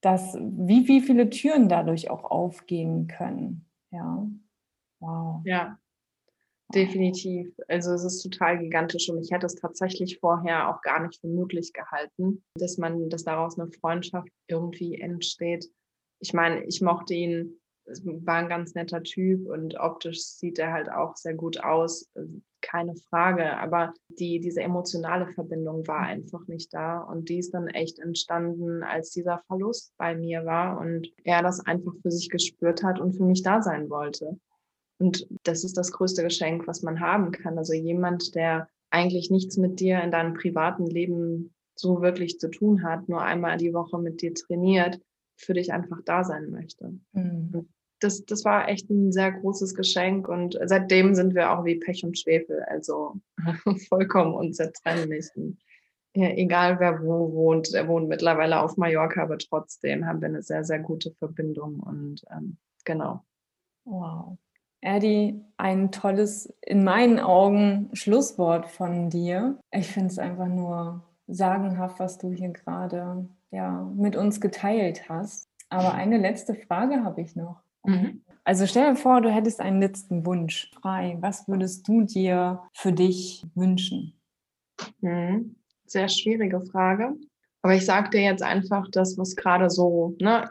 dass 0.00 0.34
wie, 0.34 0.88
wie 0.88 1.00
viele 1.00 1.30
Türen 1.30 1.68
dadurch 1.68 2.10
auch 2.10 2.24
aufgehen 2.24 3.06
können. 3.06 3.66
Ja. 3.92 4.26
Wow. 4.98 5.42
Ja, 5.44 5.78
Definitiv. 6.74 7.54
Also 7.68 7.92
es 7.92 8.04
ist 8.04 8.22
total 8.22 8.58
gigantisch 8.58 9.08
und 9.10 9.22
ich 9.22 9.30
hätte 9.30 9.46
es 9.46 9.54
tatsächlich 9.54 10.18
vorher 10.18 10.70
auch 10.70 10.80
gar 10.80 11.06
nicht 11.06 11.20
für 11.20 11.28
möglich 11.28 11.72
gehalten, 11.72 12.42
dass 12.54 12.78
man, 12.78 13.10
dass 13.10 13.24
daraus 13.24 13.58
eine 13.58 13.70
Freundschaft 13.70 14.28
irgendwie 14.48 15.00
entsteht. 15.00 15.70
Ich 16.20 16.32
meine, 16.32 16.64
ich 16.64 16.80
mochte 16.80 17.14
ihn, 17.14 17.60
es 17.84 18.06
war 18.06 18.36
ein 18.36 18.48
ganz 18.48 18.74
netter 18.74 19.02
Typ 19.02 19.48
und 19.48 19.78
optisch 19.78 20.22
sieht 20.22 20.58
er 20.58 20.72
halt 20.72 20.90
auch 20.90 21.16
sehr 21.16 21.34
gut 21.34 21.62
aus, 21.62 22.08
keine 22.60 22.94
Frage. 23.10 23.58
Aber 23.58 23.92
die, 24.08 24.40
diese 24.40 24.62
emotionale 24.62 25.26
Verbindung 25.34 25.86
war 25.88 26.00
einfach 26.00 26.46
nicht 26.46 26.72
da 26.72 27.00
und 27.00 27.28
die 27.28 27.38
ist 27.38 27.52
dann 27.52 27.68
echt 27.68 27.98
entstanden, 27.98 28.82
als 28.82 29.10
dieser 29.10 29.42
Verlust 29.46 29.92
bei 29.98 30.14
mir 30.14 30.46
war 30.46 30.80
und 30.80 31.12
er 31.24 31.42
das 31.42 31.60
einfach 31.66 31.92
für 32.00 32.10
sich 32.10 32.30
gespürt 32.30 32.82
hat 32.82 33.00
und 33.00 33.14
für 33.14 33.24
mich 33.24 33.42
da 33.42 33.60
sein 33.60 33.90
wollte. 33.90 34.38
Und 35.02 35.26
das 35.42 35.64
ist 35.64 35.76
das 35.76 35.90
größte 35.90 36.22
Geschenk, 36.22 36.68
was 36.68 36.82
man 36.82 37.00
haben 37.00 37.32
kann. 37.32 37.58
Also 37.58 37.72
jemand, 37.72 38.36
der 38.36 38.68
eigentlich 38.90 39.32
nichts 39.32 39.56
mit 39.56 39.80
dir 39.80 40.00
in 40.00 40.12
deinem 40.12 40.34
privaten 40.34 40.86
Leben 40.86 41.52
so 41.74 42.02
wirklich 42.02 42.38
zu 42.38 42.48
tun 42.48 42.84
hat, 42.84 43.08
nur 43.08 43.20
einmal 43.20 43.56
die 43.56 43.74
Woche 43.74 43.98
mit 43.98 44.22
dir 44.22 44.32
trainiert, 44.32 45.00
für 45.36 45.54
dich 45.54 45.72
einfach 45.72 45.98
da 46.04 46.22
sein 46.22 46.50
möchte. 46.50 46.94
Mhm. 47.14 47.68
Das, 47.98 48.24
das 48.26 48.44
war 48.44 48.68
echt 48.68 48.90
ein 48.90 49.10
sehr 49.10 49.32
großes 49.32 49.74
Geschenk 49.74 50.28
und 50.28 50.56
seitdem 50.66 51.16
sind 51.16 51.34
wir 51.34 51.50
auch 51.50 51.64
wie 51.64 51.80
Pech 51.80 52.04
und 52.04 52.16
Schwefel, 52.16 52.62
also 52.68 53.16
vollkommen 53.88 54.34
unzertrennlich. 54.34 55.26
Ja, 56.14 56.28
egal 56.28 56.78
wer 56.78 57.02
wo 57.02 57.32
wohnt, 57.32 57.74
er 57.74 57.88
wohnt 57.88 58.08
mittlerweile 58.08 58.60
auf 58.60 58.76
Mallorca, 58.76 59.22
aber 59.22 59.38
trotzdem 59.38 60.06
haben 60.06 60.20
wir 60.20 60.28
eine 60.28 60.42
sehr, 60.42 60.62
sehr 60.62 60.78
gute 60.78 61.10
Verbindung 61.10 61.80
und 61.80 62.22
ähm, 62.30 62.58
genau. 62.84 63.24
Wow. 63.84 64.38
Erdi, 64.82 65.40
ein 65.56 65.92
tolles, 65.92 66.52
in 66.60 66.84
meinen 66.84 67.20
Augen, 67.20 67.88
Schlusswort 67.92 68.68
von 68.68 69.10
dir. 69.10 69.58
Ich 69.70 69.88
finde 69.88 70.08
es 70.08 70.18
einfach 70.18 70.48
nur 70.48 71.02
sagenhaft, 71.28 72.00
was 72.00 72.18
du 72.18 72.32
hier 72.32 72.50
gerade 72.50 73.28
ja, 73.52 73.88
mit 73.94 74.16
uns 74.16 74.40
geteilt 74.40 75.08
hast. 75.08 75.48
Aber 75.70 75.94
eine 75.94 76.18
letzte 76.18 76.54
Frage 76.54 77.04
habe 77.04 77.22
ich 77.22 77.36
noch. 77.36 77.62
Mhm. 77.84 78.22
Also 78.44 78.66
stell 78.66 78.90
dir 78.90 78.96
vor, 78.96 79.20
du 79.20 79.30
hättest 79.30 79.60
einen 79.60 79.80
letzten 79.80 80.26
Wunsch 80.26 80.70
frei. 80.80 81.16
Was 81.20 81.46
würdest 81.46 81.86
du 81.86 82.02
dir 82.02 82.62
für 82.74 82.92
dich 82.92 83.46
wünschen? 83.54 84.20
Mhm. 85.00 85.56
Sehr 85.86 86.08
schwierige 86.08 86.60
Frage. 86.60 87.14
Aber 87.62 87.74
ich 87.74 87.86
sage 87.86 88.10
dir 88.10 88.22
jetzt 88.22 88.42
einfach 88.42 88.88
das, 88.90 89.16
was 89.16 89.36
gerade 89.36 89.70
so 89.70 90.16
ne, 90.20 90.50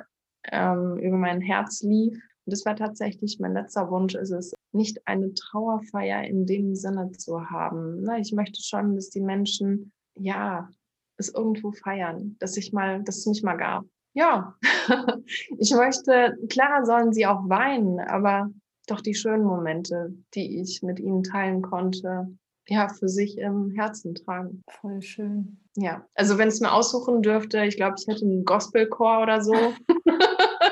ähm, 0.50 0.98
über 0.98 1.18
mein 1.18 1.42
Herz 1.42 1.82
lief. 1.82 2.18
Und 2.52 2.58
das 2.58 2.66
war 2.66 2.76
tatsächlich 2.76 3.40
mein 3.40 3.54
letzter 3.54 3.90
Wunsch, 3.90 4.14
ist 4.14 4.32
es, 4.32 4.54
nicht 4.74 5.08
eine 5.08 5.34
Trauerfeier 5.34 6.26
in 6.26 6.46
dem 6.46 6.76
Sinne 6.76 7.14
zu 7.14 7.50
haben. 7.50 8.06
Ich 8.20 8.34
möchte 8.34 8.62
schon, 8.62 8.94
dass 8.96 9.10
die 9.10 9.22
Menschen, 9.22 9.94
ja, 10.20 10.68
es 11.16 11.34
irgendwo 11.34 11.72
feiern, 11.72 12.36
dass 12.40 12.58
ich 12.58 12.74
mal, 12.74 13.04
dass 13.04 13.20
es 13.20 13.26
mich 13.26 13.42
mal 13.42 13.56
gab. 13.56 13.86
Ja, 14.14 14.58
ich 15.60 15.72
möchte, 15.72 16.38
klar 16.50 16.86
sollen 16.86 17.14
sie 17.14 17.26
auch 17.26 17.48
weinen, 17.48 18.02
aber 18.02 18.52
doch 18.86 19.00
die 19.00 19.16
schönen 19.16 19.46
Momente, 19.46 20.14
die 20.36 20.60
ich 20.60 20.84
mit 20.84 21.00
ihnen 21.00 21.24
teilen 21.24 21.62
konnte, 21.62 22.38
ja, 22.68 22.90
für 22.90 23.08
sich 23.08 23.38
im 23.38 23.70
Herzen 23.70 24.14
tragen. 24.14 24.62
Voll 24.68 25.02
schön. 25.02 25.58
Ja, 25.78 26.06
also 26.16 26.38
wenn 26.38 26.50
es 26.50 26.60
mir 26.60 26.74
aussuchen 26.74 27.22
dürfte, 27.22 27.64
ich 27.64 27.78
glaube, 27.78 27.96
ich 27.98 28.08
hätte 28.08 28.26
einen 28.26 28.44
Gospelchor 28.44 29.22
oder 29.22 29.42
so. 29.42 29.54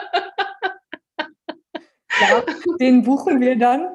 Ja, 2.22 2.44
den 2.80 3.04
buchen 3.04 3.40
wir 3.40 3.58
dann. 3.58 3.88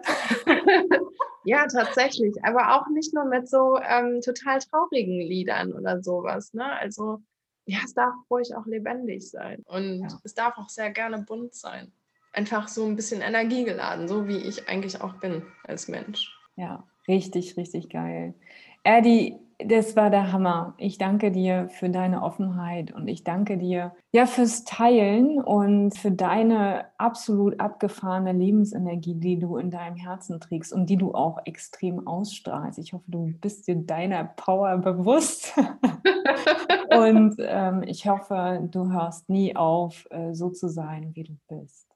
Ja, 1.44 1.66
tatsächlich. 1.66 2.34
Aber 2.42 2.74
auch 2.74 2.88
nicht 2.88 3.12
nur 3.12 3.26
mit 3.26 3.48
so 3.48 3.78
ähm, 3.78 4.20
total 4.22 4.58
traurigen 4.60 5.20
Liedern 5.20 5.72
oder 5.72 6.02
sowas. 6.02 6.54
Ne? 6.54 6.64
Also, 6.64 7.20
ja, 7.66 7.78
es 7.84 7.94
darf 7.94 8.14
ruhig 8.30 8.54
auch 8.56 8.66
lebendig 8.66 9.30
sein. 9.30 9.62
Und 9.66 10.00
ja. 10.00 10.08
es 10.24 10.34
darf 10.34 10.56
auch 10.56 10.70
sehr 10.70 10.90
gerne 10.90 11.18
bunt 11.18 11.54
sein. 11.54 11.92
Einfach 12.32 12.68
so 12.68 12.86
ein 12.86 12.96
bisschen 12.96 13.20
energiegeladen, 13.20 14.08
so 14.08 14.26
wie 14.26 14.38
ich 14.38 14.68
eigentlich 14.68 15.00
auch 15.02 15.14
bin 15.20 15.42
als 15.64 15.86
Mensch. 15.86 16.34
Ja, 16.56 16.84
richtig, 17.06 17.56
richtig 17.56 17.90
geil. 17.90 18.34
Erdi, 18.82 19.38
das 19.58 19.96
war 19.96 20.10
der 20.10 20.32
Hammer. 20.32 20.74
Ich 20.78 20.98
danke 20.98 21.30
dir 21.30 21.68
für 21.68 21.88
deine 21.88 22.22
Offenheit 22.22 22.92
und 22.92 23.08
ich 23.08 23.24
danke 23.24 23.56
dir 23.56 23.94
ja 24.12 24.26
fürs 24.26 24.64
Teilen 24.64 25.40
und 25.40 25.96
für 25.96 26.10
deine 26.10 26.86
absolut 26.98 27.60
abgefahrene 27.60 28.32
Lebensenergie, 28.32 29.14
die 29.14 29.38
du 29.38 29.56
in 29.56 29.70
deinem 29.70 29.96
Herzen 29.96 30.40
trägst 30.40 30.72
und 30.72 30.90
die 30.90 30.96
du 30.96 31.14
auch 31.14 31.38
extrem 31.44 32.06
ausstrahlst. 32.06 32.78
Ich 32.78 32.92
hoffe, 32.92 33.04
du 33.08 33.32
bist 33.40 33.68
dir 33.68 33.76
deiner 33.76 34.24
Power 34.24 34.78
bewusst. 34.78 35.52
und 36.90 37.36
ähm, 37.38 37.82
ich 37.86 38.08
hoffe, 38.08 38.68
du 38.70 38.90
hörst 38.90 39.28
nie 39.28 39.54
auf, 39.54 40.06
äh, 40.10 40.34
so 40.34 40.50
zu 40.50 40.68
sein, 40.68 41.10
wie 41.14 41.24
du 41.24 41.36
bist. 41.48 41.93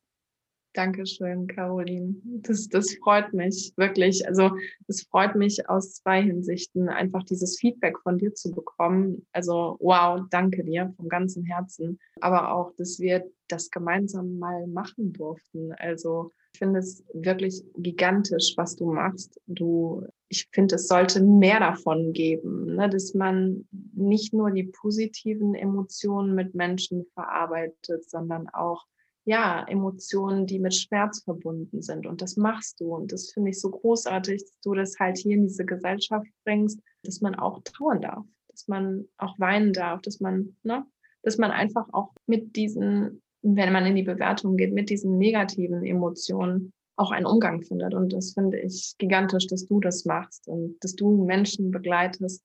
Dankeschön, 0.79 1.49
Caroline. 1.49 2.15
Das, 2.23 2.69
das 2.69 2.95
freut 3.03 3.33
mich 3.33 3.73
wirklich. 3.77 4.25
Also 4.29 4.53
es 4.87 5.03
freut 5.03 5.35
mich 5.35 5.69
aus 5.69 5.95
zwei 5.95 6.23
Hinsichten, 6.23 6.89
einfach 6.89 7.25
dieses 7.25 7.59
Feedback 7.59 7.99
von 7.99 8.17
dir 8.17 8.33
zu 8.33 8.53
bekommen. 8.53 9.27
Also 9.33 9.77
wow, 9.81 10.21
danke 10.31 10.63
dir 10.63 10.95
vom 10.97 11.09
ganzen 11.09 11.45
Herzen. 11.45 11.99
Aber 12.21 12.55
auch, 12.55 12.73
dass 12.77 13.01
wir 13.01 13.29
das 13.49 13.73
gemeinsam 13.73 14.39
mal 14.39 14.69
machen 14.69 15.13
durften. 15.13 15.73
Also 15.73 16.31
ich 16.53 16.61
finde 16.61 16.79
es 16.79 17.05
wirklich 17.13 17.65
gigantisch, 17.77 18.53
was 18.57 18.77
du 18.77 18.93
machst. 18.93 19.41
Du, 19.49 20.07
ich 20.29 20.47
finde, 20.53 20.77
es 20.77 20.87
sollte 20.87 21.21
mehr 21.21 21.59
davon 21.59 22.13
geben, 22.13 22.77
ne? 22.77 22.89
dass 22.89 23.15
man 23.15 23.67
nicht 23.95 24.33
nur 24.33 24.53
die 24.53 24.71
positiven 24.81 25.57
Emotionen 25.57 26.37
mit 26.37 26.55
Menschen 26.55 27.05
verarbeitet, 27.15 28.09
sondern 28.09 28.49
auch 28.51 28.87
ja, 29.29 29.63
Emotionen, 29.69 30.47
die 30.47 30.59
mit 30.59 30.75
Schmerz 30.75 31.23
verbunden 31.23 31.83
sind. 31.83 32.07
Und 32.07 32.23
das 32.23 32.39
machst 32.39 32.81
du. 32.81 32.95
Und 32.95 33.13
das 33.13 33.31
finde 33.31 33.51
ich 33.51 33.61
so 33.61 33.69
großartig, 33.69 34.41
dass 34.41 34.61
du 34.63 34.73
das 34.73 34.99
halt 34.99 35.19
hier 35.19 35.35
in 35.35 35.43
diese 35.43 35.67
Gesellschaft 35.67 36.27
bringst, 36.47 36.81
dass 37.03 37.21
man 37.21 37.35
auch 37.35 37.61
trauern 37.63 38.01
darf, 38.01 38.25
dass 38.49 38.69
man 38.69 39.05
auch 39.19 39.39
weinen 39.39 39.75
darf, 39.75 40.01
dass 40.01 40.21
man, 40.21 40.57
ne, 40.63 40.83
dass 41.23 41.37
man 41.37 41.51
einfach 41.51 41.87
auch 41.93 42.15
mit 42.27 42.57
diesen, 42.57 43.21
wenn 43.43 43.71
man 43.71 43.85
in 43.85 43.97
die 43.97 44.03
Bewertung 44.03 44.57
geht, 44.57 44.73
mit 44.73 44.89
diesen 44.89 45.19
negativen 45.19 45.85
Emotionen 45.85 46.73
auch 46.97 47.11
einen 47.11 47.27
Umgang 47.27 47.61
findet. 47.61 47.93
Und 47.93 48.15
das 48.15 48.33
finde 48.33 48.59
ich 48.59 48.95
gigantisch, 48.97 49.47
dass 49.47 49.67
du 49.67 49.79
das 49.79 50.07
machst 50.07 50.49
und 50.49 50.83
dass 50.83 50.95
du 50.95 51.27
Menschen 51.27 51.71
begleitest, 51.71 52.43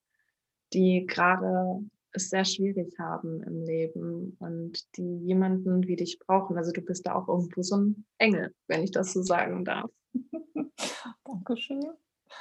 die 0.73 1.05
gerade 1.07 1.79
es 2.14 2.30
sehr 2.30 2.45
schwierig 2.45 2.97
haben 2.99 3.43
im 3.43 3.64
Leben 3.64 4.38
und 4.39 4.97
die 4.97 5.18
jemanden 5.26 5.88
wie 5.88 5.95
dich 5.95 6.20
brauchen. 6.20 6.57
Also 6.57 6.72
du 6.72 6.82
bist 6.82 7.05
da 7.07 7.16
auch 7.16 7.28
irgendwo 7.28 7.61
so 7.61 7.78
ein 7.78 8.05
Engel, 8.18 8.53
wenn 8.68 8.84
ich 8.84 8.91
das 8.91 9.14
so 9.14 9.22
sagen 9.22 9.66
darf. 9.66 9.89
Dankeschön. 11.26 11.84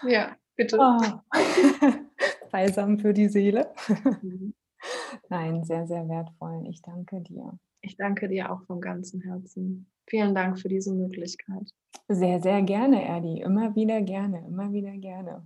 Ja, 0.07 0.37
bitte. 0.57 0.79
Oh. 1.35 2.51
Balsam 2.51 2.99
für 2.99 3.15
die 3.15 3.29
Seele. 3.29 3.73
Mhm. 4.21 4.53
Nein, 5.29 5.65
sehr, 5.65 5.87
sehr 5.87 6.09
wertvoll. 6.09 6.67
Ich 6.69 6.83
danke 6.83 7.21
dir. 7.21 7.59
Ich 7.81 7.97
danke 7.97 8.29
dir 8.29 8.53
auch 8.53 8.63
vom 8.65 8.81
ganzen 8.81 9.21
Herzen. 9.23 9.87
Vielen 10.07 10.35
Dank 10.35 10.59
für 10.59 10.69
diese 10.69 10.93
Möglichkeit. 10.93 11.71
Sehr, 12.09 12.41
sehr 12.41 12.63
gerne, 12.63 13.05
Erdi. 13.05 13.41
Immer 13.41 13.75
wieder 13.75 14.03
gerne, 14.03 14.45
immer 14.47 14.73
wieder 14.73 14.97
gerne. 14.99 15.43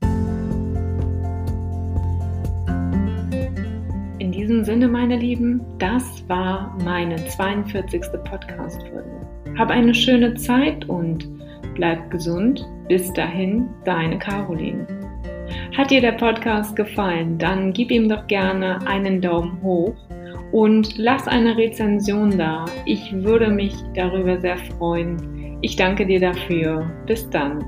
Diesem 4.36 4.64
Sinne, 4.64 4.86
meine 4.86 5.16
Lieben, 5.16 5.62
das 5.78 6.22
war 6.28 6.76
meine 6.84 7.16
42. 7.16 8.02
Podcast-Folge. 8.22 9.26
Hab 9.56 9.70
eine 9.70 9.94
schöne 9.94 10.34
Zeit 10.34 10.86
und 10.90 11.26
bleib 11.74 12.10
gesund. 12.10 12.68
Bis 12.86 13.10
dahin, 13.14 13.68
deine 13.84 14.18
Caroline. 14.18 14.86
Hat 15.76 15.90
dir 15.90 16.02
der 16.02 16.12
Podcast 16.12 16.76
gefallen, 16.76 17.38
dann 17.38 17.72
gib 17.72 17.90
ihm 17.90 18.08
doch 18.08 18.26
gerne 18.26 18.78
einen 18.86 19.22
Daumen 19.22 19.60
hoch 19.62 19.94
und 20.52 20.98
lass 20.98 21.26
eine 21.26 21.56
Rezension 21.56 22.36
da. 22.36 22.66
Ich 22.84 23.12
würde 23.12 23.48
mich 23.48 23.74
darüber 23.94 24.38
sehr 24.38 24.58
freuen. 24.58 25.58
Ich 25.62 25.76
danke 25.76 26.04
dir 26.04 26.20
dafür. 26.20 26.90
Bis 27.06 27.28
dann. 27.30 27.64